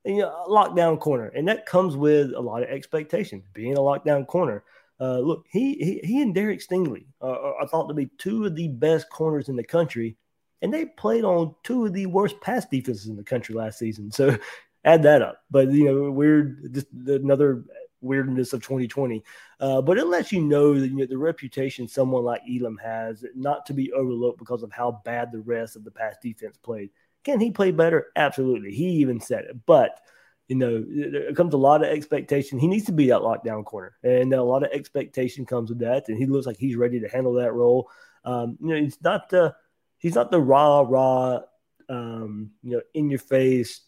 a 0.06 0.46
lockdown 0.48 0.98
corner, 0.98 1.28
and 1.36 1.46
that 1.50 1.66
comes 1.66 1.98
with 1.98 2.32
a 2.34 2.40
lot 2.40 2.64
of 2.64 2.70
expectations. 2.70 3.44
Being 3.54 3.74
a 3.74 3.82
lockdown 3.82 4.26
corner, 4.26 4.64
uh, 5.02 5.20
look, 5.20 5.46
he, 5.52 5.74
he 5.74 6.00
he 6.08 6.22
and 6.22 6.34
Derek 6.34 6.62
Stingley 6.62 7.08
uh, 7.22 7.54
are 7.60 7.68
thought 7.68 7.90
to 7.90 7.94
be 7.94 8.10
two 8.18 8.46
of 8.46 8.56
the 8.56 8.70
best 8.70 9.10
corners 9.10 9.50
in 9.50 9.58
the 9.58 9.64
country, 9.64 10.16
and 10.62 10.74
they 10.74 10.86
played 10.86 11.26
on 11.26 11.54
two 11.64 11.86
of 11.86 11.92
the 11.92 12.06
worst 12.06 12.40
pass 12.40 12.66
defenses 12.66 13.08
in 13.08 13.18
the 13.18 13.24
country 13.24 13.56
last 13.56 13.78
season. 13.78 14.10
So 14.10 14.38
add 14.86 15.04
that 15.04 15.22
up. 15.22 15.42
But 15.52 15.70
you 15.72 15.84
know, 15.84 16.12
we're 16.12 16.56
just 16.72 16.88
another 17.06 17.66
weirdness 18.02 18.54
of 18.54 18.62
2020. 18.62 19.24
Uh, 19.60 19.82
but 19.82 19.98
it 19.98 20.08
lets 20.08 20.32
you 20.32 20.42
know 20.42 20.80
that 20.80 20.88
you 20.88 20.96
know 20.96 21.06
the 21.06 21.18
reputation 21.18 21.88
someone 21.88 22.24
like 22.24 22.42
Elam 22.50 22.78
has, 22.84 23.26
not 23.36 23.66
to 23.66 23.74
be 23.74 23.92
overlooked 23.92 24.40
because 24.40 24.64
of 24.64 24.72
how 24.72 25.02
bad 25.06 25.32
the 25.32 25.42
rest 25.42 25.76
of 25.76 25.84
the 25.84 25.92
pass 25.92 26.16
defense 26.22 26.58
played. 26.58 26.90
Can 27.24 27.40
he 27.40 27.52
play 27.52 27.72
better? 27.72 28.08
Absolutely. 28.16 28.72
He 28.72 28.86
even 28.86 29.20
said 29.20 29.46
it, 29.46 29.58
but 29.66 30.00
you 30.48 30.56
know, 30.56 30.84
there 30.88 31.34
comes 31.34 31.54
a 31.54 31.58
lot 31.58 31.84
of 31.84 31.90
expectation. 31.90 32.58
He 32.58 32.68
needs 32.68 32.86
to 32.86 32.92
be 32.92 33.08
that 33.10 33.22
lockdown 33.22 33.64
corner, 33.64 33.94
and 34.04 34.34
a 34.34 34.42
lot 34.42 34.64
of 34.64 34.72
expectation 34.72 35.46
comes 35.46 35.70
with 35.70 35.80
that. 35.80 36.10
And 36.10 36.18
he 36.18 36.26
looks 36.26 36.48
like 36.48 36.58
he's 36.58 36.76
ready 36.76 37.00
to 37.00 37.08
handle 37.08 37.34
that 37.34 37.54
role. 37.54 37.90
Um, 38.26 38.58
you 38.60 38.70
know, 38.70 38.82
he's 38.82 38.98
not 39.02 39.30
the 39.30 39.56
he's 40.00 40.16
not 40.16 40.32
the 40.32 40.42
raw, 40.42 40.84
raw, 40.88 41.42
um, 41.88 42.52
you 42.64 42.72
know, 42.72 42.82
in 42.96 43.12
your 43.12 43.20
face 43.20 43.82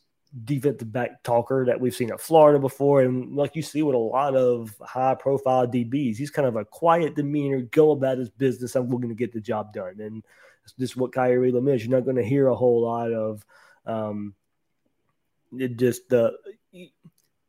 defensive 0.46 0.92
back 0.92 1.24
talker 1.24 1.66
that 1.66 1.80
we've 1.80 1.96
seen 1.96 2.12
at 2.12 2.22
Florida 2.22 2.60
before, 2.60 3.02
and 3.02 3.36
like 3.36 3.56
you 3.56 3.62
see 3.62 3.84
with 3.84 3.96
a 3.96 3.98
lot 3.98 4.36
of 4.36 4.76
high 4.82 5.16
profile 5.16 5.68
DBs, 5.68 6.18
he's 6.18 6.32
kind 6.32 6.48
of 6.48 6.56
a 6.56 6.66
quiet 6.66 7.16
demeanor, 7.16 7.62
go 7.62 7.92
about 7.92 8.18
his 8.18 8.30
business. 8.30 8.76
I'm 8.76 8.90
going 8.90 9.10
to 9.10 9.16
get 9.16 9.34
the 9.34 9.42
job 9.42 9.74
done, 9.74 10.00
and 10.00 10.24
this 10.78 10.92
is 10.92 10.98
what 10.98 11.14
Kaiir 11.14 11.46
Elam 11.46 11.68
is. 11.68 11.86
You're 11.86 11.98
not 11.98 12.06
going 12.06 12.18
to 12.18 12.24
hear 12.24 12.48
a 12.48 12.56
whole 12.56 12.82
lot 12.82 13.12
of. 13.12 13.46
Um, 13.86 14.36
just 15.76 16.08
the 16.10 16.38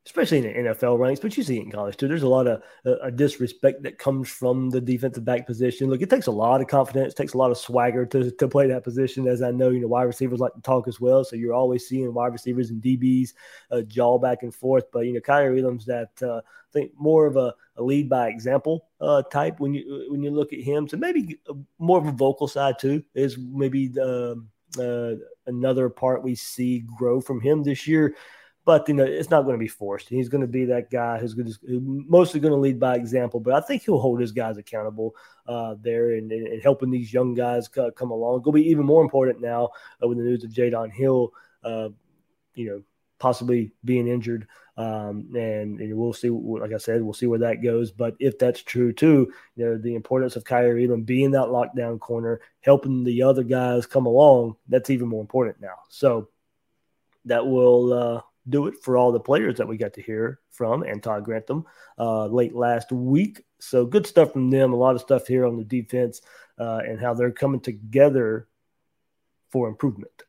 especially 0.04 0.38
in 0.38 0.64
the 0.64 0.70
NFL 0.70 0.98
ranks, 0.98 1.20
but 1.20 1.36
you 1.36 1.44
see 1.44 1.58
it 1.58 1.64
in 1.64 1.70
college 1.70 1.96
too. 1.96 2.08
There's 2.08 2.24
a 2.24 2.28
lot 2.28 2.48
of 2.48 2.62
uh, 2.84 3.10
disrespect 3.10 3.82
that 3.84 3.98
comes 3.98 4.28
from 4.28 4.68
the 4.68 4.80
defensive 4.80 5.24
back 5.24 5.46
position. 5.46 5.88
Look, 5.88 6.02
it 6.02 6.10
takes 6.10 6.26
a 6.26 6.32
lot 6.32 6.60
of 6.60 6.66
confidence, 6.66 7.14
takes 7.14 7.34
a 7.34 7.38
lot 7.38 7.52
of 7.52 7.58
swagger 7.58 8.04
to, 8.06 8.30
to 8.32 8.48
play 8.48 8.66
that 8.66 8.82
position. 8.82 9.28
As 9.28 9.42
I 9.42 9.52
know, 9.52 9.70
you 9.70 9.80
know, 9.80 9.86
wide 9.86 10.02
receivers 10.02 10.40
like 10.40 10.54
to 10.54 10.62
talk 10.62 10.88
as 10.88 11.00
well. 11.00 11.22
So 11.22 11.36
you're 11.36 11.54
always 11.54 11.86
seeing 11.86 12.12
wide 12.12 12.32
receivers 12.32 12.70
and 12.70 12.82
DBs 12.82 13.34
uh, 13.70 13.82
jaw 13.82 14.18
back 14.18 14.42
and 14.42 14.52
forth. 14.52 14.90
But, 14.92 15.06
you 15.06 15.12
know, 15.12 15.20
Kaiir 15.20 15.56
Elam's 15.56 15.86
that, 15.86 16.10
uh, 16.20 16.38
I 16.38 16.72
think, 16.72 16.90
more 16.98 17.26
of 17.26 17.36
a, 17.36 17.54
a 17.76 17.82
lead 17.82 18.08
by 18.08 18.28
example 18.28 18.88
uh, 19.00 19.22
type 19.22 19.60
when 19.60 19.72
you 19.72 20.06
when 20.10 20.22
you 20.22 20.30
look 20.30 20.52
at 20.52 20.60
him. 20.60 20.88
So 20.88 20.96
maybe 20.96 21.38
uh, 21.48 21.54
more 21.78 21.98
of 21.98 22.06
a 22.06 22.12
vocal 22.12 22.48
side 22.48 22.78
too 22.78 23.02
is 23.14 23.38
maybe 23.38 23.88
the 23.88 24.32
um, 24.32 24.48
uh, 24.78 25.14
another 25.46 25.88
part 25.88 26.22
we 26.22 26.34
see 26.34 26.80
grow 26.96 27.20
from 27.20 27.40
him 27.40 27.62
this 27.62 27.86
year. 27.86 28.16
But 28.64 28.88
you 28.88 28.94
know, 28.94 29.04
it's 29.04 29.30
not 29.30 29.42
going 29.42 29.54
to 29.54 29.62
be 29.62 29.68
forced. 29.68 30.08
He's 30.08 30.28
going 30.28 30.42
to 30.42 30.46
be 30.46 30.66
that 30.66 30.90
guy 30.90 31.18
who's, 31.18 31.34
to, 31.34 31.42
who's 31.42 31.58
mostly 31.82 32.38
going 32.38 32.52
to 32.52 32.58
lead 32.60 32.78
by 32.78 32.94
example. 32.94 33.40
But 33.40 33.54
I 33.54 33.60
think 33.60 33.82
he'll 33.82 33.98
hold 33.98 34.20
his 34.20 34.32
guys 34.32 34.56
accountable 34.56 35.16
uh, 35.46 35.74
there 35.80 36.12
and, 36.12 36.30
and, 36.30 36.62
helping 36.62 36.90
these 36.90 37.12
young 37.12 37.34
guys 37.34 37.68
come 37.68 38.10
along. 38.12 38.40
It'll 38.40 38.52
be 38.52 38.68
even 38.68 38.86
more 38.86 39.02
important 39.02 39.40
now 39.40 39.70
uh, 40.02 40.06
with 40.06 40.18
the 40.18 40.24
news 40.24 40.44
of 40.44 40.52
Jaydon 40.52 40.92
Hill, 40.92 41.32
uh, 41.64 41.88
you 42.54 42.70
know, 42.70 42.82
possibly 43.18 43.72
being 43.84 44.06
injured. 44.06 44.46
Um, 44.76 45.30
and, 45.34 45.80
and, 45.80 45.96
we'll 45.96 46.12
see. 46.12 46.30
Like 46.30 46.72
I 46.72 46.78
said, 46.78 47.02
we'll 47.02 47.14
see 47.14 47.26
where 47.26 47.40
that 47.40 47.64
goes. 47.64 47.90
But 47.90 48.14
if 48.20 48.38
that's 48.38 48.62
true 48.62 48.92
too, 48.92 49.32
you 49.56 49.64
know, 49.64 49.76
the 49.76 49.96
importance 49.96 50.36
of 50.36 50.44
Kaiir 50.44 50.78
Elam 50.78 51.02
being 51.02 51.32
that 51.32 51.48
lockdown 51.48 51.98
corner, 51.98 52.40
helping 52.60 53.02
the 53.02 53.22
other 53.22 53.42
guys 53.42 53.86
come 53.86 54.06
along, 54.06 54.54
that's 54.68 54.88
even 54.90 55.08
more 55.08 55.20
important 55.20 55.60
now. 55.60 55.74
So 55.88 56.28
that 57.24 57.46
will 57.46 57.92
uh, 57.92 58.20
do 58.48 58.66
it 58.66 58.74
for 58.82 58.96
all 58.96 59.12
the 59.12 59.20
players 59.20 59.58
that 59.58 59.68
we 59.68 59.76
got 59.76 59.94
to 59.94 60.02
hear 60.02 60.40
from 60.50 60.82
and 60.82 61.02
Todd 61.02 61.24
Grantham 61.24 61.64
uh, 61.98 62.26
late 62.26 62.54
last 62.54 62.90
week. 62.90 63.44
So 63.60 63.86
good 63.86 64.06
stuff 64.06 64.32
from 64.32 64.50
them. 64.50 64.72
A 64.72 64.76
lot 64.76 64.94
of 64.94 65.00
stuff 65.00 65.26
here 65.26 65.46
on 65.46 65.56
the 65.56 65.64
defense 65.64 66.20
uh, 66.58 66.80
and 66.84 67.00
how 67.00 67.14
they're 67.14 67.30
coming 67.30 67.60
together 67.60 68.48
for 69.50 69.68
improvement. 69.68 70.22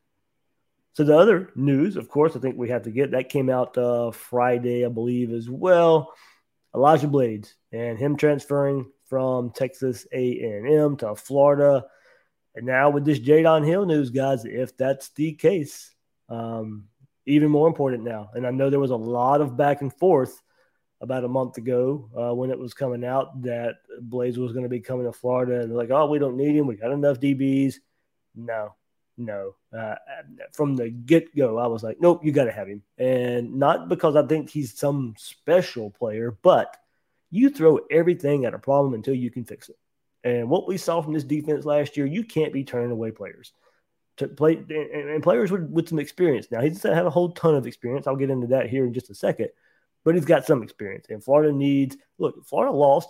So 0.92 1.02
the 1.02 1.18
other 1.18 1.50
news, 1.56 1.96
of 1.96 2.08
course, 2.08 2.36
I 2.36 2.38
think 2.38 2.56
we 2.56 2.68
have 2.68 2.84
to 2.84 2.90
get 2.90 3.10
that 3.10 3.28
came 3.28 3.50
out 3.50 3.76
uh, 3.76 4.12
Friday, 4.12 4.84
I 4.84 4.88
believe, 4.88 5.32
as 5.32 5.50
well. 5.50 6.12
Elijah 6.74 7.08
Blades 7.08 7.54
and 7.72 7.98
him 7.98 8.16
transferring 8.16 8.90
from 9.06 9.50
Texas 9.50 10.06
A&M 10.12 10.96
to 10.98 11.16
Florida, 11.16 11.84
and 12.54 12.66
now 12.66 12.90
with 12.90 13.04
this 13.04 13.18
Jaydon 13.18 13.66
Hill 13.66 13.86
news, 13.86 14.10
guys, 14.10 14.44
if 14.44 14.76
that's 14.76 15.08
the 15.10 15.32
case, 15.32 15.92
um, 16.28 16.84
even 17.26 17.50
more 17.50 17.68
important 17.68 18.04
now. 18.04 18.30
And 18.34 18.46
I 18.46 18.50
know 18.50 18.70
there 18.70 18.80
was 18.80 18.90
a 18.90 18.96
lot 18.96 19.40
of 19.40 19.56
back 19.56 19.80
and 19.80 19.92
forth 19.92 20.42
about 21.00 21.24
a 21.24 21.28
month 21.28 21.58
ago 21.58 22.08
uh, 22.16 22.34
when 22.34 22.50
it 22.50 22.58
was 22.58 22.74
coming 22.74 23.04
out 23.04 23.42
that 23.42 23.76
Blades 24.00 24.38
was 24.38 24.52
going 24.52 24.64
to 24.64 24.68
be 24.68 24.80
coming 24.80 25.06
to 25.06 25.12
Florida, 25.12 25.60
and 25.60 25.74
like, 25.74 25.90
oh, 25.90 26.06
we 26.06 26.18
don't 26.18 26.36
need 26.36 26.56
him. 26.56 26.66
We 26.66 26.76
got 26.76 26.92
enough 26.92 27.20
DBs. 27.20 27.76
No, 28.34 28.74
no. 29.16 29.54
Uh, 29.76 29.96
from 30.52 30.76
the 30.76 30.90
get 30.90 31.34
go, 31.36 31.58
I 31.58 31.66
was 31.66 31.82
like, 31.82 31.98
nope, 32.00 32.24
you 32.24 32.32
got 32.32 32.44
to 32.44 32.52
have 32.52 32.68
him. 32.68 32.82
And 32.98 33.56
not 33.56 33.88
because 33.88 34.16
I 34.16 34.26
think 34.26 34.50
he's 34.50 34.78
some 34.78 35.14
special 35.18 35.90
player, 35.90 36.36
but 36.42 36.76
you 37.30 37.50
throw 37.50 37.80
everything 37.90 38.44
at 38.44 38.54
a 38.54 38.58
problem 38.58 38.94
until 38.94 39.14
you 39.14 39.30
can 39.30 39.44
fix 39.44 39.68
it. 39.68 39.76
And 40.22 40.48
what 40.48 40.66
we 40.66 40.78
saw 40.78 41.02
from 41.02 41.12
this 41.12 41.24
defense 41.24 41.66
last 41.66 41.96
year, 41.96 42.06
you 42.06 42.24
can't 42.24 42.52
be 42.52 42.64
turning 42.64 42.90
away 42.90 43.10
players 43.10 43.52
to 44.16 44.28
play 44.28 44.62
and, 44.68 45.22
players 45.22 45.50
with, 45.50 45.68
with 45.70 45.88
some 45.88 45.98
experience. 45.98 46.48
Now, 46.50 46.60
he 46.60 46.68
doesn't 46.70 46.94
have 46.94 47.06
a 47.06 47.10
whole 47.10 47.32
ton 47.32 47.54
of 47.54 47.66
experience. 47.66 48.06
I'll 48.06 48.16
get 48.16 48.30
into 48.30 48.46
that 48.48 48.68
here 48.68 48.86
in 48.86 48.94
just 48.94 49.10
a 49.10 49.14
second, 49.14 49.48
but 50.04 50.14
he's 50.14 50.24
got 50.24 50.46
some 50.46 50.62
experience. 50.62 51.06
And 51.08 51.22
Florida 51.22 51.52
needs 51.52 51.96
look, 52.18 52.46
Florida 52.46 52.72
lost 52.72 53.08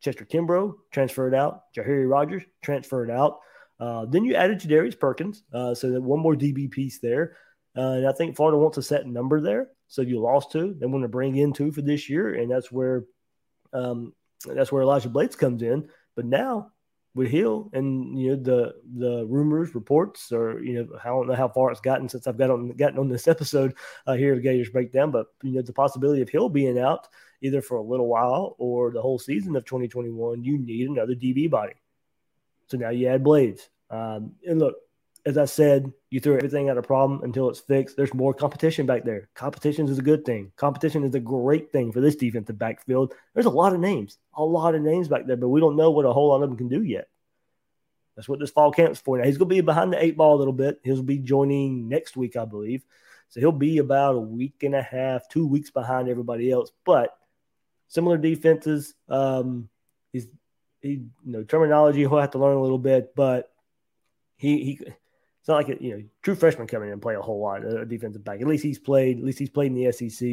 Chester 0.00 0.24
Kimbrough, 0.24 0.74
transferred 0.90 1.34
out, 1.34 1.64
Jahiri 1.76 2.08
Rogers, 2.08 2.42
transferred 2.62 3.10
out. 3.10 3.40
Uh, 3.78 4.06
then 4.06 4.24
you 4.24 4.34
added 4.34 4.58
Darius 4.58 4.94
Perkins, 4.94 5.42
uh, 5.52 5.74
so 5.74 5.90
that 5.90 6.02
one 6.02 6.20
more 6.20 6.34
DB 6.34 6.70
piece 6.70 6.98
there. 6.98 7.36
Uh, 7.76 7.92
and 7.92 8.08
I 8.08 8.12
think 8.12 8.36
Florida 8.36 8.58
wants 8.58 8.78
a 8.78 8.82
set 8.82 9.06
number 9.06 9.40
there. 9.40 9.68
So 9.88 10.02
you 10.02 10.20
lost 10.20 10.52
two. 10.52 10.74
They 10.78 10.86
want 10.86 11.02
to 11.02 11.08
bring 11.08 11.36
in 11.36 11.52
two 11.52 11.72
for 11.72 11.82
this 11.82 12.08
year, 12.08 12.34
and 12.34 12.50
that's 12.50 12.70
where 12.70 13.04
um, 13.72 14.12
that's 14.46 14.72
where 14.72 14.82
Elijah 14.82 15.08
Blades 15.08 15.36
comes 15.36 15.62
in. 15.62 15.88
But 16.16 16.26
now 16.26 16.72
with 17.14 17.28
Hill 17.28 17.70
and 17.72 18.18
you 18.18 18.30
know 18.30 18.42
the 18.42 18.74
the 18.98 19.26
rumors, 19.26 19.74
reports, 19.74 20.32
or 20.32 20.62
you 20.62 20.74
know 20.74 20.88
I 21.02 21.08
don't 21.08 21.26
know 21.26 21.34
how 21.34 21.48
far 21.48 21.70
it's 21.70 21.80
gotten 21.80 22.08
since 22.08 22.26
I've 22.26 22.38
got 22.38 22.50
on 22.50 22.70
gotten 22.70 22.98
on 22.98 23.08
this 23.08 23.28
episode 23.34 23.74
uh, 24.06 24.14
here 24.14 24.34
of 24.34 24.42
Gators 24.42 24.70
Breakdown, 24.70 25.10
but 25.10 25.26
you 25.42 25.52
know 25.52 25.62
the 25.62 25.72
possibility 25.72 26.22
of 26.22 26.28
Hill 26.28 26.48
being 26.48 26.78
out 26.78 27.08
either 27.42 27.62
for 27.62 27.78
a 27.78 27.82
little 27.82 28.06
while 28.06 28.54
or 28.58 28.90
the 28.92 29.00
whole 29.00 29.18
season 29.18 29.56
of 29.56 29.64
2021, 29.64 30.44
you 30.44 30.58
need 30.58 30.88
another 30.88 31.14
DB 31.14 31.48
body. 31.48 31.72
So 32.66 32.76
now 32.76 32.90
you 32.90 33.08
add 33.08 33.24
Blades, 33.24 33.68
um, 33.90 34.32
and 34.46 34.60
look, 34.60 34.76
as 35.26 35.38
I 35.38 35.44
said, 35.44 35.92
you 36.10 36.20
throw 36.20 36.36
everything 36.36 36.68
at 36.68 36.78
a 36.78 36.82
problem 36.82 37.22
until 37.22 37.48
it's 37.48 37.60
fixed. 37.60 37.96
There's 37.96 38.14
more 38.14 38.34
competition 38.34 38.86
back 38.86 39.04
there. 39.04 39.28
Competition 39.34 39.88
is 39.88 39.98
a 39.98 40.02
good 40.02 40.24
thing. 40.24 40.52
Competition 40.56 41.04
is 41.04 41.14
a 41.14 41.20
great 41.20 41.72
thing 41.72 41.92
for 41.92 42.00
this 42.00 42.16
defensive 42.16 42.58
backfield. 42.58 43.14
There's 43.34 43.46
a 43.46 43.50
lot 43.50 43.74
of 43.74 43.80
names, 43.80 44.18
a 44.34 44.44
lot 44.44 44.74
of 44.74 44.82
names 44.82 45.08
back 45.08 45.26
there, 45.26 45.36
but 45.36 45.48
we 45.48 45.60
don't 45.60 45.76
know 45.76 45.90
what 45.90 46.06
a 46.06 46.12
whole 46.12 46.28
lot 46.28 46.42
of 46.42 46.48
them 46.48 46.58
can 46.58 46.68
do 46.68 46.82
yet. 46.82 47.08
That's 48.16 48.28
what 48.28 48.38
this 48.38 48.50
fall 48.50 48.72
camp's 48.72 49.00
for. 49.00 49.18
Now 49.18 49.24
he's 49.24 49.38
going 49.38 49.48
to 49.48 49.54
be 49.54 49.60
behind 49.60 49.92
the 49.92 50.02
eight 50.02 50.16
ball 50.16 50.36
a 50.36 50.38
little 50.38 50.52
bit. 50.52 50.80
He'll 50.82 51.02
be 51.02 51.18
joining 51.18 51.88
next 51.88 52.16
week, 52.16 52.36
I 52.36 52.44
believe. 52.44 52.84
So 53.30 53.40
he'll 53.40 53.52
be 53.52 53.78
about 53.78 54.16
a 54.16 54.20
week 54.20 54.62
and 54.62 54.74
a 54.74 54.82
half, 54.82 55.28
two 55.28 55.46
weeks 55.46 55.70
behind 55.70 56.08
everybody 56.08 56.50
else. 56.50 56.72
But 56.84 57.16
similar 57.88 58.16
defenses. 58.18 58.94
Um, 59.08 59.68
he's 60.12 60.26
he, 60.80 60.88
you 60.90 61.10
know, 61.24 61.44
terminology 61.44 62.00
he'll 62.00 62.18
have 62.18 62.32
to 62.32 62.38
learn 62.38 62.56
a 62.56 62.62
little 62.62 62.78
bit, 62.78 63.14
but 63.14 63.52
he 64.36 64.64
he. 64.64 64.80
It's 65.40 65.48
not 65.48 65.56
like 65.56 65.68
a, 65.68 65.82
you 65.82 65.96
know, 65.96 66.04
true 66.22 66.34
freshman 66.34 66.66
coming 66.66 66.88
in 66.88 66.92
and 66.92 67.02
play 67.02 67.14
a 67.14 67.20
whole 67.20 67.40
lot 67.40 67.64
of 67.64 67.88
defensive 67.88 68.24
back. 68.24 68.40
At 68.40 68.46
least 68.46 68.62
he's 68.62 68.78
played. 68.78 69.18
At 69.18 69.24
least 69.24 69.38
he's 69.38 69.50
played 69.50 69.72
in 69.72 69.74
the 69.74 69.90
SEC. 69.92 70.28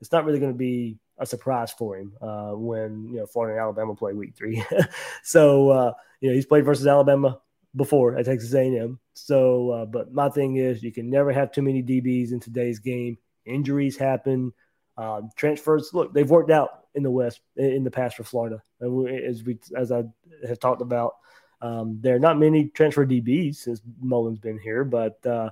It's 0.00 0.12
not 0.12 0.24
really 0.24 0.38
going 0.38 0.52
to 0.52 0.58
be 0.58 0.98
a 1.18 1.26
surprise 1.26 1.72
for 1.72 1.96
him 1.96 2.12
uh, 2.22 2.52
when 2.52 3.08
you 3.08 3.16
know 3.16 3.26
Florida 3.26 3.54
and 3.54 3.62
Alabama 3.62 3.94
play 3.94 4.12
week 4.12 4.36
three. 4.36 4.64
so 5.24 5.70
uh, 5.70 5.92
you 6.20 6.28
know 6.28 6.34
he's 6.34 6.46
played 6.46 6.64
versus 6.64 6.86
Alabama 6.86 7.40
before 7.76 8.16
at 8.16 8.26
Texas 8.26 8.54
A&M. 8.54 8.98
So, 9.14 9.70
uh, 9.70 9.84
but 9.86 10.12
my 10.12 10.28
thing 10.28 10.56
is 10.56 10.82
you 10.82 10.92
can 10.92 11.10
never 11.10 11.32
have 11.32 11.52
too 11.52 11.62
many 11.62 11.82
DBs 11.82 12.32
in 12.32 12.40
today's 12.40 12.78
game. 12.78 13.18
Injuries 13.44 13.96
happen. 13.96 14.52
Um, 14.96 15.30
transfers, 15.36 15.90
look, 15.92 16.12
they've 16.12 16.28
worked 16.28 16.50
out 16.50 16.86
in 16.94 17.02
the 17.02 17.10
West 17.10 17.40
in 17.56 17.84
the 17.84 17.90
past 17.90 18.16
for 18.16 18.24
Florida, 18.24 18.62
as 18.80 19.42
we 19.44 19.58
as 19.76 19.92
I 19.92 20.04
have 20.46 20.58
talked 20.58 20.82
about. 20.82 21.14
Um, 21.60 21.98
there 22.00 22.16
are 22.16 22.20
not 22.20 22.38
many 22.38 22.68
transfer 22.68 23.04
DBs 23.04 23.56
since 23.56 23.80
Mullen's 24.00 24.38
been 24.38 24.58
here, 24.58 24.84
but 24.84 25.24
uh, 25.26 25.50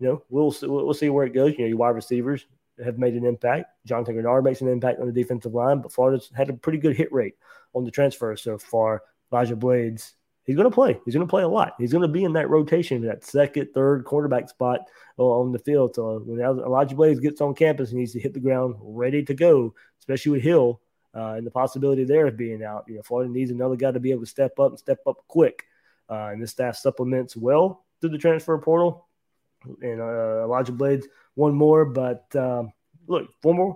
you 0.00 0.08
know 0.08 0.22
we'll 0.28 0.54
we'll 0.62 0.94
see 0.94 1.08
where 1.08 1.26
it 1.26 1.34
goes. 1.34 1.52
You 1.52 1.64
know, 1.64 1.68
your 1.68 1.76
wide 1.76 1.90
receivers 1.90 2.46
have 2.82 2.98
made 2.98 3.14
an 3.14 3.24
impact. 3.24 3.70
Jonathan 3.86 4.16
Greenard 4.16 4.44
makes 4.44 4.60
an 4.60 4.68
impact 4.68 5.00
on 5.00 5.06
the 5.06 5.12
defensive 5.12 5.54
line, 5.54 5.80
but 5.80 5.92
Florida's 5.92 6.30
had 6.34 6.50
a 6.50 6.54
pretty 6.54 6.78
good 6.78 6.96
hit 6.96 7.12
rate 7.12 7.34
on 7.74 7.84
the 7.84 7.90
transfer 7.90 8.34
so 8.36 8.58
far. 8.58 9.02
Elijah 9.32 9.56
Blades, 9.56 10.14
he's 10.44 10.56
going 10.56 10.68
to 10.68 10.74
play. 10.74 10.98
He's 11.04 11.14
going 11.14 11.26
to 11.26 11.30
play 11.30 11.42
a 11.42 11.48
lot. 11.48 11.74
He's 11.78 11.92
going 11.92 12.02
to 12.02 12.08
be 12.08 12.24
in 12.24 12.32
that 12.32 12.50
rotation, 12.50 13.02
that 13.02 13.24
second, 13.24 13.68
third 13.74 14.04
quarterback 14.04 14.48
spot 14.48 14.80
on 15.16 15.52
the 15.52 15.58
field. 15.58 15.94
So 15.94 16.20
when 16.24 16.40
Elijah 16.40 16.96
Blades 16.96 17.20
gets 17.20 17.40
on 17.40 17.54
campus, 17.54 17.90
he 17.90 17.96
needs 17.96 18.12
to 18.12 18.20
hit 18.20 18.34
the 18.34 18.40
ground 18.40 18.74
ready 18.80 19.22
to 19.24 19.34
go, 19.34 19.74
especially 20.00 20.32
with 20.32 20.42
Hill 20.42 20.80
uh, 21.14 21.34
and 21.34 21.46
the 21.46 21.50
possibility 21.50 22.04
there 22.04 22.26
of 22.26 22.36
being 22.36 22.62
out. 22.62 22.84
You 22.88 22.96
know, 22.96 23.02
Florida 23.02 23.30
needs 23.30 23.50
another 23.50 23.76
guy 23.76 23.92
to 23.92 24.00
be 24.00 24.10
able 24.10 24.22
to 24.22 24.26
step 24.26 24.58
up 24.58 24.70
and 24.70 24.78
step 24.78 24.98
up 25.06 25.18
quick. 25.28 25.64
Uh, 26.10 26.30
and 26.32 26.42
this 26.42 26.50
staff 26.50 26.76
supplements 26.76 27.36
well 27.36 27.84
through 28.00 28.10
the 28.10 28.18
transfer 28.18 28.58
portal. 28.58 29.06
And 29.80 30.00
uh, 30.00 30.42
Elijah 30.44 30.72
Blades, 30.72 31.06
one 31.34 31.54
more, 31.54 31.84
but 31.84 32.26
um, 32.36 32.72
look, 33.06 33.28
former 33.40 33.74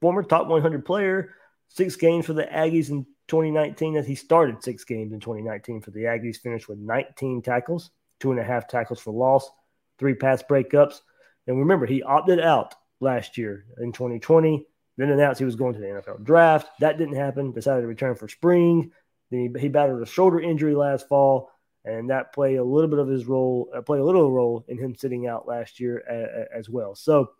former 0.00 0.22
top 0.22 0.48
100 0.48 0.84
player, 0.84 1.34
six 1.68 1.96
games 1.96 2.26
for 2.26 2.34
the 2.34 2.44
Aggies 2.44 2.90
in 2.90 3.06
2019 3.28 3.96
as 3.96 4.06
he 4.06 4.14
started 4.14 4.62
six 4.62 4.84
games 4.84 5.12
in 5.12 5.20
2019 5.20 5.80
for 5.80 5.92
the 5.92 6.02
Aggies, 6.02 6.40
finished 6.40 6.68
with 6.68 6.78
19 6.78 7.40
tackles, 7.40 7.90
two 8.20 8.30
and 8.30 8.40
a 8.40 8.44
half 8.44 8.68
tackles 8.68 9.00
for 9.00 9.12
loss, 9.12 9.50
three 9.98 10.14
pass 10.14 10.42
breakups. 10.42 11.00
And 11.46 11.58
remember, 11.58 11.86
he 11.86 12.02
opted 12.02 12.40
out 12.40 12.74
last 13.00 13.38
year 13.38 13.64
in 13.78 13.92
2020, 13.92 14.66
then 14.96 15.10
announced 15.10 15.38
he 15.38 15.44
was 15.44 15.56
going 15.56 15.74
to 15.74 15.80
the 15.80 15.86
NFL 15.86 16.22
draft. 16.22 16.68
That 16.80 16.98
didn't 16.98 17.16
happen, 17.16 17.52
decided 17.52 17.82
to 17.82 17.86
return 17.86 18.14
for 18.14 18.28
spring. 18.28 18.92
Then 19.30 19.52
he, 19.54 19.60
he 19.60 19.68
battled 19.68 20.02
a 20.02 20.06
shoulder 20.06 20.40
injury 20.40 20.74
last 20.74 21.08
fall, 21.08 21.50
and 21.84 22.10
that 22.10 22.32
played 22.32 22.58
a 22.58 22.64
little 22.64 22.88
bit 22.88 22.98
of 22.98 23.08
his 23.08 23.26
role, 23.26 23.70
uh, 23.74 23.82
played 23.82 24.00
a 24.00 24.04
little 24.04 24.30
role 24.30 24.64
in 24.68 24.78
him 24.78 24.94
sitting 24.94 25.26
out 25.26 25.48
last 25.48 25.80
year 25.80 26.02
a, 26.08 26.56
a, 26.56 26.58
as 26.58 26.68
well. 26.68 26.94
So, 26.94 27.30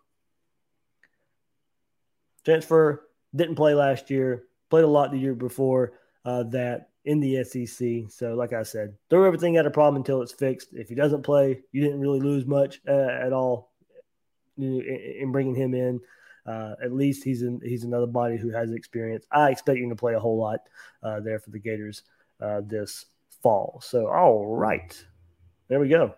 transfer 2.43 3.07
didn't 3.35 3.55
play 3.55 3.73
last 3.73 4.09
year, 4.09 4.43
played 4.69 4.83
a 4.83 4.87
lot 4.87 5.11
the 5.11 5.17
year 5.17 5.33
before 5.33 5.93
uh, 6.25 6.43
that 6.43 6.89
in 7.05 7.19
the 7.19 7.43
SEC. 7.43 8.09
So, 8.09 8.33
like 8.35 8.51
I 8.51 8.63
said, 8.63 8.95
throw 9.09 9.23
everything 9.23 9.57
at 9.57 9.65
a 9.65 9.71
problem 9.71 9.97
until 9.97 10.21
it's 10.21 10.33
fixed. 10.33 10.69
If 10.73 10.89
he 10.89 10.95
doesn't 10.95 11.23
play, 11.23 11.61
you 11.71 11.81
didn't 11.81 12.01
really 12.01 12.19
lose 12.19 12.45
much 12.45 12.81
uh, 12.87 12.91
at 12.91 13.31
all 13.31 13.71
in, 14.57 14.81
in 15.21 15.31
bringing 15.31 15.55
him 15.55 15.73
in. 15.73 16.01
Uh, 16.45 16.75
at 16.83 16.91
least 16.91 17.23
he's 17.23 17.41
in, 17.41 17.59
he's 17.63 17.83
another 17.83 18.07
body 18.07 18.37
who 18.37 18.49
has 18.49 18.71
experience. 18.71 19.25
I 19.31 19.49
expect 19.49 19.79
him 19.79 19.89
to 19.89 19.95
play 19.95 20.13
a 20.13 20.19
whole 20.19 20.37
lot 20.37 20.59
uh, 21.01 21.19
there 21.19 21.39
for 21.39 21.49
the 21.49 21.59
Gators 21.59 22.03
uh, 22.39 22.61
this 22.65 23.05
fall. 23.41 23.81
So, 23.83 24.07
all 24.07 24.45
right, 24.45 25.03
there 25.67 25.79
we 25.79 25.89
go. 25.89 26.15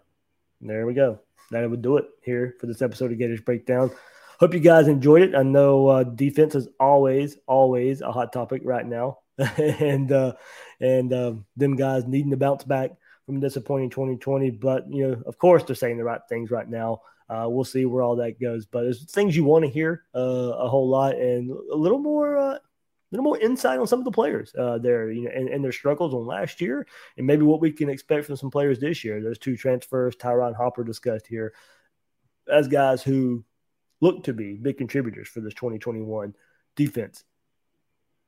There 0.61 0.85
we 0.85 0.93
go. 0.93 1.19
That 1.51 1.69
would 1.69 1.81
do 1.81 1.97
it 1.97 2.05
here 2.23 2.55
for 2.59 2.67
this 2.67 2.81
episode 2.81 3.11
of 3.11 3.17
Gators 3.17 3.41
Breakdown. 3.41 3.91
Hope 4.39 4.53
you 4.53 4.59
guys 4.59 4.87
enjoyed 4.87 5.21
it. 5.21 5.35
I 5.35 5.43
know 5.43 5.87
uh, 5.87 6.03
defense 6.03 6.55
is 6.55 6.67
always, 6.79 7.37
always 7.47 8.01
a 8.01 8.11
hot 8.11 8.33
topic 8.33 8.61
right 8.65 8.85
now, 8.85 9.19
and 9.57 10.11
uh, 10.11 10.33
and 10.79 11.13
um, 11.13 11.45
them 11.55 11.75
guys 11.75 12.05
needing 12.05 12.31
to 12.31 12.37
bounce 12.37 12.63
back 12.63 12.91
from 13.25 13.39
disappointing 13.39 13.89
2020. 13.89 14.51
But 14.51 14.91
you 14.91 15.07
know, 15.07 15.23
of 15.25 15.37
course, 15.37 15.63
they're 15.63 15.75
saying 15.75 15.97
the 15.97 16.03
right 16.03 16.21
things 16.29 16.51
right 16.51 16.69
now. 16.69 17.01
Uh, 17.29 17.45
we'll 17.49 17.65
see 17.65 17.85
where 17.85 18.01
all 18.01 18.15
that 18.17 18.39
goes. 18.39 18.65
But 18.65 18.83
there's 18.83 19.09
things 19.11 19.35
you 19.35 19.43
want 19.43 19.65
to 19.65 19.71
hear 19.71 20.03
uh, 20.15 20.19
a 20.19 20.69
whole 20.69 20.87
lot, 20.87 21.15
and 21.15 21.51
a 21.51 21.75
little 21.75 21.99
more 21.99 22.37
uh, 22.37 22.57
little 23.11 23.23
more 23.23 23.39
insight 23.39 23.79
on 23.79 23.87
some 23.87 23.99
of 23.99 24.05
the 24.05 24.11
players 24.11 24.53
uh, 24.57 24.77
there, 24.77 25.11
you 25.11 25.23
know, 25.23 25.31
and, 25.33 25.47
and, 25.47 25.63
their 25.63 25.71
struggles 25.71 26.13
on 26.13 26.25
last 26.25 26.59
year, 26.59 26.85
and 27.17 27.25
maybe 27.25 27.43
what 27.43 27.61
we 27.61 27.71
can 27.71 27.89
expect 27.89 28.25
from 28.25 28.35
some 28.35 28.51
players 28.51 28.79
this 28.79 29.03
year. 29.03 29.21
Those 29.21 29.39
two 29.39 29.55
transfers, 29.55 30.15
Ty'Ron 30.15 30.53
Hopper 30.53 30.83
discussed 30.83 31.27
here, 31.27 31.53
as 32.51 32.67
guys 32.67 33.01
who 33.01 33.45
look 34.01 34.25
to 34.25 34.33
be 34.33 34.53
big 34.53 34.77
contributors 34.77 35.27
for 35.27 35.39
this 35.39 35.53
2021 35.53 36.35
defense. 36.75 37.23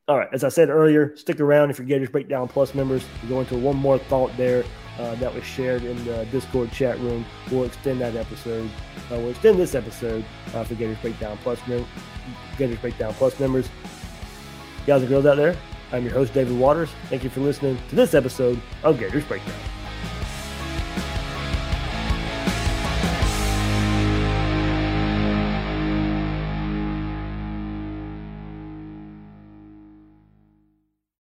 All 0.08 0.18
right, 0.18 0.30
as 0.34 0.43
I 0.43 0.50
said 0.50 0.70
earlier, 0.70 1.16
stick 1.16 1.39
around 1.39 1.70
if 1.70 1.78
you're 1.78 1.86
Gators 1.88 2.10
Breakdown 2.10 2.47
Plus 2.47 2.74
members. 2.74 3.06
We're 3.24 3.30
going 3.30 3.45
to 3.47 3.58
one 3.58 3.78
more 3.78 4.00
thought 4.00 4.36
there 4.38 4.64
uh, 5.00 5.16
that 5.16 5.34
was 5.34 5.43
shared 5.43 5.84
in 5.84 6.04
the 6.06 6.26
Discord 6.26 6.72
chat 6.72 7.00
room. 7.00 7.26
We'll 7.50 7.64
extend 7.64 8.02
that 8.02 8.16
episode. 8.16 8.70
Uh, 9.12 9.18
we'll 9.18 9.30
extend 9.30 9.58
this 9.58 9.74
episode 9.74 10.24
uh, 10.54 10.64
for 10.64 10.76
Gators 10.76 10.97
Breakdown 11.00 11.39
Plus 11.41 11.60
mem- 11.68 11.88
Gators 12.58 12.78
Breakdown 12.80 13.14
Plus 13.14 13.39
members. 13.39 13.70
Guys 14.86 15.02
and 15.02 15.10
girls 15.10 15.26
out 15.26 15.38
there, 15.38 15.56
I'm 15.91 16.04
your 16.04 16.14
host 16.14 16.34
David 16.34 16.58
Waters. 16.58 16.89
Thank 17.10 17.24
you 17.24 17.30
for 17.30 17.39
listening 17.39 17.78
to 17.89 17.95
this 17.95 18.14
episode 18.14 18.62
of 18.84 19.00
Gators 19.00 19.24
Breakdown. 19.26 19.56